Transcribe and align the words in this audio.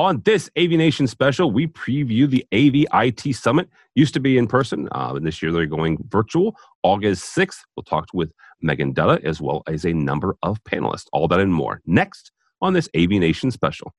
On 0.00 0.22
this 0.24 0.48
AVNation 0.56 1.06
special, 1.10 1.50
we 1.50 1.66
preview 1.66 2.26
the 2.26 2.42
AV/IT 2.54 3.34
Summit. 3.34 3.68
Used 3.94 4.14
to 4.14 4.20
be 4.20 4.38
in 4.38 4.46
person, 4.46 4.88
uh, 4.92 5.12
and 5.14 5.26
this 5.26 5.42
year 5.42 5.52
they're 5.52 5.66
going 5.66 5.98
virtual. 6.08 6.56
August 6.82 7.34
6th, 7.36 7.58
we'll 7.76 7.84
talk 7.84 8.06
with 8.14 8.32
Megan 8.62 8.94
Dutta 8.94 9.22
as 9.22 9.42
well 9.42 9.62
as 9.66 9.84
a 9.84 9.92
number 9.92 10.38
of 10.42 10.64
panelists. 10.64 11.04
All 11.12 11.28
that 11.28 11.38
and 11.38 11.52
more 11.52 11.82
next 11.84 12.32
on 12.62 12.72
this 12.72 12.88
AVNation 12.96 13.52
special. 13.52 13.92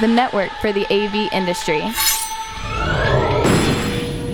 The 0.00 0.08
network 0.08 0.50
for 0.60 0.72
the 0.72 0.86
AV 0.92 1.32
industry. 1.32 1.82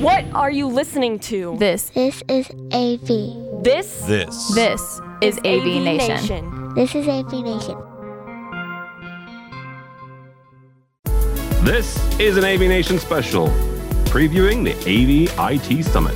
What 0.00 0.24
are 0.32 0.50
you 0.50 0.68
listening 0.68 1.18
to? 1.18 1.58
This 1.58 1.90
This 1.90 2.22
is 2.28 2.48
AV. 2.72 3.62
This 3.62 4.00
This. 4.06 4.54
this 4.54 5.00
is 5.20 5.36
AV, 5.44 5.84
Nation. 5.84 6.16
Nation. 6.16 6.74
This 6.74 6.94
is 6.94 7.06
AV 7.06 7.42
Nation. 7.42 7.89
This 11.62 11.98
is 12.18 12.38
an 12.38 12.44
AVNation 12.44 12.98
special 12.98 13.48
previewing 14.06 14.64
the 14.64 14.72
AV/IT 14.88 15.84
Summit. 15.84 16.14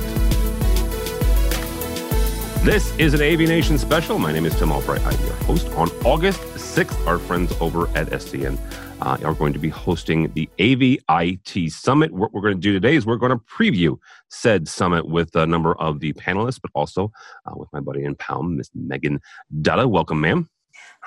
This 2.65 2.97
is 2.97 3.13
an 3.13 3.19
AVNation 3.19 3.77
special. 3.77 4.17
My 4.17 4.31
name 4.31 4.47
is 4.47 4.55
Tim 4.55 4.71
Albright. 4.71 5.05
I'm 5.05 5.23
your 5.23 5.35
host. 5.43 5.67
On 5.73 5.87
August 6.03 6.41
6th, 6.55 7.05
our 7.05 7.19
friends 7.19 7.53
over 7.61 7.87
at 7.89 8.07
SCN 8.07 8.57
uh, 9.01 9.19
are 9.23 9.35
going 9.35 9.53
to 9.53 9.59
be 9.59 9.69
hosting 9.69 10.33
the 10.33 10.49
AV/IT 10.59 11.71
Summit. 11.71 12.11
What 12.11 12.33
we're 12.33 12.41
going 12.41 12.55
to 12.55 12.59
do 12.59 12.73
today 12.73 12.95
is 12.95 13.05
we're 13.05 13.17
going 13.17 13.31
to 13.31 13.37
preview 13.45 13.99
said 14.29 14.67
summit 14.67 15.07
with 15.07 15.35
a 15.35 15.45
number 15.45 15.75
of 15.75 15.99
the 15.99 16.13
panelists, 16.13 16.59
but 16.59 16.71
also 16.73 17.11
uh, 17.45 17.53
with 17.55 17.69
my 17.71 17.81
buddy 17.81 18.03
in 18.03 18.15
Palm, 18.15 18.57
Miss 18.57 18.71
Megan 18.73 19.21
Dutta. 19.61 19.87
Welcome, 19.87 20.21
ma'am. 20.21 20.49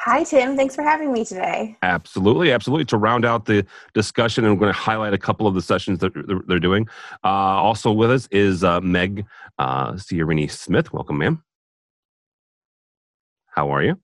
Hi, 0.03 0.23
Tim. 0.23 0.57
Thanks 0.57 0.77
for 0.77 0.83
having 0.83 1.13
me 1.13 1.25
today. 1.25 1.77
Absolutely, 1.83 2.53
absolutely. 2.53 2.85
To 2.85 2.97
round 2.97 3.25
out 3.25 3.47
the 3.47 3.67
discussion, 3.95 4.45
and 4.45 4.53
I'm 4.53 4.59
going 4.59 4.73
to 4.73 4.79
highlight 4.79 5.13
a 5.13 5.19
couple 5.19 5.49
of 5.49 5.55
the 5.55 5.61
sessions 5.61 5.99
that 5.99 6.13
they're, 6.15 6.41
they're 6.47 6.61
doing. 6.61 6.87
Uh, 7.25 7.29
also 7.29 7.91
with 7.91 8.09
us 8.13 8.29
is 8.31 8.63
uh, 8.63 8.81
Meg 8.81 9.27
uh, 9.59 9.93
Ciorini 9.95 10.49
Smith. 10.49 10.93
Welcome, 10.93 11.19
ma'am. 11.19 11.43
How 13.47 13.71
are 13.71 13.83
you? 13.83 13.99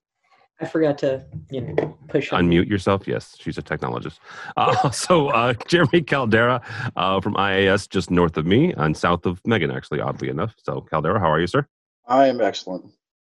I 0.60 0.66
forgot 0.66 0.98
to, 0.98 1.24
you 1.50 1.60
know, 1.60 1.96
push 2.08 2.32
on. 2.32 2.48
Unmute 2.48 2.68
yourself. 2.68 3.06
Yes, 3.06 3.36
she's 3.38 3.56
a 3.56 3.62
technologist. 3.62 4.18
Uh, 4.56 4.90
so 4.90 5.28
uh, 5.28 5.54
Jeremy 5.68 6.02
Caldera 6.02 6.60
uh, 6.96 7.20
from 7.20 7.34
IAS, 7.34 7.88
just 7.88 8.10
north 8.10 8.36
of 8.36 8.46
me 8.46 8.72
and 8.72 8.96
south 8.96 9.26
of 9.26 9.40
Megan, 9.46 9.70
actually, 9.70 10.00
oddly 10.00 10.28
enough. 10.28 10.54
So 10.64 10.80
Caldera, 10.80 11.20
how 11.20 11.30
are 11.30 11.40
you, 11.40 11.46
sir? 11.46 11.68
I 12.08 12.26
am 12.26 12.40
excellent. 12.40 12.84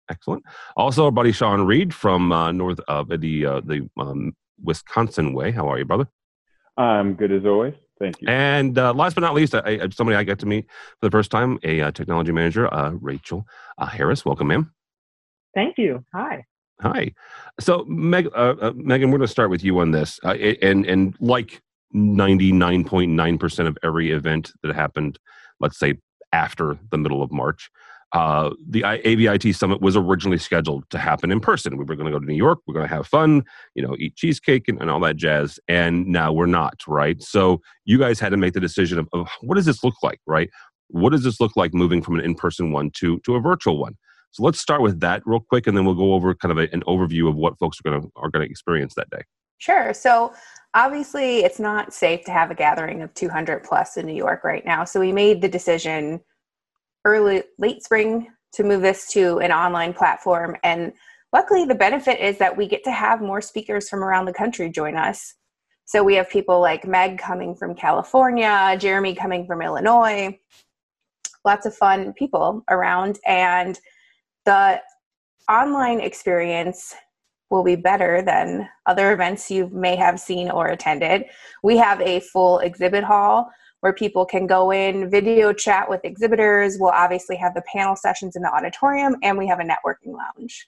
Excellent. 0.09 0.43
Also, 0.75 1.05
our 1.05 1.11
buddy 1.11 1.31
Sean 1.31 1.65
Reed 1.65 1.93
from 1.93 2.31
uh, 2.31 2.51
north 2.51 2.79
of 2.87 3.09
the 3.09 3.45
uh, 3.45 3.61
the 3.61 3.87
um, 3.97 4.33
Wisconsin 4.61 5.33
way. 5.33 5.51
How 5.51 5.69
are 5.71 5.77
you, 5.77 5.85
brother? 5.85 6.07
I'm 6.77 7.13
good 7.13 7.31
as 7.31 7.45
always. 7.45 7.73
Thank 7.99 8.21
you. 8.21 8.29
And 8.29 8.77
uh, 8.77 8.93
last 8.93 9.13
but 9.15 9.21
not 9.21 9.33
least, 9.33 9.53
I, 9.53 9.59
I, 9.65 9.89
somebody 9.89 10.15
I 10.15 10.23
got 10.23 10.39
to 10.39 10.45
meet 10.45 10.65
for 10.99 11.09
the 11.09 11.11
first 11.11 11.29
time, 11.29 11.59
a 11.63 11.81
uh, 11.81 11.91
technology 11.91 12.31
manager, 12.31 12.73
uh, 12.73 12.91
Rachel 12.91 13.45
uh, 13.77 13.85
Harris. 13.85 14.23
Welcome, 14.23 14.47
ma'am. 14.47 14.73
Thank 15.53 15.77
you. 15.77 16.05
Hi. 16.13 16.45
Hi. 16.81 17.13
So, 17.59 17.83
Meg, 17.87 18.27
uh, 18.27 18.55
uh, 18.61 18.71
Megan, 18.75 19.11
we're 19.11 19.17
going 19.17 19.27
to 19.27 19.31
start 19.31 19.49
with 19.49 19.63
you 19.65 19.79
on 19.79 19.91
this. 19.91 20.19
Uh, 20.23 20.35
and 20.61 20.85
and 20.85 21.15
like 21.19 21.61
ninety 21.91 22.53
nine 22.53 22.85
point 22.85 23.11
nine 23.11 23.37
percent 23.37 23.67
of 23.67 23.77
every 23.83 24.11
event 24.11 24.53
that 24.63 24.73
happened, 24.73 25.19
let's 25.59 25.77
say 25.77 25.95
after 26.31 26.77
the 26.91 26.97
middle 26.97 27.21
of 27.21 27.31
March, 27.31 27.69
uh, 28.11 28.51
the 28.67 28.83
AV/IT 28.83 29.53
summit 29.55 29.81
was 29.81 29.95
originally 29.95 30.37
scheduled 30.37 30.89
to 30.89 30.97
happen 30.97 31.31
in 31.31 31.39
person. 31.39 31.77
We 31.77 31.83
were 31.85 31.95
going 31.95 32.07
to 32.07 32.11
go 32.11 32.19
to 32.19 32.25
New 32.25 32.35
York. 32.35 32.59
We're 32.65 32.73
going 32.73 32.87
to 32.87 32.93
have 32.95 33.05
fun, 33.05 33.43
you 33.75 33.85
know, 33.85 33.95
eat 33.99 34.15
cheesecake 34.15 34.67
and, 34.67 34.81
and 34.81 34.89
all 34.89 34.99
that 35.01 35.15
jazz. 35.15 35.59
And 35.67 36.07
now 36.07 36.33
we're 36.33 36.47
not, 36.47 36.81
right? 36.87 37.21
So 37.21 37.61
you 37.85 37.99
guys 37.99 38.19
had 38.19 38.29
to 38.29 38.37
make 38.37 38.53
the 38.53 38.59
decision 38.59 38.97
of, 38.97 39.07
of 39.13 39.27
what 39.41 39.55
does 39.55 39.65
this 39.65 39.83
look 39.83 39.95
like, 40.01 40.19
right? 40.25 40.49
What 40.87 41.11
does 41.11 41.23
this 41.23 41.39
look 41.39 41.55
like 41.55 41.73
moving 41.73 42.01
from 42.01 42.15
an 42.15 42.25
in 42.25 42.33
person 42.33 42.71
one 42.71 42.89
to 42.95 43.19
to 43.19 43.35
a 43.35 43.39
virtual 43.39 43.77
one? 43.77 43.95
So 44.31 44.43
let's 44.43 44.59
start 44.59 44.81
with 44.81 44.99
that 45.01 45.21
real 45.25 45.39
quick, 45.39 45.67
and 45.67 45.75
then 45.77 45.85
we'll 45.85 45.95
go 45.95 46.13
over 46.13 46.33
kind 46.33 46.51
of 46.51 46.57
a, 46.57 46.71
an 46.73 46.81
overview 46.87 47.29
of 47.29 47.35
what 47.35 47.57
folks 47.59 47.79
are 47.79 47.89
going 47.89 48.01
to 48.01 48.09
are 48.15 48.29
going 48.29 48.45
to 48.45 48.49
experience 48.49 48.95
that 48.95 49.09
day. 49.09 49.21
Sure. 49.59 49.93
So, 49.93 50.33
obviously, 50.73 51.39
it's 51.39 51.59
not 51.59 51.93
safe 51.93 52.23
to 52.25 52.31
have 52.31 52.49
a 52.49 52.55
gathering 52.55 53.01
of 53.01 53.13
200 53.13 53.63
plus 53.63 53.97
in 53.97 54.05
New 54.05 54.15
York 54.15 54.43
right 54.43 54.65
now. 54.65 54.85
So, 54.85 54.99
we 54.99 55.11
made 55.11 55.41
the 55.41 55.49
decision 55.49 56.21
early, 57.05 57.43
late 57.57 57.83
spring 57.83 58.27
to 58.53 58.63
move 58.63 58.81
this 58.81 59.11
to 59.13 59.39
an 59.39 59.51
online 59.51 59.93
platform. 59.93 60.55
And 60.63 60.93
luckily, 61.33 61.65
the 61.65 61.75
benefit 61.75 62.19
is 62.19 62.37
that 62.39 62.55
we 62.55 62.67
get 62.67 62.83
to 62.85 62.91
have 62.91 63.21
more 63.21 63.41
speakers 63.41 63.89
from 63.89 64.03
around 64.03 64.25
the 64.25 64.33
country 64.33 64.69
join 64.69 64.95
us. 64.95 65.35
So, 65.85 66.03
we 66.03 66.15
have 66.15 66.29
people 66.29 66.59
like 66.59 66.87
Meg 66.87 67.17
coming 67.17 67.55
from 67.55 67.75
California, 67.75 68.75
Jeremy 68.79 69.15
coming 69.15 69.45
from 69.45 69.61
Illinois, 69.61 70.37
lots 71.45 71.65
of 71.65 71.75
fun 71.75 72.13
people 72.13 72.63
around. 72.69 73.19
And 73.25 73.79
the 74.45 74.81
online 75.49 75.99
experience 75.99 76.95
will 77.49 77.63
be 77.63 77.75
better 77.75 78.21
than 78.21 78.69
other 78.85 79.11
events 79.11 79.49
you 79.49 79.67
may 79.69 79.95
have 79.95 80.19
seen 80.19 80.51
or 80.51 80.67
attended. 80.67 81.25
We 81.63 81.77
have 81.77 81.99
a 82.01 82.19
full 82.19 82.59
exhibit 82.59 83.03
hall 83.03 83.49
where 83.81 83.93
people 83.93 84.25
can 84.25 84.45
go 84.47 84.71
in, 84.71 85.09
video 85.09 85.53
chat 85.53 85.89
with 85.89 86.01
exhibitors. 86.03 86.77
We'll 86.79 86.91
obviously 86.91 87.35
have 87.37 87.53
the 87.53 87.63
panel 87.73 87.95
sessions 87.95 88.35
in 88.35 88.41
the 88.41 88.53
auditorium, 88.53 89.15
and 89.23 89.37
we 89.37 89.47
have 89.47 89.59
a 89.59 89.63
networking 89.63 90.15
lounge. 90.15 90.67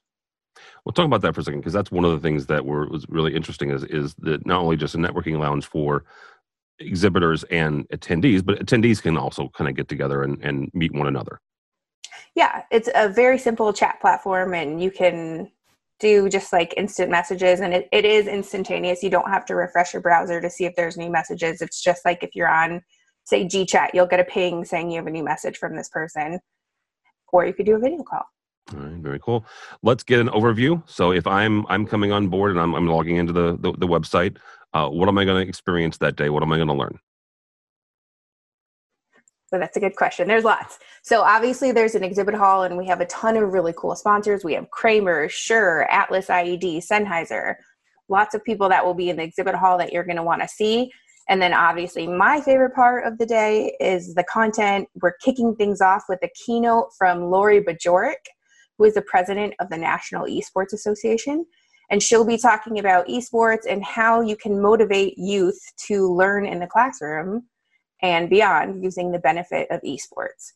We'll 0.85 0.93
talk 0.93 1.05
about 1.05 1.21
that 1.21 1.33
for 1.33 1.41
a 1.41 1.43
second 1.43 1.61
because 1.61 1.73
that's 1.73 1.91
one 1.91 2.05
of 2.05 2.11
the 2.11 2.19
things 2.19 2.45
that 2.47 2.65
were 2.65 2.87
was 2.87 3.05
really 3.09 3.35
interesting 3.35 3.71
is 3.71 3.83
is 3.85 4.13
that 4.19 4.45
not 4.45 4.61
only 4.61 4.75
just 4.75 4.95
a 4.95 4.97
networking 4.97 5.39
lounge 5.39 5.65
for 5.65 6.03
exhibitors 6.79 7.43
and 7.45 7.87
attendees, 7.89 8.43
but 8.43 8.59
attendees 8.59 9.01
can 9.01 9.17
also 9.17 9.49
kind 9.49 9.69
of 9.69 9.75
get 9.75 9.87
together 9.87 10.23
and, 10.23 10.43
and 10.43 10.69
meet 10.73 10.93
one 10.93 11.07
another. 11.07 11.39
Yeah, 12.35 12.63
it's 12.71 12.89
a 12.95 13.09
very 13.09 13.37
simple 13.37 13.73
chat 13.73 13.99
platform, 14.01 14.53
and 14.53 14.81
you 14.81 14.91
can 14.91 15.51
do 15.99 16.29
just 16.29 16.51
like 16.51 16.73
instant 16.77 17.11
messages, 17.11 17.59
and 17.59 17.73
it, 17.73 17.87
it 17.91 18.05
is 18.05 18.27
instantaneous. 18.27 19.03
You 19.03 19.09
don't 19.09 19.29
have 19.29 19.45
to 19.45 19.55
refresh 19.55 19.93
your 19.93 20.01
browser 20.01 20.41
to 20.41 20.49
see 20.49 20.65
if 20.65 20.75
there's 20.75 20.97
new 20.97 21.09
messages. 21.09 21.61
It's 21.61 21.81
just 21.81 22.03
like 22.05 22.23
if 22.23 22.35
you're 22.35 22.49
on, 22.49 22.81
say, 23.23 23.45
GChat, 23.45 23.89
you'll 23.93 24.07
get 24.07 24.19
a 24.19 24.23
ping 24.23 24.65
saying 24.65 24.91
you 24.91 24.97
have 24.97 25.07
a 25.07 25.11
new 25.11 25.23
message 25.23 25.57
from 25.57 25.75
this 25.75 25.89
person, 25.89 26.39
or 27.31 27.45
you 27.45 27.53
could 27.53 27.65
do 27.65 27.75
a 27.75 27.79
video 27.79 28.03
call. 28.03 28.23
All 28.73 28.79
right, 28.79 28.93
very 28.93 29.19
cool. 29.19 29.45
Let's 29.83 30.03
get 30.03 30.19
an 30.19 30.29
overview. 30.29 30.87
So 30.87 31.11
if 31.11 31.27
I'm 31.27 31.65
I'm 31.67 31.85
coming 31.85 32.11
on 32.11 32.27
board 32.29 32.51
and 32.51 32.59
I'm, 32.59 32.73
I'm 32.73 32.87
logging 32.87 33.17
into 33.17 33.33
the 33.33 33.57
the, 33.57 33.73
the 33.73 33.87
website, 33.87 34.37
uh, 34.73 34.87
what 34.87 35.09
am 35.09 35.17
I 35.17 35.25
going 35.25 35.43
to 35.43 35.49
experience 35.49 35.97
that 35.97 36.15
day? 36.15 36.29
What 36.29 36.43
am 36.43 36.51
I 36.51 36.57
going 36.57 36.67
to 36.67 36.73
learn? 36.73 36.99
So 39.47 39.59
that's 39.59 39.75
a 39.75 39.81
good 39.81 39.97
question. 39.97 40.29
There's 40.29 40.45
lots. 40.45 40.79
So 41.03 41.21
obviously 41.21 41.73
there's 41.73 41.95
an 41.95 42.05
exhibit 42.05 42.35
hall 42.35 42.63
and 42.63 42.77
we 42.77 42.87
have 42.87 43.01
a 43.01 43.05
ton 43.07 43.35
of 43.35 43.51
really 43.51 43.73
cool 43.75 43.95
sponsors. 43.97 44.45
We 44.45 44.53
have 44.53 44.71
Kramer, 44.71 45.27
Shure, 45.27 45.91
Atlas 45.91 46.27
IED, 46.27 46.77
Sennheiser, 46.77 47.55
lots 48.07 48.33
of 48.33 48.43
people 48.45 48.69
that 48.69 48.85
will 48.85 48.93
be 48.93 49.09
in 49.09 49.17
the 49.17 49.23
exhibit 49.23 49.55
hall 49.55 49.77
that 49.77 49.91
you're 49.91 50.05
going 50.05 50.15
to 50.15 50.23
want 50.23 50.41
to 50.41 50.47
see. 50.47 50.89
And 51.29 51.41
then 51.41 51.53
obviously 51.53 52.07
my 52.07 52.41
favorite 52.41 52.73
part 52.73 53.05
of 53.05 53.17
the 53.17 53.25
day 53.25 53.75
is 53.79 54.15
the 54.15 54.23
content. 54.23 54.87
We're 55.01 55.15
kicking 55.23 55.55
things 55.55 55.81
off 55.81 56.03
with 56.09 56.19
a 56.23 56.29
keynote 56.45 56.89
from 56.97 57.29
Lori 57.29 57.61
Bajorek, 57.61 58.15
who 58.77 58.85
is 58.85 58.95
the 58.95 59.01
president 59.03 59.53
of 59.59 59.69
the 59.69 59.77
National 59.77 60.25
Esports 60.25 60.73
Association. 60.73 61.45
And 61.89 62.01
she'll 62.01 62.25
be 62.25 62.37
talking 62.37 62.79
about 62.79 63.07
esports 63.07 63.65
and 63.69 63.83
how 63.83 64.21
you 64.21 64.35
can 64.35 64.61
motivate 64.61 65.17
youth 65.17 65.59
to 65.87 66.13
learn 66.13 66.45
in 66.45 66.59
the 66.59 66.67
classroom 66.67 67.47
and 68.01 68.29
beyond 68.29 68.83
using 68.83 69.11
the 69.11 69.19
benefit 69.19 69.67
of 69.69 69.81
esports. 69.81 70.53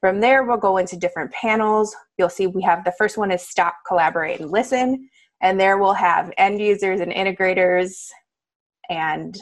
From 0.00 0.20
there, 0.20 0.44
we'll 0.44 0.56
go 0.56 0.76
into 0.78 0.96
different 0.96 1.32
panels. 1.32 1.94
You'll 2.16 2.28
see 2.28 2.46
we 2.46 2.62
have 2.62 2.84
the 2.84 2.94
first 2.96 3.18
one 3.18 3.30
is 3.30 3.42
Stop, 3.42 3.74
Collaborate, 3.86 4.40
and 4.40 4.50
Listen. 4.50 5.08
And 5.42 5.58
there 5.58 5.78
we'll 5.78 5.92
have 5.92 6.32
end 6.38 6.60
users 6.60 7.00
and 7.00 7.12
integrators 7.12 8.08
and 8.88 9.38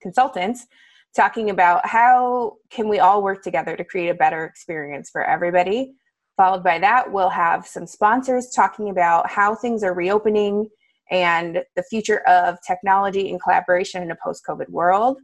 consultants 0.00 0.66
talking 1.14 1.50
about 1.50 1.86
how 1.86 2.56
can 2.70 2.88
we 2.88 2.98
all 2.98 3.22
work 3.22 3.42
together 3.42 3.76
to 3.76 3.84
create 3.84 4.08
a 4.08 4.14
better 4.14 4.44
experience 4.44 5.10
for 5.10 5.24
everybody. 5.24 5.94
Followed 6.36 6.62
by 6.62 6.78
that, 6.78 7.12
we'll 7.12 7.28
have 7.28 7.66
some 7.66 7.86
sponsors 7.86 8.50
talking 8.54 8.90
about 8.90 9.28
how 9.28 9.54
things 9.54 9.82
are 9.82 9.92
reopening 9.92 10.68
and 11.10 11.62
the 11.74 11.82
future 11.82 12.20
of 12.28 12.56
technology 12.66 13.30
and 13.30 13.42
collaboration 13.42 14.02
in 14.02 14.10
a 14.10 14.16
post 14.22 14.42
COVID 14.48 14.68
world. 14.68 15.18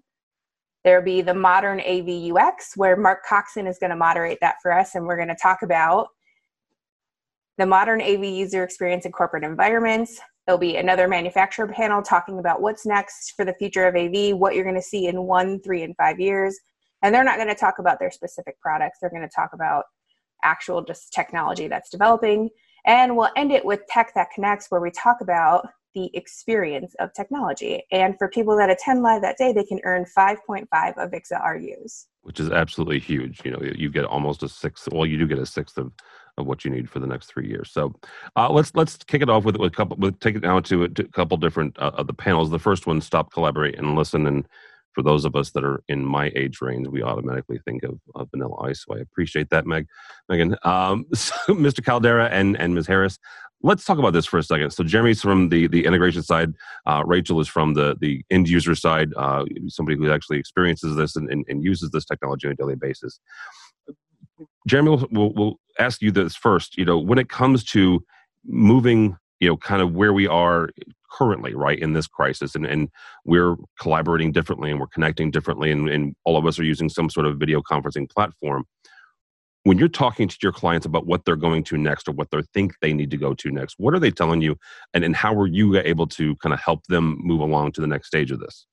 There'll 0.84 1.04
be 1.04 1.22
the 1.22 1.34
modern 1.34 1.80
AV 1.80 2.32
UX, 2.32 2.76
where 2.76 2.96
Mark 2.96 3.24
Coxon 3.24 3.66
is 3.66 3.78
going 3.78 3.90
to 3.90 3.96
moderate 3.96 4.38
that 4.40 4.56
for 4.62 4.72
us, 4.72 4.94
and 4.94 5.06
we're 5.06 5.16
going 5.16 5.28
to 5.28 5.36
talk 5.40 5.62
about 5.62 6.08
the 7.58 7.66
modern 7.66 8.02
AV 8.02 8.24
user 8.24 8.62
experience 8.62 9.06
in 9.06 9.12
corporate 9.12 9.44
environments. 9.44 10.20
There'll 10.46 10.58
be 10.58 10.76
another 10.76 11.08
manufacturer 11.08 11.66
panel 11.66 12.02
talking 12.02 12.38
about 12.38 12.62
what's 12.62 12.86
next 12.86 13.32
for 13.36 13.44
the 13.44 13.54
future 13.54 13.86
of 13.86 13.96
AV, 13.96 14.36
what 14.36 14.54
you're 14.54 14.64
going 14.64 14.76
to 14.76 14.82
see 14.82 15.08
in 15.08 15.22
one, 15.22 15.60
three, 15.60 15.82
and 15.82 15.96
five 15.96 16.20
years. 16.20 16.58
And 17.02 17.14
they're 17.14 17.24
not 17.24 17.36
going 17.36 17.48
to 17.48 17.54
talk 17.54 17.78
about 17.78 17.98
their 17.98 18.10
specific 18.10 18.60
products, 18.60 18.98
they're 19.00 19.10
going 19.10 19.22
to 19.22 19.34
talk 19.34 19.50
about 19.52 19.84
actual 20.44 20.82
just 20.82 21.12
technology 21.12 21.66
that's 21.66 21.90
developing. 21.90 22.50
And 22.86 23.16
we'll 23.16 23.30
end 23.36 23.50
it 23.50 23.64
with 23.64 23.80
Tech 23.88 24.12
That 24.14 24.28
Connects, 24.32 24.70
where 24.70 24.80
we 24.80 24.92
talk 24.92 25.16
about 25.20 25.68
the 25.96 26.10
experience 26.14 26.94
of 27.00 27.12
technology. 27.14 27.82
And 27.90 28.16
for 28.18 28.28
people 28.28 28.56
that 28.58 28.70
attend 28.70 29.02
live 29.02 29.22
that 29.22 29.38
day, 29.38 29.52
they 29.52 29.64
can 29.64 29.80
earn 29.84 30.04
5.5 30.16 30.66
Avixa 30.70 31.42
RUs. 31.42 32.06
Which 32.22 32.38
is 32.38 32.50
absolutely 32.50 33.00
huge. 33.00 33.40
You 33.44 33.52
know, 33.52 33.60
you 33.62 33.90
get 33.90 34.04
almost 34.04 34.42
a 34.42 34.48
sixth. 34.48 34.88
Well, 34.92 35.06
you 35.06 35.16
do 35.16 35.26
get 35.26 35.38
a 35.38 35.46
sixth 35.46 35.78
of, 35.78 35.90
of 36.38 36.46
what 36.46 36.64
you 36.64 36.70
need 36.70 36.88
for 36.88 36.98
the 36.98 37.06
next 37.06 37.26
three 37.26 37.48
years. 37.48 37.70
So 37.70 37.94
uh, 38.36 38.50
let's 38.50 38.74
let's 38.74 38.96
kick 38.96 39.22
it 39.22 39.30
off 39.30 39.44
with, 39.44 39.56
with 39.56 39.72
a 39.72 39.76
couple. 39.76 39.96
With 39.96 40.18
take 40.20 40.36
it 40.36 40.42
now 40.42 40.60
to, 40.60 40.88
to 40.88 41.02
a 41.02 41.08
couple 41.08 41.36
different 41.36 41.78
uh, 41.78 41.92
of 41.94 42.06
the 42.06 42.14
panels. 42.14 42.50
The 42.50 42.58
first 42.58 42.86
one, 42.86 43.00
stop, 43.00 43.32
collaborate, 43.32 43.78
and 43.78 43.96
listen. 43.96 44.26
And 44.26 44.46
for 44.92 45.02
those 45.02 45.24
of 45.24 45.36
us 45.36 45.50
that 45.50 45.64
are 45.64 45.82
in 45.88 46.04
my 46.04 46.32
age 46.34 46.60
range, 46.60 46.88
we 46.88 47.02
automatically 47.02 47.60
think 47.64 47.82
of, 47.82 48.00
of 48.14 48.30
Vanilla 48.30 48.56
Ice. 48.62 48.84
So 48.86 48.96
I 48.96 49.00
appreciate 49.00 49.50
that, 49.50 49.66
Meg, 49.66 49.86
Megan, 50.28 50.56
um, 50.62 51.04
so 51.14 51.34
Mr. 51.48 51.84
Caldera 51.84 52.28
and 52.28 52.58
and 52.58 52.74
Ms. 52.74 52.86
Harris. 52.86 53.18
Let's 53.62 53.84
talk 53.84 53.98
about 53.98 54.12
this 54.12 54.26
for 54.26 54.38
a 54.38 54.42
second. 54.42 54.70
So 54.70 54.84
Jeremy's 54.84 55.22
from 55.22 55.48
the 55.48 55.66
the 55.68 55.86
integration 55.86 56.22
side. 56.22 56.54
Uh, 56.84 57.02
Rachel 57.06 57.40
is 57.40 57.48
from 57.48 57.74
the 57.74 57.96
the 58.00 58.22
end 58.30 58.48
user 58.48 58.74
side. 58.74 59.12
Uh, 59.16 59.44
somebody 59.68 59.96
who 59.96 60.10
actually 60.10 60.38
experiences 60.38 60.96
this 60.96 61.16
and, 61.16 61.30
and, 61.30 61.44
and, 61.48 61.64
uses 61.64 61.90
this 61.90 62.04
technology 62.04 62.46
on 62.46 62.52
a 62.52 62.56
daily 62.56 62.76
basis. 62.76 63.18
Jeremy, 64.66 64.90
will 64.90 65.08
we'll, 65.10 65.32
we'll 65.32 65.60
ask 65.78 66.02
you 66.02 66.10
this 66.10 66.36
first. 66.36 66.76
You 66.76 66.84
know, 66.84 66.98
when 66.98 67.18
it 67.18 67.28
comes 67.28 67.64
to 67.64 68.04
moving, 68.44 69.16
you 69.40 69.48
know, 69.48 69.56
kind 69.56 69.82
of 69.82 69.92
where 69.94 70.12
we 70.12 70.26
are 70.26 70.70
currently, 71.10 71.54
right, 71.54 71.78
in 71.78 71.92
this 71.92 72.06
crisis, 72.06 72.54
and, 72.54 72.66
and 72.66 72.88
we're 73.24 73.56
collaborating 73.80 74.32
differently 74.32 74.70
and 74.70 74.78
we're 74.80 74.86
connecting 74.86 75.30
differently, 75.30 75.70
and, 75.70 75.88
and 75.88 76.14
all 76.24 76.36
of 76.36 76.46
us 76.46 76.58
are 76.58 76.64
using 76.64 76.88
some 76.88 77.08
sort 77.08 77.26
of 77.26 77.38
video 77.38 77.62
conferencing 77.62 78.10
platform. 78.10 78.64
When 79.62 79.78
you're 79.78 79.88
talking 79.88 80.28
to 80.28 80.36
your 80.42 80.52
clients 80.52 80.86
about 80.86 81.06
what 81.06 81.24
they're 81.24 81.34
going 81.34 81.64
to 81.64 81.76
next 81.76 82.08
or 82.08 82.12
what 82.12 82.30
they 82.30 82.42
think 82.54 82.74
they 82.80 82.92
need 82.92 83.10
to 83.10 83.16
go 83.16 83.34
to 83.34 83.50
next, 83.50 83.76
what 83.78 83.94
are 83.94 83.98
they 83.98 84.10
telling 84.10 84.40
you, 84.42 84.56
and, 84.94 85.02
and 85.04 85.16
how 85.16 85.34
are 85.34 85.46
you 85.46 85.76
able 85.78 86.06
to 86.08 86.36
kind 86.36 86.52
of 86.52 86.60
help 86.60 86.84
them 86.86 87.18
move 87.20 87.40
along 87.40 87.72
to 87.72 87.80
the 87.80 87.86
next 87.86 88.08
stage 88.08 88.30
of 88.30 88.38
this? 88.38 88.66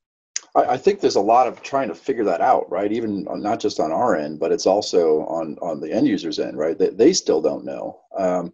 I, 0.55 0.77
think 0.77 0.99
there's 0.99 1.15
a 1.15 1.21
lot 1.21 1.47
of 1.47 1.63
trying 1.63 1.87
to 1.87 1.95
figure 1.95 2.23
that 2.25 2.39
out, 2.39 2.69
right? 2.69 2.91
Even 2.91 3.23
not 3.23 3.59
just 3.59 3.79
on 3.79 3.91
our 3.91 4.15
end, 4.15 4.39
but 4.39 4.51
it's 4.51 4.67
also 4.67 5.21
on 5.25 5.57
on 5.63 5.79
the 5.79 5.91
end 5.91 6.07
users 6.07 6.37
end, 6.37 6.57
right? 6.57 6.77
They, 6.77 6.89
they 6.89 7.13
still 7.13 7.41
don't 7.41 7.65
know. 7.65 8.01
Um, 8.15 8.53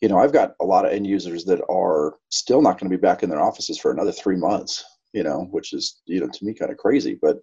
you 0.00 0.08
know, 0.08 0.18
I've 0.18 0.32
got 0.32 0.54
a 0.60 0.64
lot 0.64 0.84
of 0.84 0.92
end 0.92 1.08
users 1.08 1.44
that 1.46 1.60
are 1.68 2.18
still 2.28 2.62
not 2.62 2.78
going 2.78 2.88
to 2.88 2.96
be 2.96 3.00
back 3.00 3.24
in 3.24 3.30
their 3.30 3.42
offices 3.42 3.78
for 3.78 3.90
another 3.90 4.12
three 4.12 4.36
months. 4.36 4.84
You 5.12 5.24
know, 5.24 5.48
which 5.50 5.72
is 5.72 6.00
you 6.06 6.20
know 6.20 6.28
to 6.28 6.44
me 6.44 6.54
kind 6.54 6.70
of 6.70 6.78
crazy, 6.78 7.18
but 7.20 7.40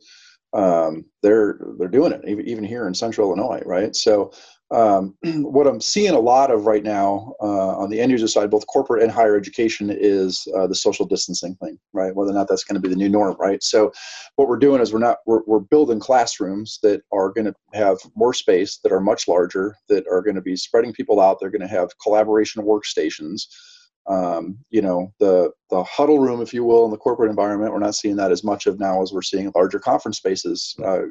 um, 0.53 1.03
they're 1.21 1.59
they're 1.77 1.89
doing 1.89 2.13
it 2.13 2.21
even, 2.25 2.47
even 2.47 2.63
here 2.63 2.87
in 2.87 2.93
Central 2.93 3.27
Illinois, 3.27 3.61
right? 3.65 3.93
So 3.93 4.31
um, 4.71 5.15
what 5.23 5.67
I'm 5.67 5.79
seeing 5.79 6.13
a 6.13 6.19
lot 6.19 6.51
of 6.51 6.65
right 6.65 6.83
now 6.83 7.33
uh, 7.41 7.77
on 7.77 7.89
the 7.89 7.99
end 7.99 8.11
user 8.11 8.27
side, 8.27 8.49
both 8.49 8.67
corporate 8.67 9.01
and 9.01 9.11
higher 9.11 9.37
education, 9.37 9.89
is 9.89 10.47
uh, 10.55 10.67
the 10.67 10.75
social 10.75 11.05
distancing 11.05 11.55
thing, 11.55 11.79
right? 11.93 12.13
Whether 12.13 12.31
or 12.31 12.35
not 12.35 12.47
that's 12.47 12.63
going 12.63 12.75
to 12.75 12.81
be 12.81 12.89
the 12.89 12.95
new 12.95 13.09
norm, 13.09 13.35
right? 13.39 13.63
So, 13.63 13.91
what 14.35 14.47
we're 14.47 14.57
doing 14.57 14.81
is 14.81 14.91
we're 14.91 14.99
not 14.99 15.19
we're, 15.25 15.41
we're 15.45 15.59
building 15.59 15.99
classrooms 15.99 16.79
that 16.83 17.01
are 17.13 17.29
going 17.31 17.45
to 17.45 17.53
have 17.73 17.97
more 18.15 18.33
space, 18.33 18.79
that 18.83 18.91
are 18.91 18.99
much 18.99 19.27
larger, 19.27 19.75
that 19.89 20.05
are 20.11 20.21
going 20.21 20.35
to 20.35 20.41
be 20.41 20.55
spreading 20.55 20.93
people 20.93 21.21
out. 21.21 21.37
They're 21.39 21.49
going 21.49 21.61
to 21.61 21.67
have 21.67 21.97
collaboration 21.99 22.63
workstations. 22.63 23.43
Um, 24.09 24.57
you 24.69 24.81
know, 24.81 25.13
the 25.19 25.51
the 25.69 25.83
huddle 25.83 26.19
room, 26.19 26.41
if 26.41 26.53
you 26.53 26.63
will, 26.63 26.85
in 26.85 26.91
the 26.91 26.97
corporate 26.97 27.29
environment, 27.29 27.73
we're 27.73 27.79
not 27.79 27.95
seeing 27.95 28.15
that 28.17 28.31
as 28.31 28.43
much 28.43 28.65
of 28.65 28.79
now 28.79 29.01
as 29.01 29.13
we're 29.13 29.21
seeing 29.21 29.51
larger 29.55 29.79
conference 29.79 30.17
spaces 30.17 30.75
uh, 30.83 31.03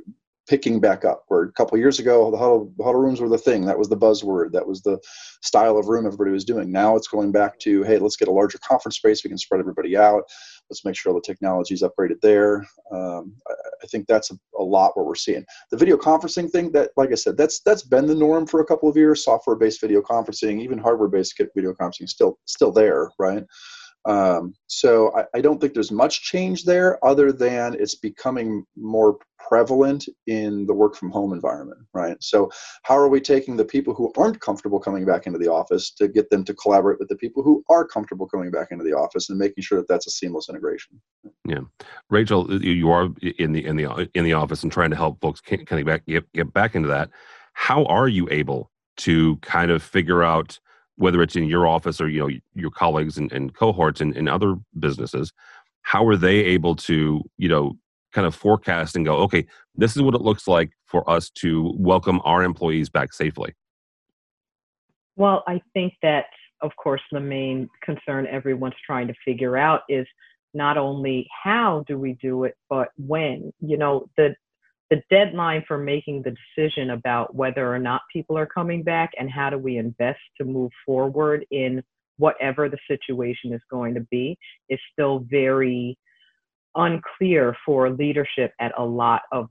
picking 0.46 0.80
back 0.80 1.04
up. 1.04 1.24
Where 1.28 1.42
a 1.42 1.52
couple 1.52 1.78
years 1.78 1.98
ago, 1.98 2.30
the 2.30 2.36
huddle, 2.36 2.72
the 2.76 2.84
huddle 2.84 3.00
rooms 3.00 3.20
were 3.20 3.28
the 3.28 3.38
thing. 3.38 3.64
That 3.64 3.78
was 3.78 3.88
the 3.88 3.96
buzzword. 3.96 4.52
That 4.52 4.66
was 4.66 4.82
the 4.82 4.98
style 5.42 5.76
of 5.76 5.88
room 5.88 6.06
everybody 6.06 6.30
was 6.30 6.44
doing. 6.44 6.70
Now 6.70 6.96
it's 6.96 7.08
going 7.08 7.32
back 7.32 7.58
to, 7.60 7.82
hey, 7.82 7.98
let's 7.98 8.16
get 8.16 8.28
a 8.28 8.32
larger 8.32 8.58
conference 8.58 8.96
space. 8.96 9.24
We 9.24 9.28
can 9.28 9.38
spread 9.38 9.60
everybody 9.60 9.96
out. 9.96 10.24
Let's 10.70 10.84
make 10.84 10.96
sure 10.96 11.12
all 11.12 11.20
the 11.20 11.24
technology 11.24 11.74
is 11.74 11.82
upgraded 11.82 12.20
there. 12.22 12.66
Um, 12.92 13.34
I, 13.48 13.52
I, 13.82 13.86
think 13.86 14.06
that's 14.06 14.30
a, 14.30 14.38
a, 14.58 14.62
lot 14.62 14.96
what 14.96 15.06
we're 15.06 15.14
seeing. 15.14 15.44
The 15.70 15.76
video 15.76 15.96
conferencing 15.96 16.50
thing, 16.50 16.72
that 16.72 16.90
like 16.96 17.12
I 17.12 17.14
said, 17.14 17.36
that's 17.36 17.60
that's 17.60 17.82
been 17.82 18.06
the 18.06 18.14
norm 18.14 18.46
for 18.46 18.60
a 18.60 18.64
couple 18.64 18.88
of 18.88 18.96
years. 18.96 19.24
Software-based 19.24 19.80
video 19.80 20.02
conferencing, 20.02 20.60
even 20.60 20.78
hardware-based 20.78 21.40
video 21.54 21.72
conferencing, 21.72 22.08
still 22.08 22.38
still 22.46 22.72
there, 22.72 23.10
right? 23.18 23.44
Um, 24.06 24.54
so 24.68 25.12
I, 25.16 25.24
I, 25.38 25.40
don't 25.40 25.60
think 25.60 25.74
there's 25.74 25.90
much 25.90 26.22
change 26.22 26.64
there 26.64 27.04
other 27.04 27.32
than 27.32 27.74
it's 27.74 27.96
becoming 27.96 28.64
more 28.76 29.18
prevalent 29.48 30.08
in 30.28 30.64
the 30.66 30.74
work 30.74 30.94
from 30.94 31.10
home 31.10 31.32
environment, 31.32 31.80
right? 31.92 32.16
So 32.20 32.48
how 32.84 32.96
are 32.96 33.08
we 33.08 33.20
taking 33.20 33.56
the 33.56 33.64
people 33.64 33.94
who 33.94 34.12
aren't 34.16 34.40
comfortable 34.40 34.78
coming 34.78 35.04
back 35.04 35.26
into 35.26 35.40
the 35.40 35.50
office 35.50 35.90
to 35.94 36.06
get 36.06 36.30
them 36.30 36.44
to 36.44 36.54
collaborate 36.54 37.00
with 37.00 37.08
the 37.08 37.16
people 37.16 37.42
who 37.42 37.64
are 37.68 37.84
comfortable 37.84 38.28
coming 38.28 38.52
back 38.52 38.68
into 38.70 38.84
the 38.84 38.92
office 38.92 39.28
and 39.28 39.38
making 39.38 39.62
sure 39.62 39.78
that 39.78 39.88
that's 39.88 40.06
a 40.06 40.10
seamless 40.10 40.48
integration? 40.48 41.00
Yeah, 41.44 41.62
Rachel, 42.08 42.62
you 42.62 42.90
are 42.90 43.08
in 43.20 43.52
the 43.52 43.66
in 43.66 43.74
the 43.74 44.08
in 44.14 44.22
the 44.22 44.34
office 44.34 44.62
and 44.62 44.70
trying 44.70 44.90
to 44.90 44.96
help 44.96 45.20
folks 45.20 45.40
kind 45.40 45.66
of 45.68 45.84
back 45.84 46.06
get, 46.06 46.32
get 46.32 46.52
back 46.52 46.76
into 46.76 46.88
that. 46.88 47.10
How 47.54 47.84
are 47.86 48.06
you 48.06 48.28
able 48.30 48.70
to 48.98 49.36
kind 49.38 49.72
of 49.72 49.82
figure 49.82 50.22
out 50.22 50.60
whether 50.96 51.22
it's 51.22 51.36
in 51.36 51.44
your 51.44 51.66
office 51.66 52.00
or 52.00 52.08
you 52.08 52.20
know 52.20 52.30
your 52.54 52.70
colleagues 52.70 53.18
and, 53.18 53.32
and 53.32 53.54
cohorts 53.54 54.00
in 54.00 54.28
other 54.28 54.56
businesses 54.78 55.32
how 55.82 56.06
are 56.06 56.16
they 56.16 56.36
able 56.36 56.74
to 56.74 57.22
you 57.38 57.48
know 57.48 57.76
kind 58.12 58.26
of 58.26 58.34
forecast 58.34 58.96
and 58.96 59.04
go 59.04 59.16
okay 59.16 59.46
this 59.74 59.94
is 59.94 60.02
what 60.02 60.14
it 60.14 60.20
looks 60.20 60.48
like 60.48 60.70
for 60.86 61.08
us 61.08 61.30
to 61.30 61.72
welcome 61.76 62.20
our 62.24 62.42
employees 62.42 62.88
back 62.88 63.12
safely 63.12 63.54
well 65.16 65.44
i 65.46 65.60
think 65.74 65.92
that 66.02 66.26
of 66.62 66.72
course 66.76 67.02
the 67.12 67.20
main 67.20 67.68
concern 67.82 68.26
everyone's 68.26 68.74
trying 68.84 69.06
to 69.06 69.14
figure 69.24 69.56
out 69.56 69.82
is 69.88 70.06
not 70.54 70.78
only 70.78 71.28
how 71.44 71.84
do 71.86 71.98
we 71.98 72.14
do 72.14 72.44
it 72.44 72.56
but 72.68 72.88
when. 72.96 73.52
You 73.60 73.76
know 73.76 74.08
the 74.16 74.34
the 74.90 75.02
deadline 75.10 75.64
for 75.66 75.78
making 75.78 76.22
the 76.22 76.34
decision 76.56 76.90
about 76.90 77.34
whether 77.34 77.72
or 77.72 77.78
not 77.78 78.02
people 78.12 78.38
are 78.38 78.46
coming 78.46 78.82
back 78.82 79.10
and 79.18 79.30
how 79.30 79.50
do 79.50 79.58
we 79.58 79.78
invest 79.78 80.20
to 80.38 80.44
move 80.44 80.70
forward 80.84 81.44
in 81.50 81.82
whatever 82.18 82.68
the 82.68 82.78
situation 82.88 83.52
is 83.52 83.60
going 83.70 83.94
to 83.94 84.00
be 84.10 84.38
is 84.68 84.78
still 84.92 85.24
very 85.28 85.98
unclear 86.76 87.56
for 87.64 87.90
leadership 87.90 88.52
at 88.60 88.72
a 88.78 88.84
lot 88.84 89.22
of 89.32 89.48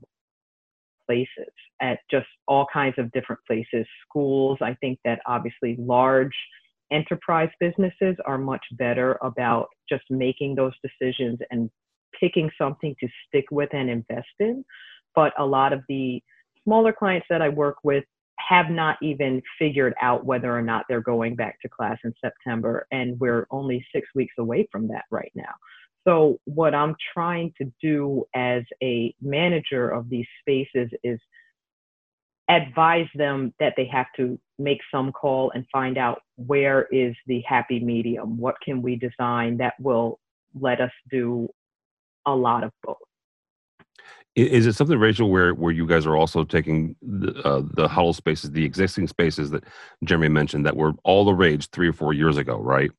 places, 1.06 1.52
at 1.80 1.98
just 2.10 2.26
all 2.48 2.66
kinds 2.72 2.94
of 2.98 3.12
different 3.12 3.40
places. 3.46 3.86
Schools, 4.08 4.58
I 4.60 4.74
think 4.80 4.98
that 5.04 5.20
obviously 5.26 5.76
large 5.78 6.34
enterprise 6.90 7.50
businesses 7.60 8.16
are 8.24 8.38
much 8.38 8.64
better 8.72 9.18
about 9.22 9.68
just 9.88 10.04
making 10.08 10.54
those 10.54 10.72
decisions 10.82 11.38
and 11.50 11.68
picking 12.18 12.50
something 12.56 12.94
to 13.00 13.08
stick 13.26 13.44
with 13.50 13.68
and 13.72 13.90
invest 13.90 14.28
in 14.40 14.64
but 15.16 15.32
a 15.38 15.44
lot 15.44 15.72
of 15.72 15.82
the 15.88 16.22
smaller 16.62 16.92
clients 16.92 17.26
that 17.30 17.42
I 17.42 17.48
work 17.48 17.78
with 17.82 18.04
have 18.38 18.70
not 18.70 18.96
even 19.02 19.42
figured 19.58 19.94
out 20.00 20.24
whether 20.24 20.56
or 20.56 20.62
not 20.62 20.84
they're 20.88 21.00
going 21.00 21.34
back 21.34 21.60
to 21.62 21.68
class 21.68 21.98
in 22.04 22.14
September. 22.20 22.86
And 22.92 23.18
we're 23.18 23.46
only 23.50 23.84
six 23.92 24.06
weeks 24.14 24.34
away 24.38 24.68
from 24.70 24.86
that 24.88 25.04
right 25.10 25.32
now. 25.34 25.54
So, 26.06 26.38
what 26.44 26.74
I'm 26.74 26.94
trying 27.12 27.52
to 27.60 27.72
do 27.82 28.24
as 28.34 28.62
a 28.82 29.12
manager 29.20 29.88
of 29.88 30.08
these 30.08 30.26
spaces 30.40 30.88
is 31.02 31.18
advise 32.48 33.08
them 33.16 33.52
that 33.58 33.74
they 33.76 33.86
have 33.86 34.06
to 34.16 34.38
make 34.58 34.78
some 34.92 35.10
call 35.10 35.50
and 35.52 35.66
find 35.72 35.98
out 35.98 36.22
where 36.36 36.86
is 36.92 37.16
the 37.26 37.40
happy 37.40 37.80
medium? 37.80 38.38
What 38.38 38.54
can 38.64 38.82
we 38.82 38.96
design 38.96 39.56
that 39.56 39.74
will 39.80 40.20
let 40.58 40.80
us 40.80 40.92
do 41.10 41.48
a 42.24 42.34
lot 42.34 42.62
of 42.62 42.70
both? 42.84 42.98
Is 44.36 44.66
it 44.66 44.74
something, 44.74 44.98
Rachel, 44.98 45.30
where 45.30 45.54
where 45.54 45.72
you 45.72 45.86
guys 45.86 46.06
are 46.06 46.16
also 46.16 46.44
taking 46.44 46.94
the, 47.02 47.32
uh, 47.42 47.62
the 47.74 47.88
huddle 47.88 48.12
spaces, 48.12 48.50
the 48.50 48.66
existing 48.66 49.08
spaces 49.08 49.50
that 49.50 49.64
Jeremy 50.04 50.28
mentioned 50.28 50.66
that 50.66 50.76
were 50.76 50.92
all 51.04 51.24
the 51.24 51.34
rage 51.34 51.70
three 51.70 51.88
or 51.88 51.94
four 51.94 52.12
years 52.12 52.36
ago, 52.36 52.58
right? 52.58 52.90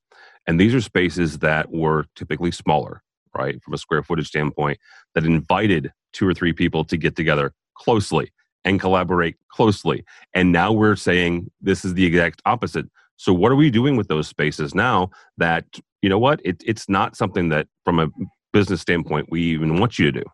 And 0.48 0.60
these 0.60 0.74
are 0.74 0.82
spaces 0.82 1.39
that 1.39 1.72
were 1.72 2.06
typically 2.15 2.51
smaller, 2.51 3.03
right, 3.38 3.62
from 3.63 3.75
a 3.75 3.77
square 3.77 4.01
footage 4.01 4.27
standpoint, 4.27 4.79
that 5.13 5.25
invited 5.25 5.91
two 6.12 6.27
or 6.27 6.34
three 6.34 6.53
people 6.53 6.84
to 6.86 6.98
get 6.98 7.15
together 7.15 7.53
closely 7.75 8.32
and 8.65 8.79
collaborate 8.79 9.36
closely. 9.50 10.03
And 10.34 10.51
now 10.51 10.72
we're 10.72 10.96
saying 10.96 11.51
this 11.62 11.86
is 11.86 11.94
the 11.94 12.06
exact 12.06 12.41
opposite. 12.46 12.88
So 13.17 13.32
what 13.32 13.51
are 13.51 13.56
we 13.56 13.70
doing 13.70 13.96
with 13.96 14.08
those 14.08 14.27
spaces 14.27 14.74
now 14.74 15.12
that, 15.38 15.65
you 16.01 16.10
know 16.10 16.20
what, 16.20 16.41
it, 16.44 16.63
it's 16.65 16.89
not 16.89 17.15
something 17.15 17.50
that 17.50 17.67
from 17.86 18.00
a 18.00 18.10
business 18.53 18.82
standpoint 18.82 19.27
we 19.29 19.41
even 19.44 19.79
want 19.79 20.00
you 20.00 20.12
to 20.12 20.22
do? 20.22 20.25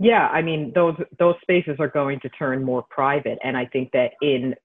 Yeah, 0.00 0.28
I 0.28 0.42
mean 0.42 0.72
those 0.74 0.96
those 1.20 1.36
spaces 1.42 1.76
are 1.80 1.88
going 1.88 2.20
to 2.22 2.30
turn 2.30 2.64
more 2.64 2.84
private, 2.90 3.38
and 3.44 3.56
I 3.56 3.66
think 3.66 3.90
that 3.94 4.12
in 4.22 4.56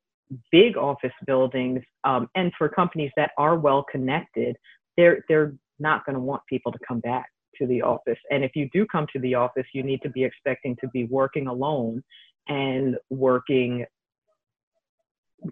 big 0.51 0.77
office 0.77 1.13
buildings 1.27 1.81
um, 2.05 2.29
and 2.35 2.53
for 2.57 2.69
companies 2.69 3.11
that 3.17 3.31
are 3.37 3.57
well 3.57 3.85
connected, 3.91 4.57
they're 4.97 5.25
they're 5.29 5.53
not 5.79 6.05
going 6.05 6.15
to 6.15 6.21
want 6.21 6.43
people 6.49 6.71
to 6.73 6.79
come 6.87 7.01
back 7.01 7.27
to 7.57 7.67
the 7.67 7.81
office. 7.83 8.19
And 8.31 8.45
if 8.45 8.53
you 8.55 8.69
do 8.73 8.87
come 8.91 9.07
to 9.13 9.19
the 9.19 9.35
office, 9.35 9.65
you 9.73 9.83
need 9.83 10.01
to 10.03 10.09
be 10.11 10.23
expecting 10.25 10.77
to 10.81 10.89
be 10.89 11.05
working 11.05 11.47
alone 11.47 12.03
and 12.49 12.97
working 13.11 13.85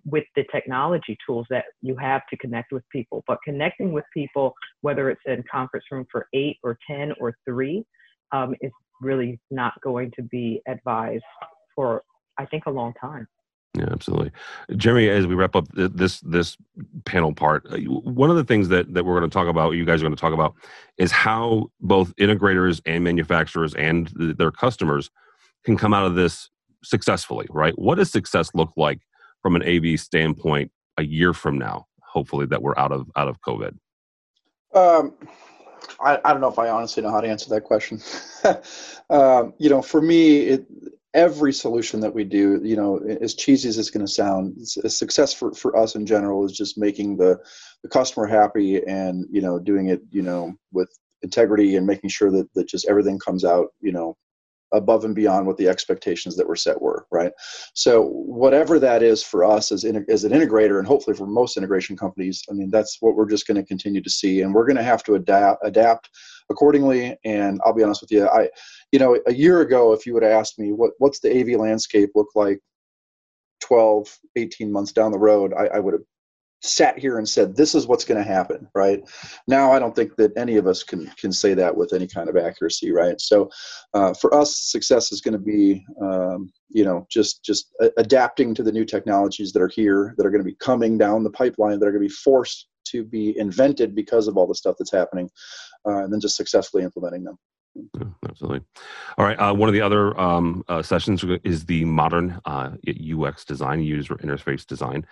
with 0.06 0.26
the 0.36 0.46
technology 0.52 1.18
tools 1.26 1.48
that 1.50 1.66
you 1.82 1.96
have 1.98 2.24
to 2.30 2.38
connect 2.38 2.72
with 2.74 2.84
people. 2.92 3.24
But 3.28 3.40
connecting 3.46 3.94
with 3.94 4.06
people, 4.14 4.54
whether 4.82 5.10
it's 5.10 5.22
in 5.28 5.44
conference 5.52 5.86
room 5.92 6.08
for 6.12 6.28
eight 6.34 6.58
or 6.64 6.78
10 6.90 7.14
or 7.20 7.36
three, 7.46 7.86
um, 8.34 8.56
is 8.62 8.72
really 9.02 9.40
not 9.52 9.74
going 9.82 10.12
to 10.16 10.24
be 10.24 10.62
advised 10.68 11.24
for, 11.76 12.04
I 12.38 12.46
think, 12.46 12.66
a 12.66 12.72
long 12.72 12.94
time. 13.00 13.28
Yeah, 13.76 13.88
absolutely. 13.92 14.32
Jeremy, 14.76 15.10
as 15.10 15.26
we 15.26 15.34
wrap 15.34 15.56
up 15.56 15.68
this 15.74 16.20
this 16.20 16.58
panel 17.06 17.34
part, 17.34 17.66
uh, 17.72 17.78
one 17.78 18.30
of 18.30 18.36
the 18.36 18.44
things 18.44 18.70
that, 18.70 18.94
that 18.94 19.04
we're 19.04 19.18
going 19.18 19.30
to 19.30 19.34
talk 19.34 19.48
about, 19.48 19.72
you 19.72 19.84
guys 19.84 20.02
are 20.02 20.06
going 20.06 20.16
to 20.16 20.22
talk 20.22 20.34
about, 20.34 20.54
is 20.98 21.12
how 21.12 21.72
both 21.82 22.16
integrators 22.18 22.82
and 22.86 23.04
manufacturers 23.04 23.74
and 23.74 24.12
their 24.16 24.52
customers 24.52 25.10
can 25.66 25.76
come 25.76 25.92
out 25.92 26.06
of 26.06 26.14
this 26.14 26.50
successfully, 26.84 27.48
right? 27.50 27.74
What 27.80 27.96
does 27.96 28.12
success 28.12 28.52
look 28.54 28.72
like 28.78 29.00
from 29.42 29.56
an 29.56 29.64
AV 29.64 30.00
standpoint 30.00 30.72
a 30.98 31.04
year 31.04 31.34
from 31.34 31.58
now? 31.58 31.88
Hopefully, 32.04 32.46
that 32.48 32.62
we're 32.62 32.78
out 32.78 32.92
of 32.92 33.10
out 33.16 33.28
of 33.28 33.42
COVID. 33.42 33.76
Um, 34.76 35.16
I, 36.00 36.20
I 36.24 36.32
don't 36.32 36.42
know 36.42 36.50
if 36.50 36.60
I 36.60 36.70
honestly 36.70 37.04
know 37.04 37.12
how 37.12 37.22
to 37.22 37.28
answer 37.28 37.50
that 37.50 37.64
question. 37.64 38.02
um, 39.10 39.54
you 39.58 39.70
know, 39.70 39.82
for 39.82 40.02
me, 40.02 40.40
it, 40.40 40.66
every 41.14 41.54
solution 41.54 42.00
that 42.00 42.14
we 42.14 42.24
do, 42.24 42.60
you 42.64 42.76
know, 42.76 42.98
as 43.22 43.36
cheesy 43.36 43.70
as 43.70 43.78
it's 43.78 43.90
going 43.90 44.06
to 44.06 44.12
sound, 44.12 44.58
a 44.84 44.90
success 44.90 45.34
for, 45.34 45.54
for 45.54 45.78
us 45.78 45.96
in 45.96 46.06
general 46.06 46.46
is 46.46 46.54
just 46.54 46.78
making 46.78 47.18
the, 47.18 47.38
the 47.84 47.90
customer 47.90 48.26
happy 48.26 48.84
and, 48.86 49.26
you 49.30 49.42
know, 49.42 49.60
doing 49.60 49.90
it, 49.90 50.02
you 50.12 50.24
know, 50.24 50.54
with 50.72 50.90
integrity 51.22 51.76
and 51.76 51.86
making 51.86 52.10
sure 52.10 52.32
that, 52.32 52.52
that 52.56 52.68
just 52.68 52.88
everything 52.88 53.20
comes 53.20 53.46
out, 53.46 53.68
you 53.80 53.92
know, 53.92 54.18
above 54.74 55.06
and 55.06 55.16
beyond 55.16 55.48
what 55.48 55.58
the 55.58 55.70
expectations 55.70 56.36
that 56.36 56.48
were 56.48 56.56
set 56.56 56.82
were, 56.82 57.06
right? 57.12 57.32
So 57.74 58.04
whatever 58.04 58.80
that 58.80 59.04
is 59.04 59.24
for 59.24 59.44
us 59.44 59.72
as, 59.72 59.84
in, 59.84 60.06
as 60.10 60.24
an 60.24 60.32
integrator 60.32 60.80
and 60.80 60.88
hopefully 60.88 61.16
for 61.16 61.28
most 61.28 61.58
integration 61.58 61.96
companies, 61.96 62.44
I 62.50 62.54
mean, 62.54 62.70
that's 62.70 62.98
what 63.00 63.16
we're 63.16 63.30
just 63.30 63.48
going 63.48 63.62
to 63.62 63.68
continue 63.68 64.02
to 64.02 64.10
see. 64.10 64.42
And 64.42 64.54
we're 64.54 64.66
going 64.66 64.78
to 64.78 64.84
have 64.84 65.04
to 65.04 65.16
adapt, 65.16 65.66
adapt 65.66 66.10
accordingly. 66.50 67.16
And 67.24 67.62
I'll 67.66 67.74
be 67.74 67.84
honest 67.84 68.02
with 68.02 68.12
you, 68.12 68.28
I, 68.28 68.50
you 68.92 69.00
know, 69.00 69.18
a 69.28 69.34
year 69.34 69.62
ago, 69.62 69.94
if 69.94 70.06
you 70.06 70.14
would 70.14 70.24
have 70.24 70.32
asked 70.32 70.60
me 70.60 70.72
what, 70.72 70.92
what's 70.98 71.20
the 71.20 71.32
AV 71.32 71.60
landscape 71.60 72.10
look 72.16 72.30
like 72.36 72.60
12, 73.62 74.20
18 74.36 74.72
months 74.72 74.92
down 74.92 75.12
the 75.12 75.20
road, 75.20 75.54
I, 75.54 75.68
I 75.68 75.80
would 75.80 75.94
have 75.94 76.04
sat 76.64 76.98
here 76.98 77.18
and 77.18 77.28
said 77.28 77.56
this 77.56 77.76
is 77.76 77.88
what's 77.88 78.06
going 78.06 78.18
to 78.18 78.28
happen 78.28 78.68
right 78.74 79.02
now 79.48 79.72
i 79.72 79.78
don't 79.78 79.96
think 79.96 80.16
that 80.16 80.32
any 80.38 80.56
of 80.56 80.66
us 80.66 80.82
can 80.82 81.08
can 81.18 81.32
say 81.32 81.54
that 81.54 81.76
with 81.76 81.92
any 81.94 82.08
kind 82.08 82.30
of 82.30 82.38
accuracy 82.38 82.92
right 82.92 83.20
so 83.20 83.50
uh, 83.94 84.14
for 84.14 84.34
us 84.34 84.58
success 84.58 85.12
is 85.12 85.22
going 85.22 85.34
to 85.34 85.38
be 85.38 85.86
um, 86.02 86.52
you 86.70 86.86
know 86.86 87.06
just 87.10 87.44
just 87.44 87.74
adapting 87.98 88.56
to 88.56 88.64
the 88.64 88.72
new 88.72 88.86
technologies 88.86 89.52
that 89.52 89.62
are 89.62 89.72
here 89.74 90.14
that 90.18 90.26
are 90.26 90.32
going 90.32 90.44
to 90.44 90.50
be 90.50 90.56
coming 90.56 90.98
down 90.98 91.24
the 91.24 91.30
pipeline 91.32 91.80
that 91.80 91.88
are 91.88 91.92
going 91.92 92.02
to 92.02 92.10
be 92.10 92.14
forced 92.14 92.68
to 92.86 93.04
be 93.04 93.38
invented 93.38 93.94
because 93.94 94.28
of 94.28 94.38
all 94.38 94.48
the 94.48 94.56
stuff 94.56 94.76
that's 94.80 94.92
happening 94.92 95.30
uh, 95.86 96.04
and 96.04 96.14
then 96.14 96.20
just 96.20 96.38
successfully 96.38 96.84
implementing 96.84 97.24
them 97.24 97.38
yeah, 97.76 98.08
absolutely. 98.30 98.62
All 99.18 99.26
right. 99.26 99.36
Uh, 99.38 99.54
one 99.54 99.68
of 99.68 99.74
the 99.74 99.82
other 99.82 100.20
um, 100.20 100.64
uh, 100.68 100.84
sessions 100.84 101.26
is 101.44 101.66
the 101.66 101.84
modern 101.86 102.40
uh, 102.46 102.72
UX 102.88 103.46
design, 103.46 103.82
user 103.82 104.16
interface 104.18 104.64
design. 104.66 105.06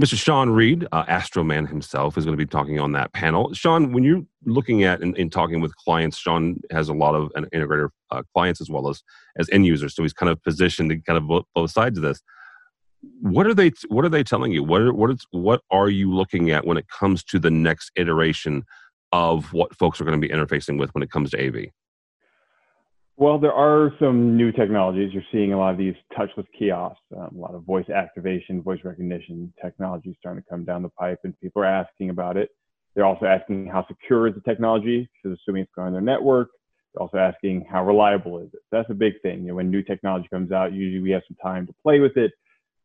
Mr. 0.00 0.16
Sean 0.16 0.50
Reed, 0.50 0.88
uh, 0.90 1.04
Astroman 1.04 1.68
himself, 1.68 2.18
is 2.18 2.24
going 2.24 2.36
to 2.36 2.44
be 2.44 2.48
talking 2.48 2.80
on 2.80 2.92
that 2.92 3.12
panel. 3.12 3.54
Sean, 3.54 3.92
when 3.92 4.02
you're 4.02 4.22
looking 4.44 4.82
at 4.82 5.00
and, 5.00 5.16
and 5.16 5.30
talking 5.30 5.60
with 5.60 5.76
clients, 5.76 6.18
Sean 6.18 6.60
has 6.72 6.88
a 6.88 6.92
lot 6.92 7.14
of 7.14 7.30
an 7.36 7.46
integrator 7.54 7.90
uh, 8.10 8.22
clients 8.34 8.60
as 8.60 8.68
well 8.68 8.88
as 8.88 9.02
as 9.38 9.48
end 9.50 9.66
users, 9.66 9.94
so 9.94 10.02
he's 10.02 10.12
kind 10.12 10.30
of 10.30 10.42
positioned 10.42 10.90
to 10.90 10.98
kind 10.98 11.16
of 11.16 11.28
both, 11.28 11.44
both 11.54 11.70
sides 11.70 11.96
of 11.96 12.02
this. 12.02 12.20
What 13.20 13.46
are 13.46 13.54
they? 13.54 13.70
What 13.86 14.04
are 14.04 14.08
they 14.08 14.24
telling 14.24 14.50
you? 14.50 14.64
What 14.64 14.80
are, 14.80 14.92
what 14.92 15.10
is 15.10 15.24
what 15.30 15.60
are 15.70 15.88
you 15.88 16.12
looking 16.12 16.50
at 16.50 16.66
when 16.66 16.76
it 16.76 16.88
comes 16.88 17.22
to 17.24 17.38
the 17.38 17.50
next 17.50 17.92
iteration 17.94 18.64
of 19.12 19.52
what 19.52 19.76
folks 19.76 20.00
are 20.00 20.04
going 20.04 20.20
to 20.20 20.26
be 20.26 20.34
interfacing 20.34 20.76
with 20.76 20.92
when 20.94 21.04
it 21.04 21.10
comes 21.10 21.30
to 21.30 21.46
AV? 21.46 21.66
Well, 23.16 23.38
there 23.38 23.52
are 23.52 23.92
some 24.00 24.36
new 24.36 24.50
technologies. 24.50 25.12
You're 25.12 25.22
seeing 25.30 25.52
a 25.52 25.58
lot 25.58 25.70
of 25.70 25.78
these 25.78 25.94
touchless 26.18 26.46
kiosks, 26.58 27.00
um, 27.16 27.30
a 27.36 27.40
lot 27.40 27.54
of 27.54 27.62
voice 27.62 27.88
activation, 27.88 28.60
voice 28.60 28.80
recognition 28.82 29.52
technology 29.62 30.16
starting 30.18 30.42
to 30.42 30.48
come 30.50 30.64
down 30.64 30.82
the 30.82 30.88
pipe, 30.88 31.20
and 31.22 31.38
people 31.40 31.62
are 31.62 31.66
asking 31.66 32.10
about 32.10 32.36
it. 32.36 32.50
They're 32.94 33.04
also 33.04 33.26
asking 33.26 33.66
how 33.66 33.86
secure 33.86 34.26
is 34.26 34.34
the 34.34 34.40
technology, 34.40 35.08
because 35.22 35.38
assuming 35.38 35.62
it's 35.62 35.72
going 35.76 35.88
on 35.88 35.92
their 35.92 36.02
network. 36.02 36.48
They're 36.92 37.02
also 37.02 37.18
asking 37.18 37.66
how 37.70 37.84
reliable 37.84 38.40
is 38.40 38.48
it. 38.52 38.60
That's 38.72 38.90
a 38.90 38.94
big 38.94 39.14
thing. 39.22 39.42
You 39.42 39.48
know, 39.48 39.54
when 39.54 39.70
new 39.70 39.82
technology 39.82 40.26
comes 40.28 40.50
out, 40.50 40.72
usually 40.72 41.02
we 41.02 41.10
have 41.12 41.22
some 41.28 41.36
time 41.40 41.68
to 41.68 41.74
play 41.84 42.00
with 42.00 42.16
it. 42.16 42.32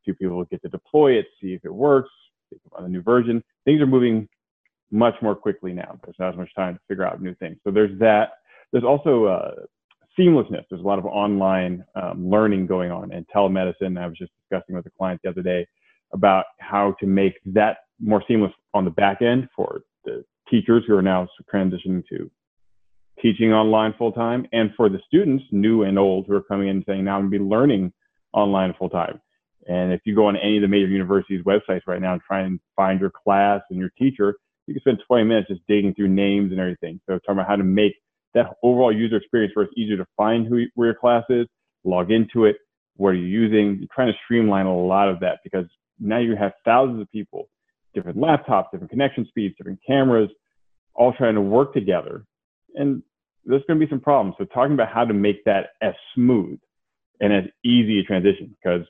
Two 0.05 0.13
people 0.13 0.43
get 0.45 0.61
to 0.61 0.69
deploy 0.69 1.13
it, 1.13 1.25
see 1.41 1.53
if 1.53 1.65
it 1.65 1.73
works, 1.73 2.09
on 2.73 2.85
a 2.85 2.87
new 2.87 3.01
version. 3.01 3.43
Things 3.65 3.81
are 3.81 3.87
moving 3.87 4.27
much 4.91 5.15
more 5.23 5.35
quickly 5.35 5.73
now. 5.73 5.99
There's 6.03 6.15
not 6.19 6.33
as 6.33 6.37
much 6.37 6.53
time 6.55 6.75
to 6.75 6.81
figure 6.87 7.03
out 7.03 7.19
new 7.19 7.33
things. 7.35 7.57
So 7.63 7.71
there's 7.71 7.97
that. 7.99 8.29
There's 8.71 8.83
also 8.83 9.25
uh, 9.25 9.51
seamlessness. 10.17 10.63
There's 10.69 10.81
a 10.81 10.87
lot 10.87 10.99
of 10.99 11.05
online 11.05 11.83
um, 11.95 12.29
learning 12.29 12.67
going 12.67 12.91
on 12.91 13.11
and 13.11 13.25
telemedicine. 13.35 13.97
I 13.99 14.07
was 14.07 14.17
just 14.17 14.31
discussing 14.41 14.75
with 14.75 14.85
a 14.85 14.91
client 14.91 15.21
the 15.23 15.29
other 15.29 15.41
day 15.41 15.67
about 16.13 16.45
how 16.59 16.95
to 16.99 17.05
make 17.05 17.35
that 17.45 17.77
more 17.99 18.23
seamless 18.27 18.51
on 18.73 18.85
the 18.85 18.91
back 18.91 19.21
end 19.21 19.47
for 19.55 19.81
the 20.05 20.23
teachers 20.49 20.83
who 20.87 20.95
are 20.95 21.01
now 21.01 21.27
transitioning 21.53 22.03
to 22.09 22.29
teaching 23.21 23.53
online 23.53 23.93
full 23.97 24.11
time 24.11 24.47
and 24.53 24.71
for 24.75 24.89
the 24.89 24.99
students, 25.05 25.43
new 25.51 25.83
and 25.83 25.99
old, 25.99 26.25
who 26.27 26.33
are 26.33 26.43
coming 26.43 26.69
in 26.69 26.77
and 26.77 26.85
saying, 26.87 27.03
now 27.03 27.15
I'm 27.15 27.29
going 27.29 27.31
to 27.33 27.39
be 27.39 27.45
learning 27.45 27.93
online 28.33 28.73
full 28.77 28.89
time. 28.89 29.19
And 29.67 29.91
if 29.91 30.01
you 30.05 30.15
go 30.15 30.27
on 30.27 30.37
any 30.37 30.57
of 30.57 30.61
the 30.61 30.67
major 30.67 30.87
universities' 30.87 31.43
websites 31.43 31.81
right 31.85 32.01
now 32.01 32.13
and 32.13 32.21
try 32.21 32.41
and 32.41 32.59
find 32.75 32.99
your 32.99 33.11
class 33.11 33.61
and 33.69 33.77
your 33.77 33.91
teacher, 33.97 34.35
you 34.65 34.73
can 34.73 34.81
spend 34.81 35.03
20 35.05 35.25
minutes 35.25 35.49
just 35.49 35.61
digging 35.67 35.93
through 35.93 36.07
names 36.07 36.51
and 36.51 36.59
everything. 36.59 36.99
So 37.07 37.19
talking 37.19 37.33
about 37.33 37.47
how 37.47 37.55
to 37.55 37.63
make 37.63 37.95
that 38.33 38.47
overall 38.63 38.95
user 38.95 39.17
experience 39.17 39.55
where 39.55 39.65
it's 39.65 39.73
easier 39.77 39.97
to 39.97 40.05
find 40.17 40.47
who 40.47 40.65
where 40.75 40.87
your 40.87 40.95
class 40.95 41.23
is, 41.29 41.47
log 41.83 42.11
into 42.11 42.45
it, 42.45 42.57
what 42.95 43.09
are 43.09 43.15
you 43.15 43.25
using. 43.25 43.77
You're 43.79 43.87
trying 43.93 44.11
to 44.11 44.17
streamline 44.25 44.65
a 44.65 44.77
lot 44.77 45.09
of 45.09 45.19
that 45.21 45.39
because 45.43 45.65
now 45.99 46.19
you 46.19 46.35
have 46.35 46.53
thousands 46.65 47.01
of 47.01 47.11
people, 47.11 47.49
different 47.93 48.17
laptops, 48.17 48.65
different 48.71 48.91
connection 48.91 49.25
speeds, 49.27 49.55
different 49.57 49.79
cameras, 49.85 50.29
all 50.93 51.13
trying 51.13 51.35
to 51.35 51.41
work 51.41 51.73
together. 51.73 52.25
And 52.75 53.01
there's 53.45 53.63
going 53.67 53.79
to 53.79 53.85
be 53.85 53.89
some 53.89 54.01
problems. 54.01 54.35
So 54.37 54.45
talking 54.45 54.73
about 54.73 54.89
how 54.93 55.05
to 55.05 55.13
make 55.13 55.43
that 55.45 55.69
as 55.81 55.93
smooth 56.13 56.59
and 57.19 57.33
as 57.33 57.43
easy 57.63 57.99
a 57.99 58.03
transition 58.03 58.55
because 58.61 58.85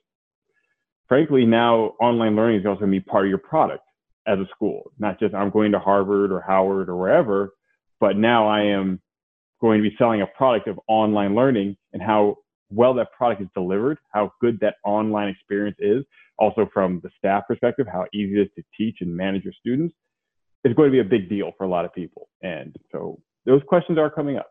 frankly 1.07 1.45
now 1.45 1.93
online 1.99 2.35
learning 2.35 2.59
is 2.59 2.65
also 2.65 2.81
going 2.81 2.91
to 2.91 2.99
be 2.99 3.03
part 3.03 3.25
of 3.25 3.29
your 3.29 3.37
product 3.37 3.83
as 4.27 4.37
a 4.39 4.45
school 4.53 4.91
not 4.99 5.19
just 5.19 5.33
i'm 5.33 5.49
going 5.49 5.71
to 5.71 5.79
harvard 5.79 6.31
or 6.31 6.41
howard 6.41 6.89
or 6.89 6.95
wherever 6.95 7.51
but 7.99 8.17
now 8.17 8.47
i 8.47 8.61
am 8.61 8.99
going 9.61 9.81
to 9.81 9.89
be 9.89 9.95
selling 9.97 10.21
a 10.21 10.27
product 10.27 10.67
of 10.67 10.79
online 10.87 11.35
learning 11.35 11.77
and 11.93 12.01
how 12.01 12.37
well 12.69 12.93
that 12.93 13.11
product 13.11 13.41
is 13.41 13.47
delivered, 13.53 13.97
how 14.13 14.31
good 14.41 14.59
that 14.61 14.75
online 14.83 15.27
experience 15.27 15.77
is, 15.79 16.03
also 16.37 16.69
from 16.73 16.99
the 17.03 17.09
staff 17.17 17.43
perspective, 17.47 17.87
how 17.91 18.05
easy 18.13 18.39
it 18.39 18.43
is 18.43 18.49
to 18.55 18.63
teach 18.77 18.97
and 19.01 19.15
manage 19.15 19.43
your 19.43 19.53
students, 19.53 19.93
is 20.63 20.73
going 20.73 20.87
to 20.87 20.91
be 20.91 20.99
a 20.99 21.03
big 21.03 21.29
deal 21.29 21.51
for 21.57 21.63
a 21.63 21.67
lot 21.67 21.85
of 21.85 21.93
people. 21.93 22.29
And 22.41 22.75
so 22.91 23.19
those 23.45 23.61
questions 23.67 23.97
are 23.97 24.09
coming 24.09 24.37
up. 24.37 24.49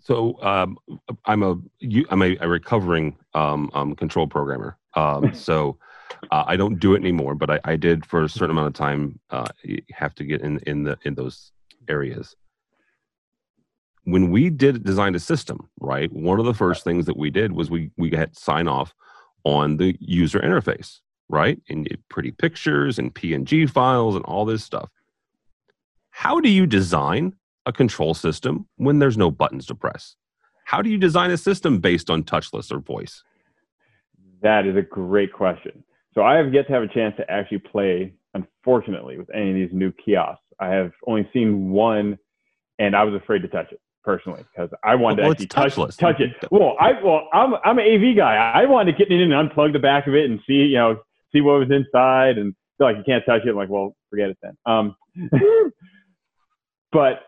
So 0.00 0.40
um, 0.42 0.76
I'm 1.24 1.42
a 1.42 1.56
I'm 2.10 2.20
a, 2.20 2.36
a 2.40 2.48
recovering 2.48 3.16
um, 3.32 3.70
um, 3.72 3.96
control 3.96 4.26
programmer. 4.26 4.76
Um, 4.94 5.34
so 5.34 5.78
uh, 6.30 6.44
I 6.46 6.56
don't 6.56 6.78
do 6.78 6.94
it 6.94 6.98
anymore, 6.98 7.34
but 7.34 7.50
I, 7.50 7.60
I, 7.64 7.76
did 7.76 8.04
for 8.04 8.24
a 8.24 8.28
certain 8.28 8.50
amount 8.50 8.68
of 8.68 8.74
time. 8.74 9.18
Uh, 9.30 9.46
have 9.92 10.14
to 10.16 10.24
get 10.24 10.42
in 10.42 10.58
in 10.66 10.84
the 10.84 10.98
in 11.04 11.14
those 11.14 11.52
areas 11.88 12.36
when 14.04 14.30
we 14.30 14.50
did 14.50 14.84
design 14.84 15.14
a 15.14 15.20
system, 15.20 15.68
right, 15.80 16.12
one 16.12 16.38
of 16.38 16.46
the 16.46 16.54
first 16.54 16.84
things 16.84 17.06
that 17.06 17.16
we 17.16 17.30
did 17.30 17.52
was 17.52 17.70
we 17.70 17.90
we 17.96 18.10
had 18.10 18.36
sign 18.36 18.68
off 18.68 18.94
on 19.44 19.78
the 19.78 19.96
user 20.00 20.40
interface, 20.40 21.00
right, 21.28 21.60
and 21.68 21.88
pretty 22.08 22.30
pictures 22.30 22.98
and 22.98 23.14
PNG 23.14 23.68
files 23.68 24.14
and 24.14 24.24
all 24.24 24.44
this 24.44 24.62
stuff. 24.62 24.90
How 26.10 26.40
do 26.40 26.48
you 26.48 26.66
design 26.66 27.34
a 27.66 27.72
control 27.72 28.14
system 28.14 28.66
when 28.76 28.98
there's 28.98 29.18
no 29.18 29.30
buttons 29.30 29.66
to 29.66 29.74
press? 29.74 30.16
How 30.64 30.80
do 30.80 30.90
you 30.90 30.98
design 30.98 31.30
a 31.30 31.36
system 31.36 31.78
based 31.78 32.10
on 32.10 32.22
touchless 32.22 32.70
or 32.70 32.78
voice? 32.78 33.22
That 34.42 34.66
is 34.66 34.76
a 34.76 34.82
great 34.82 35.32
question. 35.32 35.82
So 36.14 36.22
I 36.22 36.36
have 36.36 36.52
yet 36.52 36.66
to 36.68 36.72
have 36.72 36.82
a 36.82 36.88
chance 36.88 37.16
to 37.16 37.30
actually 37.30 37.58
play, 37.58 38.14
unfortunately, 38.34 39.18
with 39.18 39.28
any 39.34 39.50
of 39.50 39.54
these 39.56 39.70
new 39.72 39.92
kiosks. 39.92 40.44
I 40.60 40.68
have 40.68 40.92
only 41.06 41.28
seen 41.32 41.70
one, 41.70 42.18
and 42.78 42.94
I 42.94 43.02
was 43.04 43.20
afraid 43.20 43.40
to 43.42 43.48
touch 43.48 43.72
it 43.72 43.80
personally 44.04 44.44
because 44.52 44.70
I 44.84 44.94
wanted 44.94 45.22
well, 45.22 45.34
to 45.34 45.60
actually 45.60 45.86
touch, 45.86 45.96
touch 45.96 46.20
it. 46.20 46.32
Well, 46.50 46.76
I 46.80 46.92
well 47.02 47.28
I'm 47.32 47.54
I'm 47.64 47.78
an 47.78 47.84
AV 47.84 48.16
guy. 48.16 48.34
I 48.36 48.66
wanted 48.66 48.92
to 48.92 48.98
get 48.98 49.10
in 49.10 49.20
and 49.20 49.32
unplug 49.32 49.72
the 49.72 49.78
back 49.78 50.06
of 50.06 50.14
it 50.14 50.30
and 50.30 50.40
see 50.46 50.54
you 50.54 50.76
know 50.76 50.96
see 51.32 51.40
what 51.40 51.58
was 51.58 51.70
inside 51.70 52.38
and 52.38 52.54
feel 52.78 52.86
like 52.86 52.96
you 52.96 53.04
can't 53.04 53.24
touch 53.26 53.42
it. 53.44 53.50
I'm 53.50 53.56
like, 53.56 53.68
well, 53.68 53.96
forget 54.10 54.30
it 54.30 54.38
then. 54.42 54.56
Um, 54.66 54.96
but 56.92 57.20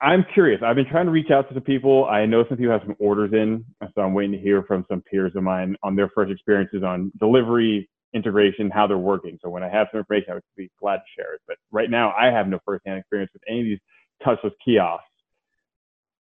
I'm 0.00 0.24
curious. 0.34 0.60
I've 0.62 0.76
been 0.76 0.88
trying 0.88 1.06
to 1.06 1.12
reach 1.12 1.30
out 1.30 1.48
to 1.48 1.54
some 1.54 1.62
people. 1.62 2.04
I 2.06 2.26
know 2.26 2.44
some 2.48 2.58
people 2.58 2.72
have 2.72 2.82
some 2.84 2.96
orders 2.98 3.32
in, 3.32 3.64
so 3.94 4.02
I'm 4.02 4.12
waiting 4.12 4.32
to 4.32 4.38
hear 4.38 4.62
from 4.64 4.84
some 4.88 5.02
peers 5.02 5.32
of 5.34 5.42
mine 5.42 5.76
on 5.82 5.96
their 5.96 6.10
first 6.14 6.30
experiences 6.30 6.82
on 6.82 7.10
delivery 7.18 7.88
integration, 8.12 8.70
how 8.70 8.86
they're 8.86 8.98
working. 8.98 9.38
So 9.42 9.48
when 9.48 9.62
I 9.62 9.68
have 9.68 9.88
some 9.90 9.98
information, 9.98 10.30
I 10.30 10.34
would 10.34 10.42
be 10.56 10.70
glad 10.80 10.96
to 10.96 11.02
share 11.16 11.34
it. 11.34 11.40
But 11.46 11.56
right 11.72 11.90
now, 11.90 12.12
I 12.18 12.26
have 12.26 12.48
no 12.48 12.58
firsthand 12.64 12.98
experience 12.98 13.30
with 13.32 13.42
any 13.48 13.60
of 13.60 13.64
these 13.64 13.78
touchless 14.24 14.52
kiosks, 14.64 15.04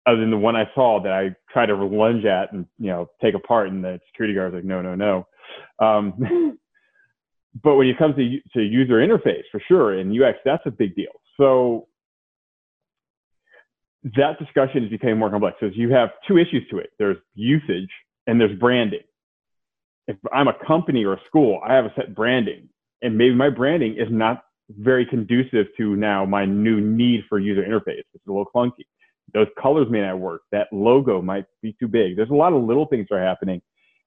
other 0.06 0.20
than 0.20 0.30
the 0.30 0.36
one 0.36 0.56
I 0.56 0.68
saw 0.74 1.02
that 1.02 1.12
I 1.12 1.34
tried 1.52 1.66
to 1.66 1.76
lunge 1.76 2.24
at 2.24 2.52
and 2.52 2.66
you 2.78 2.88
know 2.88 3.08
take 3.22 3.34
apart, 3.34 3.68
and 3.68 3.82
the 3.82 4.00
security 4.10 4.34
guard 4.34 4.52
was 4.52 4.58
like, 4.58 4.64
"No, 4.64 4.82
no, 4.82 4.94
no." 4.94 5.26
Um, 5.84 6.58
but 7.62 7.76
when 7.76 7.86
it 7.86 7.98
comes 7.98 8.16
to 8.16 8.38
to 8.54 8.62
user 8.62 8.94
interface, 8.94 9.44
for 9.50 9.60
sure, 9.66 9.98
and 9.98 10.10
UX, 10.12 10.38
that's 10.44 10.64
a 10.66 10.70
big 10.70 10.94
deal. 10.94 11.12
So 11.36 11.88
that 14.16 14.38
discussion 14.38 14.84
is 14.84 14.90
becoming 14.90 15.18
more 15.18 15.30
complex 15.30 15.56
because 15.60 15.76
you 15.76 15.90
have 15.90 16.10
two 16.28 16.38
issues 16.38 16.68
to 16.70 16.78
it. 16.78 16.90
There's 16.98 17.16
usage 17.34 17.88
and 18.26 18.40
there's 18.40 18.58
branding. 18.58 19.00
If 20.06 20.16
I'm 20.32 20.48
a 20.48 20.54
company 20.66 21.04
or 21.04 21.14
a 21.14 21.20
school, 21.26 21.60
I 21.66 21.72
have 21.72 21.86
a 21.86 21.92
set 21.96 22.14
branding, 22.14 22.68
and 23.00 23.16
maybe 23.16 23.34
my 23.34 23.48
branding 23.48 23.94
is 23.94 24.08
not 24.10 24.44
very 24.68 25.06
conducive 25.06 25.66
to 25.78 25.96
now 25.96 26.24
my 26.24 26.44
new 26.44 26.80
need 26.80 27.22
for 27.28 27.38
user 27.38 27.62
interface. 27.62 28.02
It's 28.12 28.26
a 28.26 28.30
little 28.30 28.46
clunky. 28.54 28.84
Those 29.32 29.48
colors 29.60 29.88
may 29.90 30.00
not 30.00 30.18
work. 30.18 30.42
That 30.52 30.68
logo 30.72 31.22
might 31.22 31.46
be 31.62 31.74
too 31.80 31.88
big. 31.88 32.16
There's 32.16 32.30
a 32.30 32.34
lot 32.34 32.52
of 32.52 32.62
little 32.62 32.86
things 32.86 33.06
that 33.10 33.16
are 33.16 33.24
happening. 33.24 33.62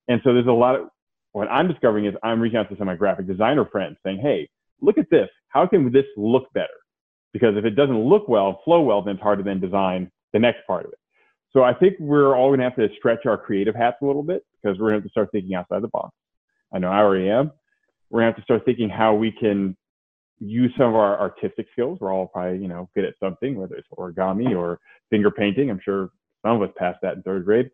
And 0.07 0.21
so 0.23 0.33
there's 0.33 0.47
a 0.47 0.51
lot 0.51 0.75
of 0.75 0.89
what 1.33 1.49
I'm 1.49 1.67
discovering 1.67 2.05
is 2.05 2.13
I'm 2.23 2.39
reaching 2.39 2.57
out 2.57 2.69
to 2.69 2.75
some 2.75 2.83
of 2.83 2.87
my 2.87 2.95
graphic 2.95 3.27
designer 3.27 3.65
friends 3.65 3.97
saying, 4.03 4.19
hey, 4.19 4.49
look 4.81 4.97
at 4.97 5.09
this. 5.09 5.27
How 5.49 5.67
can 5.67 5.91
this 5.91 6.05
look 6.15 6.51
better? 6.53 6.67
Because 7.33 7.57
if 7.57 7.65
it 7.65 7.71
doesn't 7.71 7.99
look 7.99 8.27
well, 8.27 8.61
flow 8.63 8.81
well, 8.81 9.01
then 9.01 9.15
it's 9.15 9.23
hard 9.23 9.39
to 9.39 9.43
then 9.43 9.59
design 9.59 10.09
the 10.33 10.39
next 10.39 10.65
part 10.65 10.85
of 10.85 10.91
it. 10.91 10.99
So 11.51 11.63
I 11.63 11.73
think 11.73 11.95
we're 11.99 12.35
all 12.35 12.49
going 12.49 12.59
to 12.59 12.63
have 12.63 12.75
to 12.75 12.87
stretch 12.97 13.25
our 13.25 13.37
creative 13.37 13.75
hats 13.75 13.97
a 14.01 14.05
little 14.05 14.23
bit 14.23 14.43
because 14.61 14.79
we're 14.79 14.89
going 14.89 15.01
to 15.01 15.03
have 15.03 15.03
to 15.03 15.09
start 15.09 15.29
thinking 15.31 15.55
outside 15.55 15.81
the 15.81 15.87
box. 15.89 16.15
I 16.73 16.79
know 16.79 16.89
I 16.89 16.99
already 16.99 17.29
am. 17.29 17.51
We're 18.09 18.21
going 18.21 18.31
to 18.31 18.35
have 18.35 18.37
to 18.37 18.43
start 18.43 18.65
thinking 18.65 18.89
how 18.89 19.13
we 19.15 19.31
can 19.31 19.75
use 20.39 20.71
some 20.77 20.89
of 20.89 20.95
our 20.95 21.19
artistic 21.19 21.67
skills. 21.71 21.99
We're 21.99 22.13
all 22.13 22.27
probably, 22.27 22.59
you 22.59 22.67
know, 22.67 22.89
good 22.95 23.05
at 23.05 23.13
something, 23.19 23.55
whether 23.55 23.75
it's 23.75 23.87
origami 23.97 24.55
or 24.55 24.79
finger 25.09 25.31
painting. 25.31 25.69
I'm 25.69 25.79
sure 25.83 26.09
some 26.45 26.61
of 26.61 26.69
us 26.69 26.75
passed 26.77 26.99
that 27.01 27.15
in 27.15 27.23
third 27.23 27.45
grade. 27.45 27.69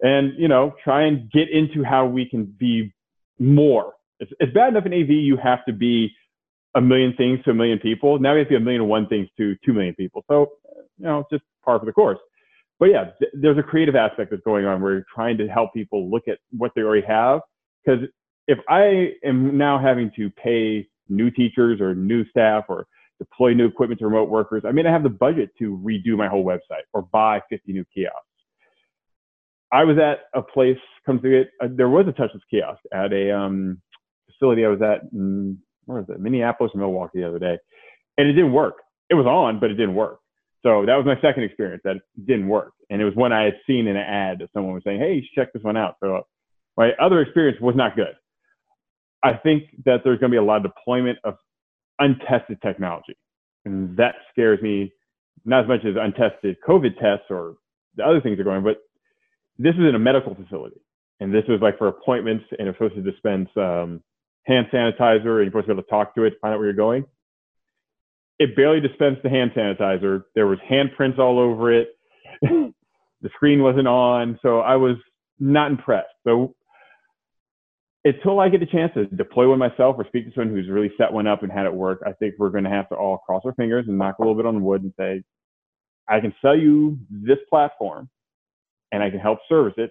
And, 0.00 0.32
you 0.38 0.48
know, 0.48 0.74
try 0.82 1.06
and 1.06 1.30
get 1.30 1.48
into 1.50 1.82
how 1.82 2.06
we 2.06 2.28
can 2.28 2.44
be 2.44 2.92
more. 3.38 3.94
It's, 4.20 4.32
it's 4.40 4.52
bad 4.52 4.70
enough 4.70 4.86
in 4.86 4.94
AV 4.94 5.10
you 5.10 5.36
have 5.36 5.64
to 5.66 5.72
be 5.72 6.10
a 6.74 6.80
million 6.80 7.14
things 7.16 7.42
to 7.44 7.50
a 7.50 7.54
million 7.54 7.78
people. 7.78 8.18
Now 8.18 8.34
we 8.34 8.40
have 8.40 8.48
to 8.48 8.52
be 8.52 8.56
a 8.56 8.60
million 8.60 8.82
and 8.82 8.90
one 8.90 9.08
things 9.08 9.28
to 9.38 9.56
two 9.64 9.72
million 9.72 9.94
people. 9.94 10.24
So, 10.28 10.52
you 10.98 11.04
know, 11.04 11.24
just 11.30 11.42
par 11.64 11.78
for 11.78 11.86
the 11.86 11.92
course. 11.92 12.18
But 12.78 12.86
yeah, 12.86 13.04
th- 13.18 13.32
there's 13.34 13.58
a 13.58 13.62
creative 13.62 13.96
aspect 13.96 14.30
that's 14.30 14.42
going 14.42 14.66
on 14.66 14.82
where 14.82 14.92
you're 14.92 15.06
trying 15.14 15.38
to 15.38 15.48
help 15.48 15.72
people 15.72 16.10
look 16.10 16.28
at 16.28 16.38
what 16.50 16.72
they 16.74 16.82
already 16.82 17.06
have. 17.06 17.40
Because 17.84 18.04
if 18.46 18.58
I 18.68 19.12
am 19.24 19.56
now 19.56 19.78
having 19.78 20.10
to 20.16 20.30
pay 20.30 20.86
new 21.08 21.30
teachers 21.30 21.80
or 21.80 21.94
new 21.94 22.24
staff 22.30 22.64
or 22.68 22.86
deploy 23.18 23.54
new 23.54 23.66
equipment 23.66 23.98
to 24.00 24.06
remote 24.06 24.28
workers, 24.28 24.62
I 24.66 24.72
may 24.72 24.82
not 24.82 24.92
have 24.92 25.02
the 25.02 25.08
budget 25.08 25.50
to 25.58 25.78
redo 25.78 26.16
my 26.16 26.28
whole 26.28 26.44
website 26.44 26.84
or 26.92 27.02
buy 27.02 27.40
50 27.50 27.72
new 27.72 27.84
kiosks. 27.94 28.20
I 29.72 29.84
was 29.84 29.98
at 29.98 30.20
a 30.38 30.42
place, 30.42 30.78
come 31.04 31.20
to 31.20 31.40
it, 31.40 31.50
uh, 31.62 31.68
there 31.70 31.88
was 31.88 32.06
a 32.06 32.12
touchless 32.12 32.40
kiosk 32.50 32.80
at 32.92 33.12
a 33.12 33.36
um, 33.36 33.80
facility 34.30 34.64
I 34.64 34.68
was 34.68 34.80
at 34.82 35.10
in, 35.12 35.58
where 35.86 35.98
was 35.98 36.08
it, 36.08 36.20
Minneapolis 36.20 36.72
or 36.74 36.78
Milwaukee 36.78 37.20
the 37.20 37.28
other 37.28 37.38
day. 37.38 37.58
And 38.18 38.28
it 38.28 38.32
didn't 38.32 38.52
work. 38.52 38.76
It 39.10 39.14
was 39.14 39.26
on, 39.26 39.60
but 39.60 39.70
it 39.70 39.74
didn't 39.74 39.94
work. 39.94 40.20
So 40.62 40.84
that 40.86 40.96
was 40.96 41.06
my 41.06 41.20
second 41.20 41.44
experience 41.44 41.82
that 41.84 41.96
didn't 42.24 42.48
work. 42.48 42.72
And 42.90 43.00
it 43.00 43.04
was 43.04 43.14
one 43.14 43.32
I 43.32 43.44
had 43.44 43.54
seen 43.66 43.86
in 43.86 43.96
an 43.96 44.02
ad 44.02 44.38
that 44.40 44.50
someone 44.52 44.74
was 44.74 44.82
saying, 44.84 45.00
hey, 45.00 45.14
you 45.14 45.22
should 45.22 45.40
check 45.40 45.52
this 45.52 45.62
one 45.62 45.76
out. 45.76 45.96
So 46.00 46.22
my 46.76 46.90
other 47.00 47.20
experience 47.20 47.60
was 47.60 47.76
not 47.76 47.96
good. 47.96 48.14
I 49.22 49.34
think 49.34 49.64
that 49.84 50.02
there's 50.04 50.18
going 50.18 50.30
to 50.30 50.34
be 50.34 50.38
a 50.38 50.42
lot 50.42 50.64
of 50.64 50.72
deployment 50.74 51.18
of 51.24 51.36
untested 51.98 52.60
technology. 52.62 53.16
And 53.64 53.96
that 53.96 54.14
scares 54.30 54.60
me 54.62 54.92
not 55.44 55.64
as 55.64 55.68
much 55.68 55.84
as 55.84 55.94
untested 55.98 56.56
COVID 56.66 56.98
tests 57.00 57.26
or 57.30 57.56
the 57.96 58.04
other 58.04 58.20
things 58.20 58.38
are 58.38 58.44
going, 58.44 58.62
but 58.62 58.78
this 59.58 59.74
is 59.74 59.80
in 59.80 59.94
a 59.94 59.98
medical 59.98 60.34
facility. 60.34 60.80
And 61.20 61.32
this 61.32 61.44
is 61.48 61.60
like 61.62 61.78
for 61.78 61.88
appointments 61.88 62.44
and 62.58 62.68
it's 62.68 62.76
supposed 62.76 62.94
to 62.94 63.02
dispense 63.02 63.48
um, 63.56 64.02
hand 64.44 64.66
sanitizer 64.72 65.42
and 65.42 65.44
you're 65.44 65.46
supposed 65.46 65.66
to 65.66 65.74
be 65.74 65.78
able 65.78 65.82
to 65.82 65.90
talk 65.90 66.14
to 66.14 66.24
it 66.24 66.30
to 66.30 66.36
find 66.40 66.52
out 66.52 66.58
where 66.58 66.66
you're 66.66 66.76
going. 66.76 67.04
It 68.38 68.54
barely 68.54 68.80
dispensed 68.80 69.22
the 69.22 69.30
hand 69.30 69.52
sanitizer. 69.56 70.24
There 70.34 70.46
was 70.46 70.58
handprints 70.70 71.18
all 71.18 71.38
over 71.38 71.72
it. 71.72 71.88
the 72.42 73.30
screen 73.34 73.62
wasn't 73.62 73.88
on. 73.88 74.38
So 74.42 74.60
I 74.60 74.76
was 74.76 74.96
not 75.38 75.70
impressed. 75.70 76.08
So 76.24 76.54
until 78.06 78.40
I 78.40 78.48
get 78.48 78.60
the 78.60 78.66
chance 78.66 78.92
to 78.94 79.06
deploy 79.06 79.48
one 79.48 79.58
myself 79.58 79.96
or 79.98 80.06
speak 80.06 80.26
to 80.26 80.32
someone 80.34 80.54
who's 80.54 80.68
really 80.70 80.92
set 80.96 81.12
one 81.12 81.26
up 81.26 81.42
and 81.42 81.50
had 81.50 81.66
it 81.66 81.74
work, 81.74 82.02
I 82.06 82.12
think 82.12 82.34
we're 82.38 82.50
going 82.50 82.64
to 82.64 82.70
have 82.70 82.88
to 82.90 82.94
all 82.94 83.18
cross 83.18 83.42
our 83.44 83.54
fingers 83.54 83.86
and 83.88 83.98
knock 83.98 84.16
a 84.18 84.22
little 84.22 84.36
bit 84.36 84.46
on 84.46 84.54
the 84.54 84.60
wood 84.60 84.82
and 84.82 84.92
say, 84.98 85.22
I 86.08 86.20
can 86.20 86.32
sell 86.40 86.56
you 86.56 86.98
this 87.10 87.38
platform 87.50 88.08
and 88.92 89.02
I 89.02 89.10
can 89.10 89.18
help 89.18 89.40
service 89.48 89.74
it. 89.76 89.90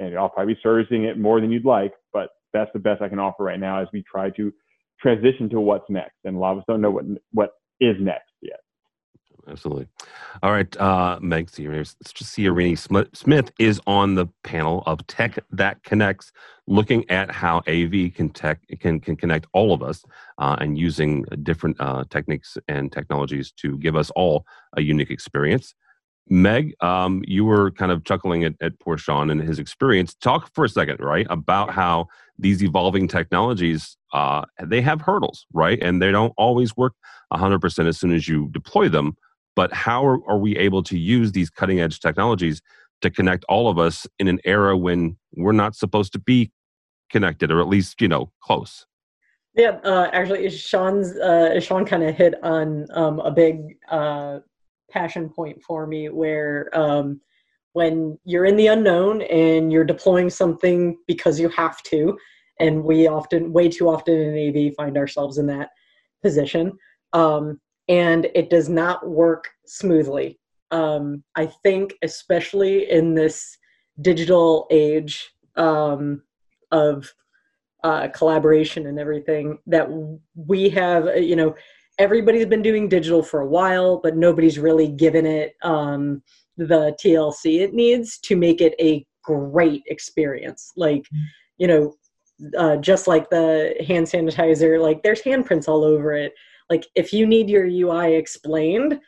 And 0.00 0.18
I'll 0.18 0.28
probably 0.28 0.54
be 0.54 0.60
servicing 0.62 1.04
it 1.04 1.18
more 1.18 1.40
than 1.40 1.52
you'd 1.52 1.64
like, 1.64 1.92
but 2.12 2.30
that's 2.52 2.70
the 2.72 2.80
best 2.80 3.02
I 3.02 3.08
can 3.08 3.18
offer 3.20 3.44
right 3.44 3.60
now 3.60 3.80
as 3.80 3.88
we 3.92 4.02
try 4.10 4.30
to 4.30 4.52
transition 5.00 5.48
to 5.50 5.60
what's 5.60 5.88
next. 5.88 6.16
And 6.24 6.36
a 6.36 6.38
lot 6.38 6.52
of 6.52 6.58
us 6.58 6.64
don't 6.66 6.80
know 6.80 6.90
what 6.90 7.04
what 7.32 7.50
is 7.80 7.96
next. 8.00 8.29
Absolutely. 9.48 9.86
All 10.42 10.52
right, 10.52 10.76
uh, 10.78 11.18
Meg 11.20 11.48
Ciorini 11.48 13.16
Smith 13.16 13.52
is 13.58 13.80
on 13.86 14.14
the 14.14 14.26
panel 14.44 14.82
of 14.86 15.06
Tech 15.06 15.38
That 15.50 15.82
Connects, 15.82 16.32
looking 16.66 17.08
at 17.10 17.30
how 17.30 17.58
AV 17.66 18.14
can 18.14 18.30
tech 18.30 18.60
can 18.80 19.00
can 19.00 19.16
connect 19.16 19.46
all 19.52 19.72
of 19.72 19.82
us, 19.82 20.04
uh, 20.38 20.56
and 20.60 20.78
using 20.78 21.24
different 21.42 21.76
uh, 21.80 22.04
techniques 22.10 22.58
and 22.68 22.92
technologies 22.92 23.52
to 23.52 23.78
give 23.78 23.96
us 23.96 24.10
all 24.10 24.44
a 24.76 24.82
unique 24.82 25.10
experience. 25.10 25.74
Meg, 26.28 26.74
um, 26.80 27.22
you 27.26 27.44
were 27.44 27.72
kind 27.72 27.90
of 27.90 28.04
chuckling 28.04 28.44
at, 28.44 28.54
at 28.60 28.78
poor 28.78 28.96
Sean 28.96 29.30
and 29.30 29.40
his 29.40 29.58
experience. 29.58 30.14
Talk 30.14 30.48
for 30.54 30.64
a 30.64 30.68
second, 30.68 31.00
right, 31.00 31.26
about 31.28 31.70
how 31.70 32.06
these 32.38 32.62
evolving 32.62 33.08
technologies 33.08 33.96
uh, 34.12 34.44
they 34.62 34.80
have 34.80 35.00
hurdles, 35.00 35.46
right, 35.52 35.80
and 35.82 36.00
they 36.00 36.12
don't 36.12 36.32
always 36.36 36.76
work 36.76 36.94
100% 37.32 37.86
as 37.86 37.98
soon 37.98 38.12
as 38.12 38.28
you 38.28 38.48
deploy 38.52 38.88
them. 38.88 39.16
But 39.60 39.74
how 39.74 40.06
are, 40.06 40.26
are 40.26 40.38
we 40.38 40.56
able 40.56 40.82
to 40.84 40.96
use 40.96 41.32
these 41.32 41.50
cutting 41.50 41.80
edge 41.80 42.00
technologies 42.00 42.62
to 43.02 43.10
connect 43.10 43.44
all 43.46 43.68
of 43.68 43.78
us 43.78 44.06
in 44.18 44.26
an 44.26 44.38
era 44.46 44.74
when 44.74 45.18
we're 45.36 45.52
not 45.52 45.74
supposed 45.74 46.14
to 46.14 46.18
be 46.18 46.50
connected, 47.10 47.50
or 47.50 47.60
at 47.60 47.68
least 47.68 48.00
you 48.00 48.08
know 48.08 48.32
close? 48.42 48.86
Yeah, 49.54 49.78
uh, 49.84 50.08
actually, 50.14 50.48
Sean's 50.48 51.14
uh, 51.14 51.60
Sean 51.60 51.84
kind 51.84 52.02
of 52.04 52.14
hit 52.14 52.42
on 52.42 52.86
um, 52.94 53.20
a 53.20 53.30
big 53.30 53.76
uh, 53.90 54.38
passion 54.90 55.28
point 55.28 55.62
for 55.62 55.86
me 55.86 56.08
where 56.08 56.70
um, 56.72 57.20
when 57.74 58.18
you're 58.24 58.46
in 58.46 58.56
the 58.56 58.68
unknown 58.68 59.20
and 59.20 59.70
you're 59.70 59.84
deploying 59.84 60.30
something 60.30 60.96
because 61.06 61.38
you 61.38 61.50
have 61.50 61.82
to, 61.82 62.16
and 62.58 62.82
we 62.82 63.06
often, 63.06 63.52
way 63.52 63.68
too 63.68 63.90
often 63.90 64.14
in 64.14 64.56
AV, 64.56 64.74
find 64.74 64.96
ourselves 64.96 65.36
in 65.36 65.48
that 65.48 65.68
position, 66.22 66.72
um, 67.12 67.60
and 67.90 68.28
it 68.36 68.48
does 68.48 68.68
not 68.68 69.06
work 69.06 69.50
smoothly. 69.66 70.38
Um, 70.70 71.24
I 71.34 71.46
think, 71.64 71.94
especially 72.02 72.88
in 72.88 73.14
this 73.14 73.58
digital 74.00 74.68
age 74.70 75.28
um, 75.56 76.22
of 76.70 77.12
uh, 77.82 78.06
collaboration 78.08 78.86
and 78.86 79.00
everything, 79.00 79.58
that 79.66 79.88
we 80.36 80.70
have, 80.70 81.08
you 81.16 81.34
know, 81.34 81.56
everybody's 81.98 82.46
been 82.46 82.62
doing 82.62 82.88
digital 82.88 83.24
for 83.24 83.40
a 83.40 83.46
while, 83.46 84.00
but 84.00 84.16
nobody's 84.16 84.58
really 84.58 84.88
given 84.88 85.26
it 85.26 85.54
um, 85.62 86.22
the 86.56 86.96
TLC 87.02 87.60
it 87.60 87.74
needs 87.74 88.18
to 88.20 88.36
make 88.36 88.60
it 88.60 88.74
a 88.80 89.04
great 89.24 89.82
experience. 89.86 90.70
Like, 90.76 91.04
you 91.58 91.66
know, 91.66 91.94
uh, 92.56 92.76
just 92.76 93.08
like 93.08 93.28
the 93.30 93.74
hand 93.86 94.06
sanitizer, 94.06 94.80
like 94.80 95.02
there's 95.02 95.22
handprints 95.22 95.66
all 95.66 95.84
over 95.84 96.12
it. 96.12 96.32
Like, 96.70 96.86
if 96.94 97.12
you 97.12 97.26
need 97.26 97.50
your 97.50 97.66
UI 97.66 98.14
explained, 98.14 99.00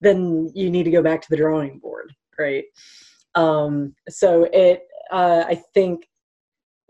then 0.00 0.50
you 0.54 0.70
need 0.70 0.82
to 0.82 0.90
go 0.90 1.02
back 1.02 1.22
to 1.22 1.30
the 1.30 1.36
drawing 1.36 1.78
board, 1.78 2.12
right? 2.38 2.64
Um, 3.34 3.94
so 4.08 4.48
it, 4.52 4.82
uh, 5.10 5.44
I 5.46 5.62
think, 5.72 6.06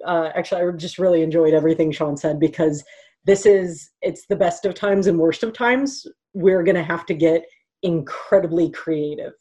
uh, 0.04 0.30
actually, 0.34 0.62
I 0.62 0.70
just 0.72 0.98
really 0.98 1.22
enjoyed 1.22 1.54
everything 1.54 1.92
Sean 1.92 2.16
said 2.16 2.40
because 2.40 2.82
this 3.24 3.46
is 3.46 3.90
it's 4.02 4.26
the 4.26 4.36
best 4.36 4.64
of 4.64 4.74
times 4.74 5.06
and 5.06 5.18
worst 5.18 5.42
of 5.42 5.52
times 5.52 6.06
we're 6.34 6.62
to 6.62 6.82
have 6.82 7.06
to 7.06 7.14
get 7.14 7.44
incredibly 7.82 8.70
creative 8.70 9.32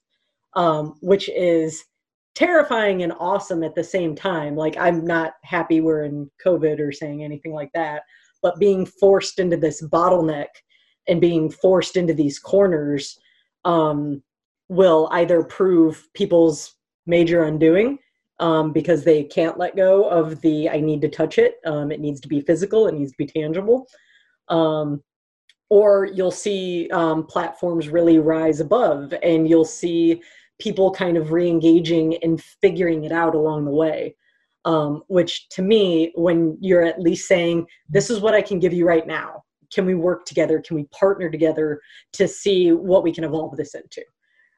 um, 0.56 0.96
which 1.02 1.30
is 1.30 1.84
terrifying 2.36 3.04
and 3.04 3.14
awesome 3.20 3.64
at 3.64 3.76
the 3.76 3.84
same 3.84 4.16
time 4.16 4.56
like 4.56 4.76
i'm 4.78 5.06
not 5.06 5.34
happy 5.44 5.82
we're 5.82 6.04
in 6.04 6.30
covid 6.44 6.80
or 6.80 6.92
saying 6.92 7.24
anything 7.24 7.54
like 7.54 7.70
that 7.74 8.02
but 8.42 8.60
being 8.60 8.86
forced 8.86 9.40
into 9.40 9.56
this 9.56 9.84
bottleneck 9.88 10.48
and 11.08 11.22
being 11.22 11.50
forced 11.50 11.98
into 11.98 12.14
these 12.14 12.40
corners 12.40 13.20
um, 13.66 14.22
will 14.70 15.10
either 15.12 15.44
prove 15.44 16.08
people's 16.14 16.76
major 17.06 17.44
undoing 17.44 18.00
um, 18.40 18.72
because 18.72 19.04
they 19.04 19.24
can't 19.24 19.58
let 19.58 19.76
go 19.76 20.10
of 20.10 20.42
the 20.42 20.70
I 20.70 20.80
need 20.80 21.02
to 21.02 21.10
touch 21.10 21.38
it. 21.38 21.56
Um, 21.66 21.92
it 21.92 22.00
needs 22.00 22.20
to 22.22 22.28
be 22.28 22.42
physical. 22.42 22.88
It 22.88 22.96
needs 22.96 23.12
to 23.12 23.18
be 23.18 23.28
tangible. 23.28 23.88
Um, 24.50 25.02
or 25.70 26.06
you'll 26.06 26.32
see 26.32 26.90
um, 26.92 27.26
platforms 27.26 27.90
really 27.90 28.20
rise 28.20 28.60
above, 28.60 29.14
and 29.24 29.48
you'll 29.50 29.66
see 29.66 30.22
people 30.60 30.92
kind 30.92 31.18
of 31.18 31.32
re-engaging 31.32 32.18
and 32.18 32.42
figuring 32.62 33.06
it 33.06 33.12
out 33.12 33.34
along 33.34 33.66
the 33.66 33.72
way. 33.72 34.16
Um, 34.66 35.04
which 35.08 35.50
to 35.50 35.62
me, 35.62 36.12
when 36.16 36.58
you're 36.62 36.86
at 36.86 37.02
least 37.02 37.28
saying, 37.28 37.68
"This 37.90 38.10
is 38.10 38.22
what 38.22 38.34
I 38.34 38.42
can 38.42 38.60
give 38.60 38.74
you 38.74 38.88
right 38.88 39.06
now," 39.06 39.44
can 39.74 39.86
we 39.86 39.96
work 39.96 40.26
together? 40.26 40.62
Can 40.66 40.76
we 40.76 40.86
partner 40.86 41.30
together 41.30 41.82
to 42.14 42.28
see 42.28 42.72
what 42.72 43.04
we 43.04 43.12
can 43.12 43.24
evolve 43.24 43.58
this 43.58 43.76
into? 43.76 44.04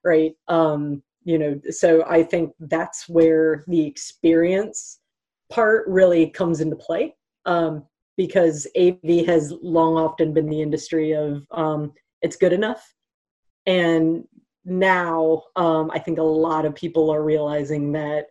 Right. 0.04 0.34
Um, 0.48 1.02
you 1.26 1.38
know 1.38 1.60
so 1.70 2.06
i 2.08 2.24
think 2.24 2.54
that's 2.60 3.10
where 3.10 3.64
the 3.68 3.86
experience 3.86 5.00
part 5.52 5.86
really 5.88 6.30
comes 6.30 6.62
into 6.62 6.76
play 6.76 7.14
um, 7.46 7.84
because 8.16 8.66
av 8.78 9.26
has 9.26 9.54
long 9.62 9.98
often 9.98 10.34
been 10.34 10.48
the 10.50 10.62
industry 10.62 11.12
of 11.12 11.46
um, 11.52 11.92
it's 12.22 12.38
good 12.38 12.54
enough 12.54 12.94
and 13.66 14.24
now 14.64 15.44
um, 15.58 15.92
i 15.94 16.00
think 16.00 16.18
a 16.18 16.24
lot 16.24 16.66
of 16.66 16.74
people 16.74 17.10
are 17.10 17.24
realizing 17.24 17.92
that 17.92 18.28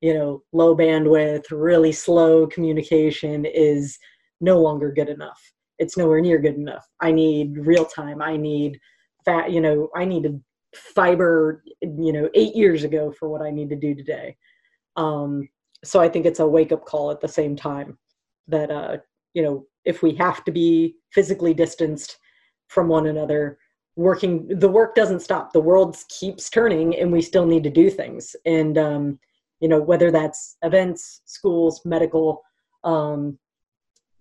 you 0.00 0.12
know 0.12 0.42
low 0.52 0.74
bandwidth 0.74 1.44
really 1.50 1.92
slow 1.92 2.46
communication 2.46 3.44
is 3.44 3.98
no 4.40 4.60
longer 4.60 4.90
good 4.90 5.08
enough 5.08 5.40
it's 5.78 5.96
nowhere 5.96 6.20
near 6.20 6.38
good 6.38 6.56
enough. 6.56 6.86
I 7.00 7.12
need 7.12 7.56
real 7.56 7.84
time. 7.84 8.20
I 8.22 8.36
need 8.36 8.78
fat 9.24 9.50
you 9.50 9.60
know 9.60 9.88
i 9.94 10.04
need 10.04 10.22
to 10.22 10.40
fiber 10.74 11.62
you 11.82 12.12
know 12.12 12.28
eight 12.34 12.54
years 12.54 12.84
ago 12.84 13.12
for 13.18 13.28
what 13.28 13.42
i 13.42 13.50
need 13.50 13.68
to 13.68 13.76
do 13.76 13.94
today. 13.94 14.36
Um, 14.96 15.48
so 15.84 16.00
i 16.00 16.08
think 16.08 16.26
it's 16.26 16.40
a 16.40 16.46
wake 16.46 16.72
up 16.72 16.84
call 16.84 17.10
at 17.10 17.20
the 17.20 17.28
same 17.28 17.54
time 17.56 17.98
that 18.48 18.70
uh, 18.70 18.96
you 19.34 19.42
know 19.42 19.66
if 19.84 20.02
we 20.02 20.14
have 20.14 20.44
to 20.44 20.52
be 20.52 20.96
physically 21.12 21.54
distanced 21.54 22.18
from 22.68 22.88
one 22.88 23.06
another 23.06 23.58
working 23.96 24.46
the 24.48 24.68
work 24.68 24.94
doesn't 24.94 25.20
stop. 25.20 25.52
The 25.52 25.60
world 25.60 25.96
keeps 26.08 26.48
turning 26.48 26.96
and 26.96 27.10
we 27.10 27.20
still 27.20 27.46
need 27.46 27.64
to 27.64 27.70
do 27.70 27.90
things. 27.90 28.36
And 28.46 28.78
um, 28.78 29.18
you 29.60 29.68
know 29.68 29.80
whether 29.80 30.10
that's 30.12 30.56
events 30.62 31.22
schools 31.24 31.80
medical 31.84 32.42
um, 32.84 33.38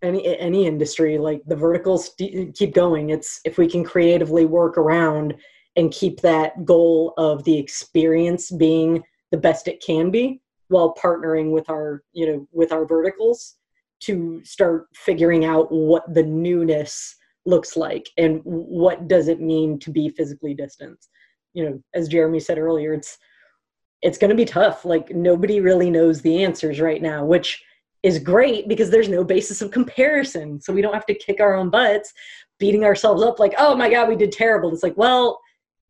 any 0.01 0.37
any 0.37 0.65
industry 0.65 1.17
like 1.17 1.41
the 1.45 1.55
verticals 1.55 2.11
keep 2.17 2.73
going. 2.73 3.09
It's 3.09 3.39
if 3.45 3.57
we 3.57 3.67
can 3.67 3.83
creatively 3.83 4.45
work 4.45 4.77
around 4.77 5.35
and 5.75 5.91
keep 5.91 6.21
that 6.21 6.65
goal 6.65 7.13
of 7.17 7.43
the 7.43 7.57
experience 7.57 8.51
being 8.51 9.03
the 9.31 9.37
best 9.37 9.67
it 9.67 9.83
can 9.85 10.11
be 10.11 10.41
while 10.69 10.93
partnering 10.95 11.51
with 11.51 11.69
our 11.69 12.03
you 12.13 12.27
know 12.27 12.47
with 12.51 12.71
our 12.71 12.85
verticals 12.85 13.55
to 13.99 14.41
start 14.43 14.87
figuring 14.93 15.45
out 15.45 15.71
what 15.71 16.13
the 16.13 16.23
newness 16.23 17.15
looks 17.45 17.75
like 17.77 18.09
and 18.17 18.41
what 18.43 19.07
does 19.07 19.27
it 19.27 19.39
mean 19.39 19.79
to 19.79 19.89
be 19.89 20.09
physically 20.09 20.53
distant 20.53 20.97
you 21.53 21.63
know 21.63 21.81
as 21.95 22.09
jeremy 22.09 22.39
said 22.39 22.57
earlier 22.57 22.93
it's 22.93 23.17
it's 24.01 24.17
going 24.17 24.29
to 24.29 24.35
be 24.35 24.45
tough. 24.45 24.85
Like 24.85 25.09
nobody 25.11 25.59
really 25.59 25.89
knows 25.89 26.21
the 26.21 26.43
answers 26.43 26.79
right 26.79 27.01
now 27.01 27.25
which 27.25 27.63
is 28.03 28.19
great 28.19 28.67
because 28.67 28.89
there's 28.89 29.09
no 29.09 29.23
basis 29.23 29.61
of 29.61 29.71
comparison 29.71 30.61
so 30.61 30.71
we 30.71 30.81
don't 30.81 30.93
have 30.93 31.05
to 31.05 31.13
kick 31.13 31.39
our 31.39 31.55
own 31.55 31.69
butts 31.69 32.13
beating 32.59 32.83
ourselves 32.83 33.23
up 33.23 33.39
like 33.39 33.53
oh 33.57 33.75
my 33.75 33.89
god 33.89 34.07
we 34.07 34.15
did 34.15 34.31
terrible 34.31 34.71
it's 34.71 34.83
like 34.83 34.97
well 34.97 35.39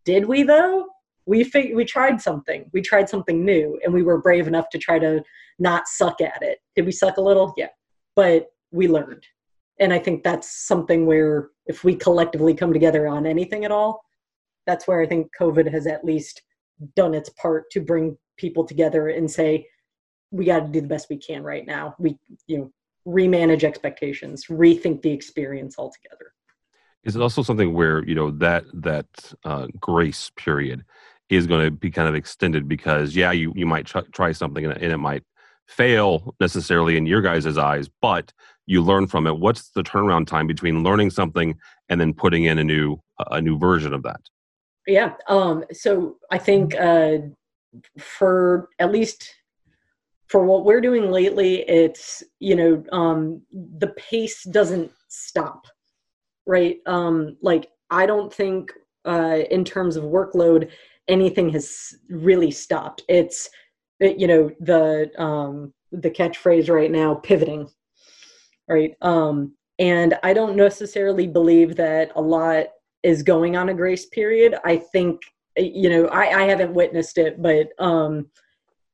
did 0.08 0.26
we 0.26 0.44
though? 0.44 0.88
We 1.26 1.44
fig- 1.44 1.76
we 1.76 1.84
tried 1.84 2.22
something. 2.22 2.70
We 2.72 2.82
tried 2.82 3.10
something 3.10 3.44
new, 3.44 3.78
and 3.84 3.94
we 3.94 4.04
were 4.04 4.22
brave 4.22 4.48
enough 4.48 4.70
to 4.70 4.78
try 4.78 5.00
to 5.00 5.22
not 5.60 5.86
suck 5.90 6.22
at 6.22 6.42
it. 6.42 6.60
Did 6.78 6.86
we 6.86 6.94
suck 6.94 7.18
a 7.18 7.22
little? 7.22 7.54
Yeah, 7.58 7.68
but 8.16 8.48
we 8.72 8.88
learned, 8.88 9.26
and 9.82 9.92
I 9.92 10.00
think 10.00 10.24
that's 10.24 10.66
something 10.66 11.06
where 11.06 11.50
if 11.66 11.84
we 11.84 11.94
collectively 11.94 12.54
come 12.54 12.72
together 12.72 13.06
on 13.06 13.26
anything 13.26 13.66
at 13.66 13.72
all, 13.72 14.02
that's 14.66 14.88
where 14.88 15.02
I 15.02 15.06
think 15.06 15.30
COVID 15.38 15.70
has 15.74 15.88
at 15.88 16.06
least 16.06 16.42
done 16.96 17.14
its 17.14 17.30
part 17.32 17.70
to 17.72 17.82
bring 17.82 18.18
people 18.38 18.64
together 18.64 19.10
and 19.10 19.30
say 19.30 19.68
we 20.32 20.46
got 20.46 20.60
to 20.60 20.68
do 20.68 20.82
the 20.82 20.88
best 20.88 21.08
we 21.10 21.18
can 21.18 21.44
right 21.44 21.66
now. 21.66 21.96
We 22.00 22.18
you 22.48 22.58
know 22.58 22.72
remanage 23.08 23.64
expectations, 23.64 24.46
rethink 24.48 25.02
the 25.02 25.12
experience 25.12 25.76
altogether. 25.78 26.34
Is 27.04 27.16
it 27.16 27.22
also 27.22 27.42
something 27.42 27.74
where 27.74 28.04
you 28.06 28.16
know 28.16 28.32
that 28.32 28.66
that 28.74 29.08
uh, 29.46 29.68
grace 29.80 30.32
period 30.36 30.84
is 31.30 31.48
going 31.48 31.66
to 31.66 31.72
be 31.72 31.92
kind 31.92 32.08
of 32.08 32.16
extended 32.16 32.68
because 32.68 33.16
yeah 33.16 33.32
you 33.32 33.54
you 33.56 33.66
might 33.66 33.86
try, 33.86 34.02
try 34.12 34.32
something 34.32 34.66
and, 34.66 34.74
and 34.74 34.92
it 34.92 34.98
might 34.98 35.24
fail 35.68 36.34
necessarily 36.40 36.96
in 36.96 37.06
your 37.06 37.22
guys' 37.22 37.58
eyes 37.58 37.90
but 38.02 38.32
you 38.66 38.82
learn 38.82 39.08
from 39.08 39.28
it. 39.28 39.38
What's 39.38 39.70
the 39.70 39.84
turnaround 39.84 40.28
time 40.28 40.46
between 40.46 40.84
learning 40.84 41.12
something 41.12 41.58
and 41.88 42.02
then 42.02 42.14
putting 42.14 42.44
in 42.44 42.60
a 42.60 42.64
new 42.64 43.02
a 43.32 43.42
new 43.42 43.58
version 43.58 43.94
of 43.94 44.04
that? 44.04 44.22
Yeah 44.86 45.14
um 45.28 45.64
so 45.72 46.18
i 46.32 46.38
think 46.38 46.76
uh 46.76 47.18
for 48.00 48.70
at 48.80 48.92
least 48.92 49.34
for 50.28 50.46
what 50.46 50.66
we're 50.66 50.82
doing 50.82 51.10
lately 51.12 51.62
it's 51.70 52.24
you 52.40 52.56
know 52.56 52.84
um 52.92 53.42
the 53.80 53.88
pace 53.98 54.44
doesn't 54.44 54.92
stop 55.08 55.66
right? 56.48 56.78
Um, 56.88 57.38
like 57.42 57.68
I 57.92 58.08
don't 58.08 58.34
think 58.34 58.72
uh, 59.06 59.40
in 59.52 59.64
terms 59.64 59.96
of 59.96 60.06
workload 60.06 60.72
anything 61.08 61.50
has 61.50 61.96
really 62.10 62.52
stopped. 62.52 63.04
It's 63.08 63.50
it, 64.00 64.18
you 64.18 64.28
know 64.28 64.50
the 64.60 65.12
um, 65.22 65.74
the 65.92 66.10
catchphrase 66.10 66.74
right 66.74 66.92
now 66.92 67.16
pivoting, 67.16 67.70
right? 68.68 68.96
Um, 69.02 69.54
and 69.78 70.18
I 70.24 70.34
don't 70.34 70.56
necessarily 70.56 71.28
believe 71.28 71.76
that 71.76 72.12
a 72.16 72.22
lot 72.22 72.68
is 73.04 73.22
going 73.22 73.56
on 73.56 73.70
a 73.70 73.74
grace 73.74 74.08
period. 74.08 74.56
I 74.66 74.78
think 74.78 75.22
you 75.58 75.90
know 75.90 76.08
I, 76.08 76.44
I 76.44 76.48
haven't 76.48 76.74
witnessed 76.74 77.18
it, 77.18 77.42
but 77.42 77.70
um, 77.78 78.30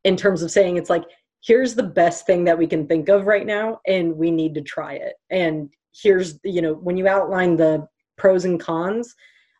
in 0.03 0.17
terms 0.17 0.41
of 0.41 0.51
saying 0.51 0.77
it's 0.77 0.89
like 0.89 1.03
here's 1.45 1.75
the 1.75 1.83
best 1.83 2.25
thing 2.25 2.43
that 2.45 2.57
we 2.57 2.65
can 2.65 2.87
think 2.87 3.09
of 3.09 3.27
right 3.27 3.45
now 3.45 3.79
and 3.85 4.15
we 4.15 4.31
need 4.31 4.53
to 4.55 4.61
try 4.61 4.93
it. 4.93 5.15
And 5.29 5.69
here's 5.93 6.39
you 6.43 6.61
know 6.61 6.73
when 6.73 6.97
you 6.97 7.07
outline 7.07 7.55
the 7.55 7.87
pros 8.17 8.45
and 8.45 8.59
cons 8.59 9.13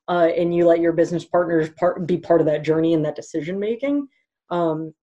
uh, 0.08 0.30
and 0.36 0.54
you 0.56 0.65
let 0.65 0.80
your 0.80 0.93
business 0.93 1.24
partners 1.24 1.69
part, 1.78 2.06
be 2.08 2.17
part 2.17 2.41
of 2.41 2.48
that 2.48 2.63
journey 2.63 2.93
and 2.93 3.06
that 3.06 3.15
decision 3.15 3.60
making 3.60 4.08
um, 4.50 4.93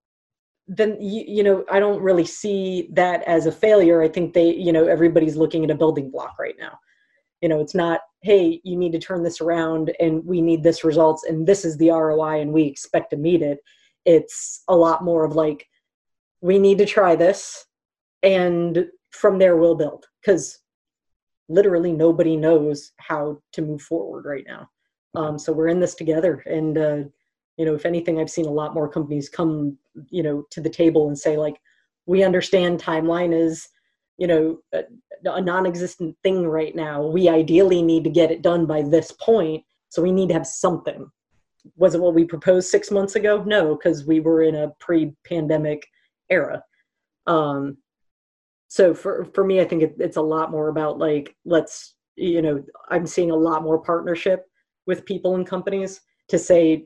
then 0.66 0.97
you, 1.01 1.25
you 1.27 1.43
know 1.43 1.64
i 1.71 1.81
don't 1.81 2.03
really 2.03 2.25
see 2.25 2.88
that 2.93 3.23
as 3.25 3.47
a 3.47 3.53
failure. 3.53 4.03
I 4.03 4.09
think 4.09 4.35
they 4.35 4.55
you 4.55 4.73
know 4.73 4.87
everybody's 4.87 5.37
looking 5.37 5.64
at 5.64 5.71
a 5.71 5.75
building 5.75 6.11
block 6.11 6.37
right 6.38 6.57
now. 6.59 6.79
You 7.40 7.49
know 7.49 7.61
it's 7.61 7.75
not 7.75 8.01
hey 8.23 8.61
you 8.64 8.77
need 8.77 8.93
to 8.93 8.99
turn 8.99 9.23
this 9.23 9.40
around 9.40 9.93
and 10.01 10.25
we 10.25 10.40
need 10.40 10.62
this 10.62 10.85
results 10.85 11.25
and 11.25 11.47
this 11.47 11.64
is 11.64 11.77
the 11.79 11.90
roi 11.90 12.40
and 12.40 12.53
we 12.53 12.64
expect 12.64 13.11
to 13.11 13.16
meet 13.16 13.43
it. 13.43 13.59
It's 14.05 14.62
a 14.69 14.77
lot 14.77 15.05
more 15.05 15.25
of 15.25 15.35
like 15.35 15.66
we 16.40 16.59
need 16.59 16.79
to 16.79 16.87
try 16.87 17.14
this 17.16 17.66
and 18.22 18.87
from 19.11 19.38
there 19.38 19.57
we'll 19.57 19.74
build 19.74 20.07
because 20.20 20.61
literally 21.48 21.92
nobody 21.92 22.37
knows 22.37 22.92
how 22.98 23.38
to 23.53 23.62
move 23.62 23.83
forward 23.83 24.24
right 24.24 24.44
now. 24.46 24.68
Um, 25.14 25.38
so 25.38 25.53
we're 25.53 25.68
in 25.68 25.81
this 25.81 25.96
together, 25.96 26.42
and 26.46 26.79
uh, 26.79 27.03
you 27.57 27.66
know, 27.66 27.74
if 27.74 27.85
anything, 27.85 28.18
I've 28.18 28.31
seen 28.31 28.46
a 28.46 28.50
lot 28.53 28.74
more 28.74 28.88
companies 28.88 29.29
come, 29.29 29.76
you 30.09 30.22
know, 30.22 30.44
to 30.50 30.61
the 30.61 30.70
table 30.70 31.09
and 31.09 31.18
say 31.18 31.37
like, 31.37 31.61
we 32.07 32.22
understand 32.22 32.81
timeline 32.81 33.35
is, 33.35 33.68
you 34.16 34.26
know, 34.26 34.59
a, 34.72 34.85
a 35.24 35.40
non-existent 35.40 36.16
thing 36.22 36.46
right 36.46 36.74
now. 36.74 37.05
We 37.05 37.29
ideally 37.29 37.83
need 37.83 38.05
to 38.05 38.11
get 38.11 38.31
it 38.31 38.42
done 38.42 38.66
by 38.66 38.83
this 38.83 39.12
point, 39.12 39.64
so 39.88 40.00
we 40.00 40.12
need 40.12 40.29
to 40.29 40.35
have 40.35 40.46
something. 40.46 41.11
Was 41.76 41.94
it 41.94 42.00
what 42.00 42.14
we 42.14 42.24
proposed 42.24 42.68
six 42.70 42.90
months 42.90 43.16
ago? 43.16 43.42
No, 43.44 43.74
because 43.74 44.07
we 44.07 44.20
were 44.20 44.42
in 44.42 44.55
a 44.55 44.72
pre-pandemic 44.79 45.87
era. 46.31 46.62
Um, 47.27 47.79
so 48.69 48.95
for 48.95 49.25
for 49.35 49.43
me 49.43 49.61
i 49.61 49.64
think 49.64 49.83
it, 49.83 49.97
it's 49.99 50.16
a 50.16 50.23
lot 50.23 50.53
more 50.53 50.69
about 50.69 50.97
like 50.97 51.35
let's 51.45 51.97
you 52.14 52.40
know 52.40 52.62
i'm 52.88 53.05
seeing 53.05 53.33
a 53.33 53.37
lot 53.37 53.64
more 53.64 53.81
partnership 53.81 54.47
with 54.87 55.05
people 55.05 55.35
and 55.35 55.45
companies 55.45 56.03
to 56.29 56.38
say 56.38 56.85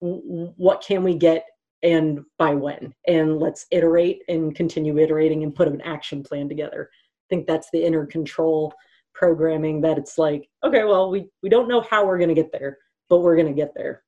what 0.00 0.82
can 0.82 1.04
we 1.04 1.14
get 1.14 1.44
and 1.82 2.20
by 2.38 2.54
when? 2.54 2.94
And 3.06 3.38
let's 3.38 3.66
iterate 3.70 4.22
and 4.28 4.54
continue 4.54 4.98
iterating 4.98 5.42
and 5.42 5.54
put 5.54 5.68
an 5.68 5.80
action 5.82 6.22
plan 6.22 6.48
together. 6.48 6.90
I 6.92 7.26
think 7.28 7.46
that's 7.46 7.68
the 7.72 7.84
inner 7.84 8.06
control 8.06 8.74
programming 9.12 9.80
that 9.80 9.98
it's 9.98 10.16
like 10.16 10.48
okay 10.64 10.84
well 10.84 11.10
we 11.10 11.28
we 11.42 11.48
don't 11.48 11.68
know 11.68 11.80
how 11.80 12.06
we're 12.06 12.16
going 12.16 12.28
to 12.28 12.34
get 12.34 12.52
there 12.52 12.78
but 13.08 13.18
we're 13.18 13.34
going 13.34 13.48
to 13.48 13.52
get 13.52 13.72
there 13.74 14.04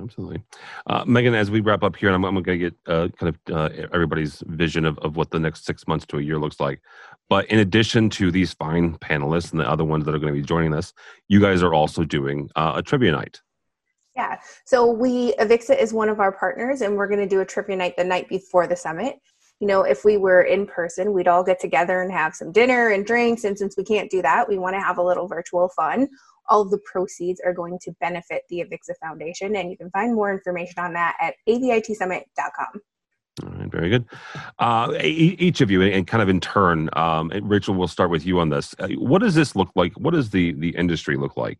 absolutely. 0.00 0.42
Uh, 0.86 1.04
Megan, 1.06 1.34
as 1.34 1.50
we 1.50 1.60
wrap 1.60 1.82
up 1.82 1.96
here, 1.96 2.08
and 2.08 2.16
I'm, 2.16 2.24
I'm 2.24 2.42
going 2.42 2.58
to 2.58 2.70
get 2.70 2.74
uh, 2.86 3.08
kind 3.18 3.34
of 3.34 3.54
uh, 3.54 3.86
everybody's 3.92 4.42
vision 4.46 4.84
of, 4.84 4.98
of 4.98 5.16
what 5.16 5.30
the 5.30 5.40
next 5.40 5.64
six 5.64 5.86
months 5.86 6.06
to 6.06 6.18
a 6.18 6.22
year 6.22 6.38
looks 6.38 6.60
like. 6.60 6.80
But 7.28 7.46
in 7.46 7.58
addition 7.58 8.10
to 8.10 8.30
these 8.30 8.52
fine 8.54 8.96
panelists 8.98 9.52
and 9.52 9.60
the 9.60 9.68
other 9.68 9.84
ones 9.84 10.04
that 10.04 10.14
are 10.14 10.18
going 10.18 10.32
to 10.32 10.40
be 10.40 10.46
joining 10.46 10.74
us, 10.74 10.92
you 11.28 11.40
guys 11.40 11.62
are 11.62 11.74
also 11.74 12.04
doing 12.04 12.48
uh, 12.56 12.74
a 12.76 12.82
trivia 12.82 13.12
night. 13.12 13.40
Yeah. 14.14 14.38
So 14.64 14.90
we 14.90 15.34
Avixa 15.34 15.78
is 15.78 15.92
one 15.92 16.08
of 16.08 16.20
our 16.20 16.32
partners, 16.32 16.80
and 16.80 16.96
we're 16.96 17.08
going 17.08 17.20
to 17.20 17.28
do 17.28 17.40
a 17.40 17.44
trivia 17.44 17.76
night 17.76 17.96
the 17.96 18.04
night 18.04 18.28
before 18.28 18.66
the 18.66 18.76
summit. 18.76 19.16
You 19.60 19.66
know, 19.66 19.82
if 19.82 20.04
we 20.04 20.16
were 20.16 20.42
in 20.42 20.66
person, 20.66 21.12
we'd 21.12 21.28
all 21.28 21.42
get 21.42 21.60
together 21.60 22.02
and 22.02 22.12
have 22.12 22.34
some 22.34 22.52
dinner 22.52 22.90
and 22.90 23.06
drinks. 23.06 23.44
And 23.44 23.58
since 23.58 23.76
we 23.76 23.84
can't 23.84 24.10
do 24.10 24.22
that, 24.22 24.48
we 24.48 24.58
want 24.58 24.74
to 24.74 24.80
have 24.80 24.98
a 24.98 25.02
little 25.02 25.26
virtual 25.26 25.68
fun. 25.70 26.08
All 26.48 26.62
of 26.62 26.70
the 26.70 26.78
proceeds 26.78 27.40
are 27.44 27.52
going 27.52 27.78
to 27.82 27.92
benefit 28.00 28.42
the 28.48 28.60
Avixa 28.60 28.94
Foundation, 29.00 29.56
and 29.56 29.70
you 29.70 29.76
can 29.76 29.90
find 29.90 30.14
more 30.14 30.32
information 30.32 30.78
on 30.78 30.92
that 30.94 31.16
at 31.20 31.34
avitsummit.com. 31.48 32.80
All 33.44 33.50
right, 33.50 33.70
very 33.70 33.90
good. 33.90 34.06
Uh, 34.58 34.94
each 35.02 35.60
of 35.60 35.70
you, 35.70 35.82
and 35.82 36.06
kind 36.06 36.22
of 36.22 36.28
in 36.28 36.40
turn, 36.40 36.88
um, 36.94 37.30
Rachel, 37.42 37.74
we'll 37.74 37.86
start 37.86 38.10
with 38.10 38.24
you 38.24 38.40
on 38.40 38.48
this. 38.48 38.74
Uh, 38.78 38.88
what 38.96 39.20
does 39.20 39.34
this 39.34 39.54
look 39.54 39.70
like? 39.76 39.92
What 39.98 40.14
does 40.14 40.30
the 40.30 40.52
the 40.52 40.70
industry 40.70 41.16
look 41.16 41.36
like? 41.36 41.58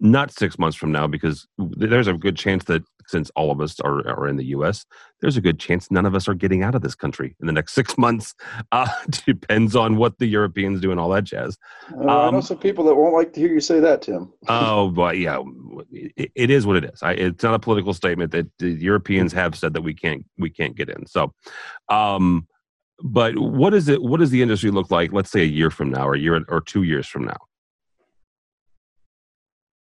Not 0.00 0.32
six 0.32 0.58
months 0.58 0.76
from 0.76 0.92
now, 0.92 1.06
because 1.06 1.46
there's 1.58 2.06
a 2.06 2.14
good 2.14 2.36
chance 2.36 2.64
that 2.64 2.84
since 3.08 3.30
all 3.34 3.50
of 3.50 3.60
us 3.60 3.80
are, 3.80 4.06
are 4.06 4.28
in 4.28 4.36
the 4.36 4.44
U.S., 4.46 4.84
there's 5.20 5.36
a 5.36 5.40
good 5.40 5.58
chance 5.58 5.90
none 5.90 6.06
of 6.06 6.14
us 6.14 6.28
are 6.28 6.34
getting 6.34 6.62
out 6.62 6.74
of 6.74 6.82
this 6.82 6.94
country 6.94 7.34
in 7.40 7.46
the 7.46 7.52
next 7.52 7.72
six 7.78 7.98
months. 7.98 8.34
Uh, 8.70 8.88
depends 9.26 9.74
on 9.74 9.96
what 9.96 10.18
the 10.18 10.26
Europeans 10.26 10.80
do 10.80 10.90
and 10.90 11.00
all 11.00 11.08
that 11.10 11.24
jazz. 11.24 11.58
Uh, 11.92 12.00
I 12.00 12.30
know 12.30 12.36
Um, 12.36 12.42
some 12.42 12.58
people 12.58 12.84
that 12.84 12.94
won't 12.94 13.14
like 13.14 13.32
to 13.32 13.40
hear 13.40 13.52
you 13.52 13.60
say 13.60 13.80
that, 13.80 14.02
Tim. 14.02 14.32
Oh, 14.48 14.90
but 14.90 15.18
yeah, 15.18 15.42
it, 15.90 16.30
it 16.34 16.50
is 16.50 16.66
what 16.66 16.76
it 16.76 16.84
is. 16.84 17.02
I, 17.02 17.12
it's 17.12 17.42
not 17.42 17.54
a 17.54 17.58
political 17.58 17.94
statement 17.94 18.30
that 18.32 18.46
the 18.58 18.70
Europeans 18.70 19.32
have 19.32 19.56
said 19.56 19.72
that 19.74 19.82
we 19.82 19.94
can't 19.94 20.24
we 20.38 20.50
can't 20.50 20.76
get 20.76 20.88
in. 20.88 21.06
So, 21.06 21.32
um, 21.88 22.46
but 23.02 23.38
what 23.38 23.74
is 23.74 23.88
it? 23.88 24.02
What 24.02 24.20
does 24.20 24.30
the 24.30 24.42
industry 24.42 24.70
look 24.70 24.90
like? 24.90 25.12
Let's 25.12 25.30
say 25.30 25.40
a 25.42 25.44
year 25.44 25.70
from 25.70 25.90
now, 25.90 26.06
or 26.06 26.14
a 26.14 26.18
year 26.18 26.44
or 26.48 26.60
two 26.60 26.82
years 26.82 27.06
from 27.06 27.24
now. 27.24 27.38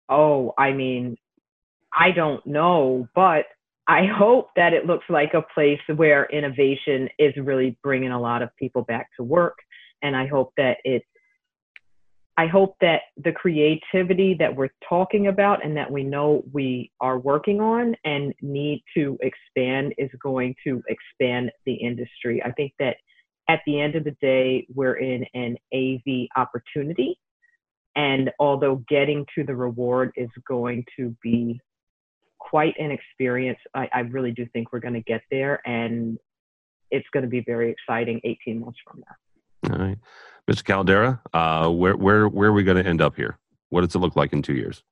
Oh, 0.10 0.54
I 0.58 0.74
mean, 0.74 1.18
I 1.98 2.12
don't 2.12 2.46
know, 2.46 3.08
but 3.16 3.46
I 3.88 4.06
hope 4.06 4.50
that 4.56 4.74
it 4.74 4.86
looks 4.86 5.06
like 5.10 5.34
a 5.34 5.46
place 5.54 5.80
where 5.94 6.26
innovation 6.32 7.10
is 7.20 7.34
really 7.38 7.78
bringing 7.84 8.12
a 8.12 8.20
lot 8.20 8.42
of 8.42 8.56
people 8.58 8.84
back 8.84 9.10
to 9.18 9.24
work. 9.24 9.58
And 10.02 10.16
I 10.16 10.28
hope 10.28 10.54
that 10.58 10.78
it, 10.84 11.04
I 12.38 12.48
hope 12.48 12.76
that 12.82 13.02
the 13.18 13.32
creativity 13.32 14.36
that 14.40 14.56
we're 14.56 14.70
talking 14.88 15.28
about 15.28 15.64
and 15.64 15.78
that 15.78 15.92
we 15.92 16.04
know 16.04 16.44
we 16.52 16.92
are 17.00 17.20
working 17.20 17.62
on 17.62 17.96
and 18.06 18.34
need 18.42 18.84
to 18.96 19.18
expand 19.22 19.94
is 19.98 20.10
going 20.22 20.56
to 20.66 20.82
expand 20.88 21.52
the 21.66 21.76
industry. 21.76 22.42
I 22.44 22.52
think 22.52 22.74
that 22.80 22.96
at 23.50 23.60
the 23.66 23.80
end 23.80 23.96
of 23.96 24.06
the 24.06 24.16
day, 24.22 24.66
we're 24.74 24.96
in 24.96 25.26
an 25.34 25.58
AV 25.74 26.28
opportunity. 26.38 27.20
And 27.96 28.32
although 28.40 28.84
getting 28.88 29.26
to 29.36 29.44
the 29.44 29.56
reward 29.56 30.12
is 30.16 30.30
going 30.48 30.86
to 30.98 31.16
be 31.22 31.60
quite 32.40 32.76
an 32.80 32.92
experience, 32.92 33.60
I, 33.74 33.90
I 33.94 34.00
really 34.02 34.32
do 34.32 34.48
think 34.54 34.74
we're 34.74 34.80
going 34.80 34.96
to 34.96 35.02
get 35.02 35.22
there. 35.30 35.62
And 35.68 36.18
it's 36.92 37.08
going 37.14 37.24
to 37.24 37.30
be 37.30 37.42
very 37.42 37.72
exciting 37.72 38.20
18 38.24 38.60
months 38.60 38.80
from 38.86 39.04
now. 39.08 39.72
All 39.72 39.80
right, 39.80 39.98
Mr. 40.50 40.64
Caldera, 40.64 41.22
uh, 41.34 41.70
where 41.70 41.96
where 41.96 42.28
where 42.28 42.50
are 42.50 42.54
we 42.54 42.64
going 42.64 42.82
to 42.84 42.88
end 42.88 43.02
up 43.02 43.16
here? 43.16 43.38
What 43.70 43.82
does 43.82 43.96
it 43.96 44.00
look 44.00 44.16
like 44.16 44.34
in 44.34 44.42
two 44.42 44.56
years? 44.56 44.84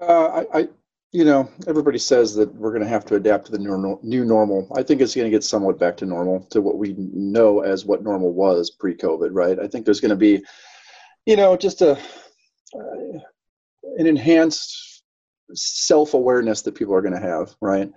Uh, 0.00 0.42
I, 0.52 0.58
I, 0.58 0.68
you 1.14 1.24
know, 1.24 1.48
everybody 1.68 1.98
says 1.98 2.34
that 2.34 2.52
we're 2.56 2.72
going 2.72 2.82
to 2.82 2.88
have 2.88 3.04
to 3.04 3.14
adapt 3.14 3.46
to 3.46 3.52
the 3.52 3.58
new, 3.58 4.00
new 4.02 4.24
normal. 4.24 4.66
I 4.76 4.82
think 4.82 5.00
it's 5.00 5.14
going 5.14 5.26
to 5.26 5.30
get 5.30 5.44
somewhat 5.44 5.78
back 5.78 5.96
to 5.98 6.06
normal, 6.06 6.40
to 6.50 6.60
what 6.60 6.76
we 6.76 6.96
know 6.98 7.60
as 7.60 7.84
what 7.84 8.02
normal 8.02 8.32
was 8.32 8.70
pre-COVID, 8.70 9.28
right? 9.32 9.60
I 9.60 9.68
think 9.68 9.84
there's 9.84 10.00
going 10.00 10.10
to 10.10 10.16
be, 10.16 10.42
you 11.26 11.36
know, 11.36 11.56
just 11.56 11.82
a 11.82 11.92
uh, 11.92 13.18
an 13.96 14.06
enhanced 14.06 15.02
self-awareness 15.52 16.62
that 16.62 16.74
people 16.74 16.94
are 16.94 17.02
going 17.02 17.14
to 17.14 17.20
have, 17.20 17.54
right? 17.60 17.90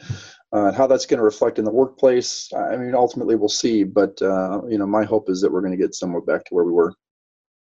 Uh, 0.52 0.72
how 0.72 0.86
that's 0.86 1.06
going 1.06 1.18
to 1.18 1.24
reflect 1.24 1.58
in 1.60 1.66
the 1.66 1.72
workplace, 1.72 2.50
I 2.54 2.76
mean, 2.76 2.94
ultimately 2.94 3.36
we'll 3.36 3.50
see. 3.50 3.84
But 3.84 4.22
uh, 4.22 4.62
you 4.68 4.78
know, 4.78 4.86
my 4.86 5.04
hope 5.04 5.30
is 5.30 5.42
that 5.42 5.52
we're 5.52 5.62
going 5.62 5.72
to 5.72 5.78
get 5.78 5.96
somewhat 5.96 6.26
back 6.26 6.46
to 6.46 6.54
where 6.54 6.64
we 6.64 6.72
were. 6.72 6.94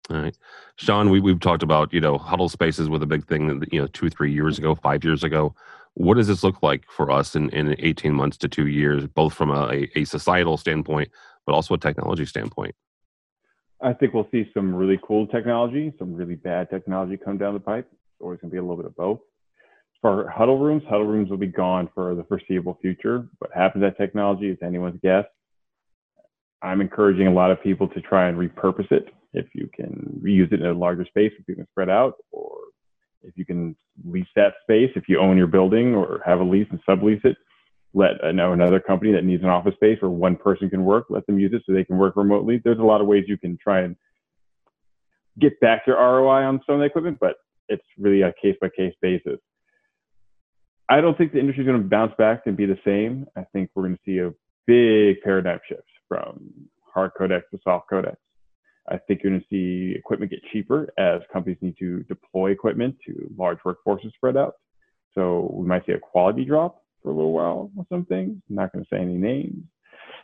All 0.09 0.17
right, 0.17 0.37
Sean, 0.75 1.09
we 1.09 1.21
we've 1.21 1.39
talked 1.39 1.63
about 1.63 1.93
you 1.93 2.01
know 2.01 2.17
huddle 2.17 2.49
spaces 2.49 2.89
with 2.89 3.03
a 3.03 3.07
big 3.07 3.25
thing 3.27 3.59
that 3.59 3.71
you 3.71 3.79
know 3.79 3.87
two 3.87 4.09
three 4.09 4.33
years 4.33 4.57
ago, 4.57 4.75
five 4.75 5.03
years 5.03 5.23
ago. 5.23 5.55
What 5.95 6.15
does 6.15 6.27
this 6.27 6.43
look 6.43 6.63
like 6.63 6.89
for 6.89 7.11
us 7.11 7.35
in, 7.35 7.51
in 7.51 7.75
18 7.77 8.15
months 8.15 8.35
to 8.37 8.47
two 8.47 8.65
years, 8.65 9.05
both 9.05 9.35
from 9.35 9.51
a, 9.51 9.87
a 9.95 10.05
societal 10.05 10.57
standpoint, 10.57 11.11
but 11.45 11.53
also 11.53 11.75
a 11.75 11.77
technology 11.77 12.25
standpoint? 12.25 12.73
I 13.83 13.91
think 13.93 14.13
we'll 14.13 14.29
see 14.31 14.49
some 14.53 14.73
really 14.73 14.97
cool 15.05 15.27
technology, 15.27 15.93
some 15.99 16.13
really 16.13 16.35
bad 16.35 16.69
technology 16.69 17.17
come 17.17 17.37
down 17.37 17.53
the 17.53 17.59
pipe. 17.59 17.85
It's 17.91 18.21
always 18.21 18.39
going 18.39 18.49
to 18.49 18.53
be 18.53 18.57
a 18.57 18.61
little 18.61 18.77
bit 18.77 18.85
of 18.85 18.95
both. 18.95 19.19
For 20.01 20.29
huddle 20.29 20.57
rooms, 20.57 20.83
huddle 20.89 21.05
rooms 21.05 21.29
will 21.29 21.37
be 21.37 21.47
gone 21.47 21.89
for 21.93 22.15
the 22.15 22.23
foreseeable 22.23 22.77
future. 22.81 23.27
What 23.39 23.51
happens 23.53 23.83
to 23.83 23.89
that 23.89 23.97
technology 23.97 24.49
is 24.49 24.57
anyone's 24.63 24.99
guess. 25.03 25.25
I'm 26.61 26.79
encouraging 26.79 27.27
a 27.27 27.33
lot 27.33 27.51
of 27.51 27.61
people 27.61 27.89
to 27.89 28.01
try 28.01 28.29
and 28.29 28.37
repurpose 28.37 28.89
it 28.91 29.09
if 29.33 29.47
you 29.53 29.69
can 29.73 30.21
reuse 30.23 30.51
it 30.53 30.61
in 30.61 30.65
a 30.65 30.73
larger 30.73 31.05
space, 31.05 31.33
if 31.37 31.47
you 31.47 31.55
can 31.55 31.67
spread 31.71 31.89
out, 31.89 32.13
or 32.31 32.57
if 33.23 33.37
you 33.37 33.45
can 33.45 33.75
lease 34.05 34.27
that 34.35 34.53
space, 34.63 34.91
if 34.95 35.09
you 35.09 35.19
own 35.19 35.37
your 35.37 35.47
building 35.47 35.93
or 35.93 36.21
have 36.25 36.39
a 36.39 36.43
lease 36.43 36.67
and 36.71 36.79
sublease 36.87 37.23
it, 37.25 37.35
let 37.93 38.23
uh, 38.23 38.31
know 38.31 38.53
another 38.53 38.79
company 38.79 39.11
that 39.11 39.23
needs 39.23 39.43
an 39.43 39.49
office 39.49 39.75
space 39.75 40.01
where 40.01 40.09
one 40.09 40.35
person 40.35 40.69
can 40.69 40.83
work, 40.83 41.05
let 41.09 41.25
them 41.27 41.39
use 41.39 41.53
it 41.53 41.61
so 41.65 41.73
they 41.73 41.83
can 41.83 41.97
work 41.97 42.15
remotely. 42.15 42.59
There's 42.63 42.79
a 42.79 42.83
lot 42.83 43.01
of 43.01 43.07
ways 43.07 43.25
you 43.27 43.37
can 43.37 43.57
try 43.61 43.81
and 43.81 43.95
get 45.39 45.59
back 45.59 45.83
your 45.85 45.97
ROI 45.97 46.43
on 46.43 46.61
some 46.65 46.75
of 46.75 46.79
the 46.79 46.85
equipment, 46.85 47.17
but 47.19 47.35
it's 47.69 47.83
really 47.97 48.21
a 48.21 48.33
case 48.41 48.55
by 48.59 48.69
case 48.69 48.93
basis. 49.01 49.39
I 50.89 51.01
don't 51.01 51.17
think 51.17 51.31
the 51.31 51.39
industry 51.39 51.63
is 51.63 51.67
going 51.67 51.81
to 51.81 51.87
bounce 51.87 52.13
back 52.17 52.43
and 52.45 52.57
be 52.57 52.65
the 52.65 52.79
same. 52.85 53.25
I 53.35 53.43
think 53.53 53.69
we're 53.73 53.83
going 53.83 53.95
to 53.95 54.01
see 54.05 54.19
a 54.19 54.33
big 54.67 55.21
paradigm 55.21 55.59
shift 55.67 55.87
from 56.07 56.51
hard 56.93 57.11
codecs 57.19 57.49
to 57.51 57.59
soft 57.63 57.89
codecs. 57.91 58.17
I 58.89 58.97
think 58.97 59.21
you're 59.23 59.31
going 59.31 59.41
to 59.41 59.47
see 59.49 59.97
equipment 59.97 60.31
get 60.31 60.41
cheaper 60.51 60.93
as 60.97 61.21
companies 61.31 61.57
need 61.61 61.77
to 61.79 62.03
deploy 62.03 62.51
equipment 62.51 62.97
to 63.07 63.29
large 63.37 63.59
workforces 63.65 64.13
spread 64.13 64.35
out. 64.35 64.55
So 65.15 65.49
we 65.53 65.65
might 65.65 65.85
see 65.85 65.93
a 65.93 65.99
quality 65.99 66.43
drop 66.43 66.82
for 67.03 67.11
a 67.11 67.15
little 67.15 67.33
while 67.33 67.69
on 67.77 67.85
some 67.89 68.05
things. 68.05 68.37
I'm 68.49 68.55
not 68.55 68.71
going 68.73 68.83
to 68.83 68.89
say 68.91 69.01
any 69.01 69.15
names, 69.15 69.63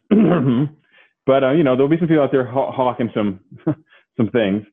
but 1.26 1.44
uh, 1.44 1.52
you 1.52 1.64
know 1.64 1.76
there'll 1.76 1.90
be 1.90 2.00
some 2.00 2.08
people 2.08 2.24
out 2.24 2.32
there 2.32 2.48
haw- 2.48 2.72
hawking 2.72 3.12
some 3.14 3.42
some 4.18 4.30
things. 4.32 4.64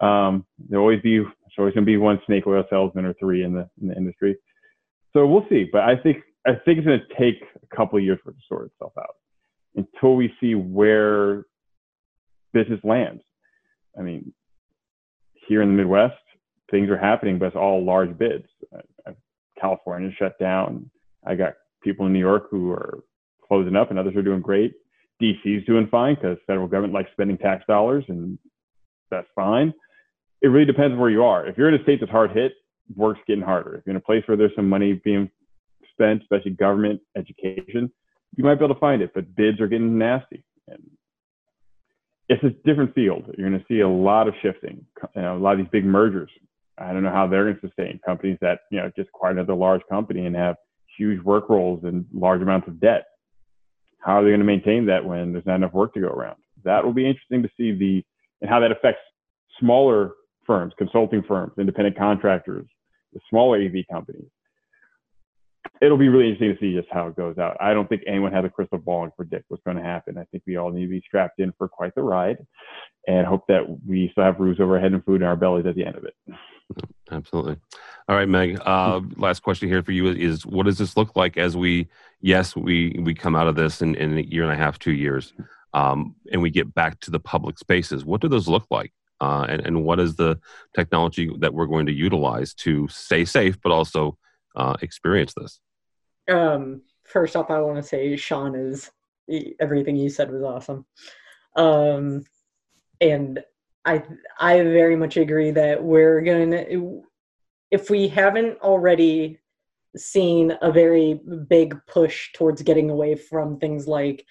Um, 0.00 0.44
there'll 0.68 0.84
always 0.84 1.00
be 1.02 1.18
there's 1.18 1.54
always 1.58 1.74
going 1.74 1.84
to 1.84 1.90
be 1.90 1.96
one 1.96 2.20
snake 2.26 2.46
oil 2.46 2.64
salesman 2.68 3.06
or 3.06 3.14
three 3.14 3.44
in 3.44 3.54
the 3.54 3.68
in 3.80 3.88
the 3.88 3.96
industry. 3.96 4.36
So 5.12 5.26
we'll 5.26 5.46
see. 5.48 5.66
But 5.70 5.82
I 5.82 5.96
think 5.96 6.18
I 6.46 6.52
think 6.64 6.78
it's 6.78 6.86
going 6.86 7.00
to 7.00 7.14
take 7.18 7.42
a 7.62 7.76
couple 7.76 7.98
of 7.98 8.04
years 8.04 8.18
for 8.22 8.30
it 8.30 8.34
to 8.34 8.40
sort 8.48 8.66
itself 8.66 8.92
out 8.98 9.16
until 9.76 10.16
we 10.16 10.32
see 10.40 10.54
where 10.54 11.44
business 12.52 12.80
lands. 12.82 13.22
I 13.98 14.02
mean, 14.02 14.32
here 15.46 15.62
in 15.62 15.68
the 15.68 15.74
Midwest, 15.74 16.14
things 16.70 16.88
are 16.88 16.98
happening, 16.98 17.38
but 17.38 17.46
it's 17.46 17.56
all 17.56 17.84
large 17.84 18.16
bids. 18.18 18.46
Uh, 18.74 19.12
California 19.60 20.10
shut 20.18 20.38
down. 20.38 20.90
I 21.26 21.34
got 21.34 21.54
people 21.82 22.06
in 22.06 22.12
New 22.12 22.18
York 22.18 22.48
who 22.50 22.70
are 22.70 23.04
closing 23.46 23.76
up, 23.76 23.90
and 23.90 23.98
others 23.98 24.16
are 24.16 24.22
doing 24.22 24.40
great. 24.40 24.74
DC's 25.22 25.64
doing 25.66 25.88
fine 25.90 26.14
because 26.16 26.38
federal 26.46 26.66
government 26.66 26.94
likes 26.94 27.10
spending 27.12 27.38
tax 27.38 27.64
dollars, 27.66 28.04
and 28.08 28.38
that's 29.10 29.28
fine. 29.34 29.72
It 30.40 30.48
really 30.48 30.64
depends 30.64 30.98
where 30.98 31.10
you 31.10 31.22
are. 31.22 31.46
If 31.46 31.56
you're 31.56 31.68
in 31.68 31.80
a 31.80 31.82
state 31.84 32.00
that's 32.00 32.10
hard 32.10 32.32
hit, 32.32 32.52
work's 32.96 33.20
getting 33.26 33.44
harder. 33.44 33.76
If 33.76 33.86
you're 33.86 33.92
in 33.92 33.98
a 33.98 34.00
place 34.00 34.24
where 34.26 34.36
there's 34.36 34.54
some 34.56 34.68
money 34.68 35.00
being 35.04 35.30
spent, 35.92 36.22
especially 36.22 36.52
government, 36.52 37.00
education, 37.16 37.92
you 38.36 38.44
might 38.44 38.56
be 38.56 38.64
able 38.64 38.74
to 38.74 38.80
find 38.80 39.02
it, 39.02 39.12
but 39.14 39.34
bids 39.36 39.60
are 39.60 39.68
getting 39.68 39.98
nasty. 39.98 40.42
And 40.68 40.82
it's 42.28 42.42
a 42.42 42.50
different 42.66 42.94
field. 42.94 43.24
You're 43.36 43.48
going 43.48 43.60
to 43.60 43.66
see 43.68 43.80
a 43.80 43.88
lot 43.88 44.26
of 44.26 44.34
shifting, 44.42 44.84
you 45.14 45.22
know, 45.22 45.36
a 45.36 45.38
lot 45.38 45.52
of 45.52 45.58
these 45.58 45.70
big 45.70 45.84
mergers. 45.84 46.30
I 46.78 46.92
don't 46.92 47.02
know 47.02 47.12
how 47.12 47.26
they're 47.26 47.44
going 47.44 47.60
to 47.60 47.68
sustain 47.68 48.00
companies 48.04 48.38
that, 48.40 48.60
you 48.70 48.78
know, 48.78 48.90
just 48.96 49.10
acquire 49.10 49.32
another 49.32 49.54
large 49.54 49.82
company 49.88 50.26
and 50.26 50.34
have 50.34 50.56
huge 50.96 51.22
work 51.22 51.48
roles 51.48 51.84
and 51.84 52.04
large 52.12 52.42
amounts 52.42 52.68
of 52.68 52.80
debt. 52.80 53.04
How 54.00 54.14
are 54.14 54.24
they 54.24 54.30
going 54.30 54.40
to 54.40 54.46
maintain 54.46 54.86
that 54.86 55.04
when 55.04 55.32
there's 55.32 55.46
not 55.46 55.56
enough 55.56 55.72
work 55.72 55.94
to 55.94 56.00
go 56.00 56.08
around? 56.08 56.36
That 56.64 56.84
will 56.84 56.92
be 56.92 57.06
interesting 57.06 57.42
to 57.42 57.48
see 57.56 57.72
the, 57.72 58.04
and 58.40 58.50
how 58.50 58.60
that 58.60 58.72
affects 58.72 59.00
smaller 59.60 60.12
firms, 60.46 60.74
consulting 60.76 61.22
firms, 61.22 61.52
independent 61.58 61.96
contractors, 61.96 62.66
the 63.12 63.20
smaller 63.30 63.62
AV 63.62 63.84
companies. 63.90 64.28
It'll 65.82 65.98
be 65.98 66.08
really 66.08 66.30
interesting 66.30 66.54
to 66.54 66.60
see 66.60 66.78
just 66.78 66.92
how 66.92 67.08
it 67.08 67.16
goes 67.16 67.38
out. 67.38 67.56
I 67.60 67.74
don't 67.74 67.88
think 67.88 68.02
anyone 68.06 68.32
has 68.32 68.44
a 68.44 68.48
crystal 68.48 68.78
ball 68.78 69.02
and 69.02 69.14
predict 69.16 69.46
what's 69.48 69.64
going 69.64 69.76
to 69.76 69.82
happen. 69.82 70.16
I 70.16 70.24
think 70.30 70.44
we 70.46 70.56
all 70.56 70.70
need 70.70 70.84
to 70.84 70.90
be 70.90 71.02
strapped 71.04 71.40
in 71.40 71.52
for 71.58 71.68
quite 71.68 71.94
the 71.96 72.02
ride 72.02 72.38
and 73.08 73.26
hope 73.26 73.44
that 73.48 73.64
we 73.86 74.08
still 74.12 74.22
have 74.22 74.38
roofs 74.38 74.60
over 74.60 74.76
our 74.76 74.80
head 74.80 74.92
and 74.92 75.04
food 75.04 75.22
in 75.22 75.26
our 75.26 75.36
bellies 75.36 75.66
at 75.66 75.74
the 75.74 75.84
end 75.84 75.96
of 75.96 76.04
it. 76.04 76.14
Absolutely. 77.10 77.56
All 78.08 78.16
right, 78.16 78.28
Meg. 78.28 78.58
Uh, 78.64 79.00
last 79.16 79.42
question 79.42 79.68
here 79.68 79.82
for 79.82 79.92
you 79.92 80.06
is: 80.06 80.46
What 80.46 80.66
does 80.66 80.78
this 80.78 80.96
look 80.96 81.16
like 81.16 81.36
as 81.36 81.56
we? 81.56 81.88
Yes, 82.20 82.56
we 82.56 82.96
we 83.00 83.14
come 83.14 83.34
out 83.36 83.48
of 83.48 83.56
this 83.56 83.82
in, 83.82 83.94
in 83.96 84.16
a 84.16 84.22
year 84.22 84.44
and 84.44 84.52
a 84.52 84.56
half, 84.56 84.78
two 84.78 84.92
years, 84.92 85.34
um, 85.74 86.14
and 86.32 86.40
we 86.40 86.50
get 86.50 86.72
back 86.72 87.00
to 87.00 87.10
the 87.10 87.20
public 87.20 87.58
spaces. 87.58 88.04
What 88.04 88.20
do 88.20 88.28
those 88.28 88.48
look 88.48 88.66
like? 88.70 88.92
Uh, 89.20 89.46
and, 89.48 89.64
and 89.64 89.84
what 89.84 90.00
is 90.00 90.16
the 90.16 90.38
technology 90.74 91.30
that 91.38 91.54
we're 91.54 91.66
going 91.66 91.86
to 91.86 91.92
utilize 91.92 92.54
to 92.54 92.88
stay 92.88 93.24
safe, 93.24 93.56
but 93.62 93.70
also 93.70 94.18
uh, 94.56 94.74
experience 94.82 95.32
this. 95.34 95.60
Um, 96.30 96.82
first 97.04 97.36
off, 97.36 97.50
I 97.50 97.60
want 97.60 97.76
to 97.76 97.82
say 97.82 98.16
Sean 98.16 98.54
is 98.54 98.90
everything 99.60 99.96
you 99.96 100.08
said 100.08 100.30
was 100.30 100.42
awesome, 100.42 100.84
um, 101.56 102.24
and 103.00 103.40
I 103.84 104.02
I 104.38 104.62
very 104.62 104.96
much 104.96 105.16
agree 105.16 105.50
that 105.52 105.82
we're 105.82 106.20
gonna 106.20 106.64
if 107.70 107.90
we 107.90 108.08
haven't 108.08 108.58
already 108.60 109.38
seen 109.96 110.56
a 110.62 110.72
very 110.72 111.20
big 111.48 111.78
push 111.86 112.32
towards 112.32 112.62
getting 112.62 112.90
away 112.90 113.14
from 113.14 113.58
things 113.58 113.86
like 113.86 114.24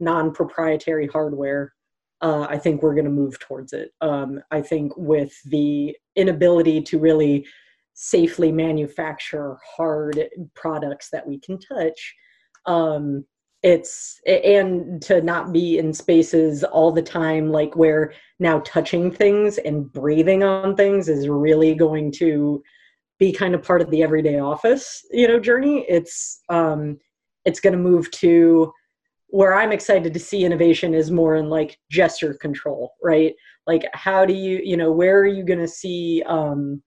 non-proprietary 0.00 1.06
hardware 1.06 1.74
uh, 2.22 2.46
I 2.48 2.56
think 2.56 2.82
we're 2.82 2.94
going 2.94 3.04
to 3.04 3.10
move 3.10 3.38
towards 3.40 3.72
it. 3.72 3.92
Um, 4.00 4.40
I 4.52 4.62
think 4.62 4.96
with 4.96 5.34
the 5.44 5.96
inability 6.14 6.80
to 6.82 6.98
really 6.98 7.44
safely 7.94 8.50
manufacture 8.50 9.56
hard 9.76 10.28
products 10.54 11.08
that 11.10 11.26
we 11.26 11.38
can 11.40 11.58
touch, 11.58 12.14
um, 12.66 13.24
it's 13.62 14.20
and 14.26 15.00
to 15.02 15.22
not 15.22 15.52
be 15.52 15.78
in 15.78 15.92
spaces 15.92 16.64
all 16.64 16.90
the 16.90 17.02
time, 17.02 17.50
like 17.50 17.76
where 17.76 18.12
now 18.40 18.60
touching 18.60 19.10
things 19.10 19.58
and 19.58 19.92
breathing 19.92 20.42
on 20.42 20.74
things 20.74 21.08
is 21.08 21.28
really 21.28 21.74
going 21.74 22.10
to 22.12 22.62
be 23.18 23.32
kind 23.32 23.54
of 23.54 23.62
part 23.62 23.80
of 23.80 23.88
the 23.90 24.02
everyday 24.02 24.40
office, 24.40 25.04
you 25.12 25.28
know, 25.28 25.38
journey. 25.38 25.86
It's 25.88 26.40
um, 26.48 26.98
it's 27.44 27.60
going 27.60 27.74
to 27.74 27.78
move 27.78 28.10
to 28.12 28.72
where 29.28 29.54
I'm 29.54 29.72
excited 29.72 30.12
to 30.12 30.20
see 30.20 30.44
innovation 30.44 30.92
is 30.92 31.10
more 31.10 31.36
in 31.36 31.48
like 31.48 31.78
gesture 31.90 32.34
control, 32.34 32.92
right? 33.02 33.32
Like 33.66 33.88
how 33.94 34.26
do 34.26 34.34
you, 34.34 34.60
you 34.62 34.76
know, 34.76 34.92
where 34.92 35.20
are 35.20 35.26
you 35.26 35.42
going 35.42 35.60
to 35.60 35.68
see, 35.68 36.22
um, 36.26 36.82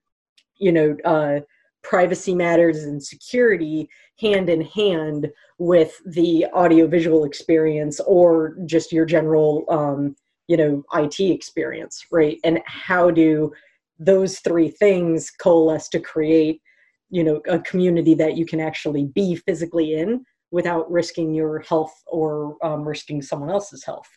you 0.58 0.72
know, 0.72 0.98
uh, 1.06 1.40
privacy 1.84 2.34
matters 2.34 2.84
and 2.84 3.02
security 3.04 3.88
hand 4.20 4.50
in 4.50 4.62
hand 4.62 5.32
with 5.60 6.02
the 6.06 6.46
audiovisual 6.54 7.24
experience 7.26 8.00
or 8.02 8.56
just 8.66 8.92
your 8.92 9.06
general, 9.06 9.66
um, 9.70 10.16
you 10.48 10.58
know, 10.58 10.84
IT 10.94 11.20
experience, 11.20 12.06
right? 12.12 12.40
And 12.44 12.60
how 12.66 13.12
do 13.12 13.54
those 14.00 14.40
three 14.40 14.70
things 14.70 15.30
coalesce 15.30 15.88
to 15.90 16.00
create, 16.00 16.62
you 17.10 17.24
know, 17.24 17.42
a 17.48 17.60
community 17.60 18.14
that 18.16 18.36
you 18.36 18.46
can 18.46 18.60
actually 18.60 19.06
be 19.06 19.36
physically 19.36 19.94
in 19.94 20.26
without 20.52 20.90
risking 20.92 21.34
your 21.34 21.60
health 21.60 21.94
or 22.08 22.58
um, 22.64 22.88
risking 22.88 23.22
someone 23.22 23.50
else's 23.50 23.84
health. 23.84 24.10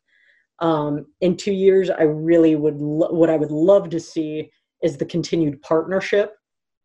Um, 0.61 1.07
in 1.21 1.37
two 1.37 1.53
years, 1.53 1.91
I 1.91 2.03
really 2.03 2.57
would 2.57 2.81
lo- 2.81 3.13
what 3.13 3.31
I 3.31 3.37
would 3.37 3.51
love 3.51 3.91
to 3.91 4.01
see 4.01 4.51
is 4.83 4.97
the 4.97 5.07
continued 5.07 5.61
partnership 5.63 6.35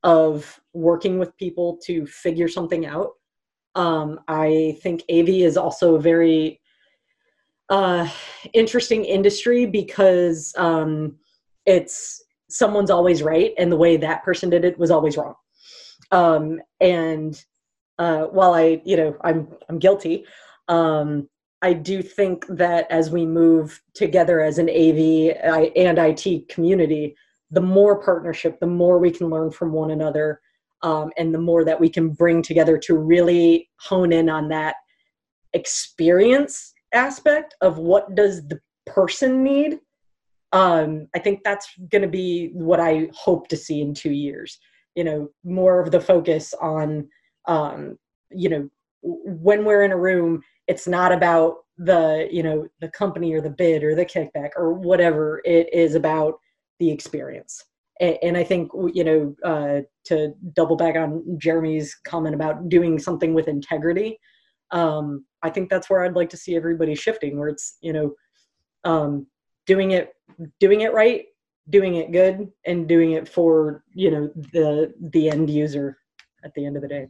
of 0.04 0.60
working 0.74 1.18
with 1.18 1.36
people 1.38 1.80
to 1.86 2.06
figure 2.06 2.48
something 2.48 2.86
out. 2.86 3.12
Um, 3.76 4.20
I 4.28 4.78
think 4.82 5.04
AV 5.10 5.30
is 5.30 5.58
also 5.58 5.96
a 5.96 6.02
very 6.02 6.60
uh, 7.70 8.08
interesting 8.54 9.06
industry 9.06 9.66
because 9.66 10.54
um, 10.58 11.16
it's 11.66 12.24
someone's 12.50 12.92
always 12.92 13.24
right, 13.24 13.54
and 13.58 13.72
the 13.72 13.78
way 13.78 13.98
that 13.98 14.24
person 14.24 14.50
did 14.50 14.66
it 14.66 14.78
was 14.78 14.92
always 14.92 15.18
wrong. 15.18 15.34
Um, 16.12 16.62
and 16.80 17.42
uh, 17.98 18.26
while 18.26 18.54
I, 18.54 18.82
you 18.86 18.98
know, 18.98 19.18
I'm 19.22 19.48
I'm 19.70 19.80
guilty. 19.80 20.26
Um, 20.68 21.30
I 21.62 21.74
do 21.74 22.02
think 22.02 22.46
that 22.48 22.88
as 22.92 23.10
we 23.10 23.26
move 23.26 23.82
together 23.94 24.42
as 24.42 24.58
an 24.58 24.70
AV 24.70 25.38
and 25.76 25.98
IT 25.98 26.50
community, 26.50 27.16
the 27.54 27.62
more 27.62 28.02
partnership, 28.02 28.60
the 28.60 28.68
more 28.68 28.98
we 28.98 29.12
can 29.12 29.30
learn 29.30 29.52
from 29.52 29.72
one 29.72 29.92
another, 29.92 30.42
um, 30.82 31.12
and 31.18 31.34
the 31.34 31.40
more 31.40 31.64
that 31.64 31.80
we 31.80 31.90
can 31.90 32.10
bring 32.10 32.42
together 32.42 32.78
to 32.78 32.98
really 32.98 33.70
hone 33.80 34.12
in 34.12 34.30
on 34.30 34.50
that 34.50 34.76
experience 35.54 36.74
aspect 36.94 37.56
of 37.62 37.78
what 37.78 38.16
does 38.16 38.46
the 38.48 38.60
person 38.86 39.44
need. 39.44 39.80
Um, 40.52 41.08
I 41.16 41.20
think 41.20 41.42
that's 41.44 41.68
going 41.90 42.02
to 42.02 42.08
be 42.08 42.50
what 42.54 42.80
I 42.80 43.10
hope 43.14 43.48
to 43.48 43.58
see 43.58 43.82
in 43.82 43.94
two 43.94 44.12
years. 44.12 44.60
You 44.96 45.04
know, 45.04 45.30
more 45.44 45.80
of 45.80 45.92
the 45.92 46.02
focus 46.02 46.54
on 46.60 47.08
um, 47.48 47.98
you 48.32 48.50
know 48.50 48.70
when 49.04 49.66
we're 49.66 49.84
in 49.84 49.92
a 49.92 49.98
room 49.98 50.42
it's 50.68 50.88
not 50.88 51.12
about 51.12 51.58
the 51.78 52.28
you 52.32 52.44
know 52.44 52.68
the 52.82 52.88
company 52.90 53.34
or 53.34 53.42
the 53.42 53.50
bid 53.50 53.84
or 53.84 53.96
the 53.96 54.06
kickback 54.06 54.52
or 54.56 54.74
whatever 54.74 55.42
it 55.44 55.68
is 55.74 55.96
about 55.96 56.36
the 56.80 56.92
experience. 56.92 57.64
And, 58.00 58.36
i 58.36 58.44
think 58.44 58.72
you 58.94 59.04
know 59.04 59.36
uh, 59.46 59.82
to 60.06 60.34
double 60.54 60.76
back 60.76 60.96
on 60.96 61.24
jeremy's 61.38 61.96
comment 62.04 62.36
about 62.36 62.68
doing 62.68 63.00
something 63.00 63.34
with 63.34 63.48
integrity 63.48 64.20
um, 64.72 65.26
i 65.44 65.50
think 65.50 65.70
that's 65.70 65.90
where 65.90 66.04
i'd 66.04 66.16
like 66.16 66.30
to 66.32 66.38
see 66.38 66.56
everybody 66.56 66.96
shifting 66.96 67.38
where 67.38 67.50
it's 67.50 67.78
you 67.82 67.94
know 67.94 68.14
um, 68.84 69.28
doing 69.68 69.92
it 69.92 70.16
doing 70.60 70.82
it 70.82 70.92
right 70.92 71.26
doing 71.70 71.96
it 71.96 72.12
good 72.12 72.52
and 72.66 72.90
doing 72.90 73.12
it 73.12 73.30
for 73.30 73.84
you 73.94 74.12
know 74.12 74.30
the 74.52 74.94
the 75.14 75.30
end 75.30 75.50
user 75.50 75.98
at 76.44 76.54
the 76.56 76.66
end 76.66 76.76
of 76.76 76.82
the 76.82 76.88
day 76.88 77.08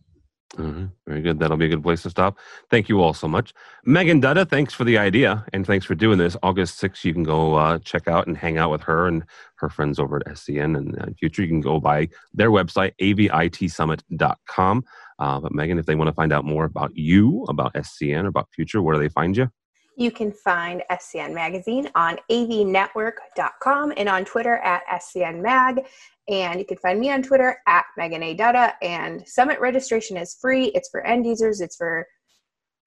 Mm-hmm. 0.58 0.86
Very 1.08 1.22
good. 1.22 1.40
That'll 1.40 1.58
be 1.58 1.66
a 1.66 1.70
good 1.70 1.82
place 1.82 2.04
to 2.04 2.12
stop. 2.12 2.38
Thank 2.70 2.88
you 2.88 3.02
all 3.02 3.14
so 3.14 3.28
much. 3.28 3.54
Megan 3.86 4.22
Dutta, 4.22 4.48
thanks 4.48 4.74
for 4.74 4.84
the 4.84 4.98
idea 4.98 5.46
and 5.52 5.66
thanks 5.66 5.86
for 5.86 5.96
doing 5.96 6.20
this. 6.20 6.38
August 6.44 6.82
6th, 6.82 7.04
you 7.04 7.14
can 7.14 7.24
go 7.24 7.56
uh, 7.56 7.80
check 7.80 8.08
out 8.08 8.28
and 8.28 8.38
hang 8.38 8.58
out 8.58 8.70
with 8.70 8.82
her 8.82 9.08
and 9.08 9.24
her 9.56 9.70
friends 9.70 9.98
over 9.98 10.18
at 10.18 10.28
SCN. 10.28 10.78
And 10.78 11.00
uh, 11.02 11.06
in 11.08 11.16
future, 11.16 11.42
you 11.42 11.48
can 11.48 11.62
go 11.62 11.80
by 11.80 12.08
their 12.34 12.52
website, 12.52 12.94
avitsummit.com. 13.02 14.84
Uh, 15.20 15.40
but 15.40 15.52
Megan, 15.54 15.80
if 15.80 15.86
they 15.86 15.96
want 15.96 16.10
to 16.10 16.14
find 16.14 16.32
out 16.32 16.46
more 16.46 16.66
about 16.66 16.96
you, 16.96 17.46
about 17.50 17.74
SCN, 17.74 18.28
about 18.28 18.48
future, 18.54 18.82
where 18.82 18.96
do 18.96 19.02
they 19.02 19.10
find 19.10 19.36
you? 19.36 19.50
You 19.96 20.10
can 20.10 20.32
find 20.32 20.82
SCN 20.90 21.34
Magazine 21.34 21.90
on 21.94 22.18
avnetwork.com 22.30 23.94
and 23.96 24.10
on 24.10 24.26
Twitter 24.26 24.56
at 24.58 24.82
SCNMag. 24.88 25.86
And 26.30 26.60
you 26.60 26.66
can 26.66 26.78
find 26.78 27.00
me 27.00 27.12
on 27.12 27.22
Twitter 27.22 27.58
at 27.68 27.86
Megan 27.98 28.24
A. 28.24 28.36
Dutta. 28.36 28.74
And 28.82 29.28
Summit 29.28 29.60
registration 29.60 30.18
is 30.18 30.38
free. 30.40 30.66
It's 30.68 30.90
for 30.90 31.02
end 31.02 31.26
users, 31.26 31.62
it's 31.62 31.76
for 31.76 32.08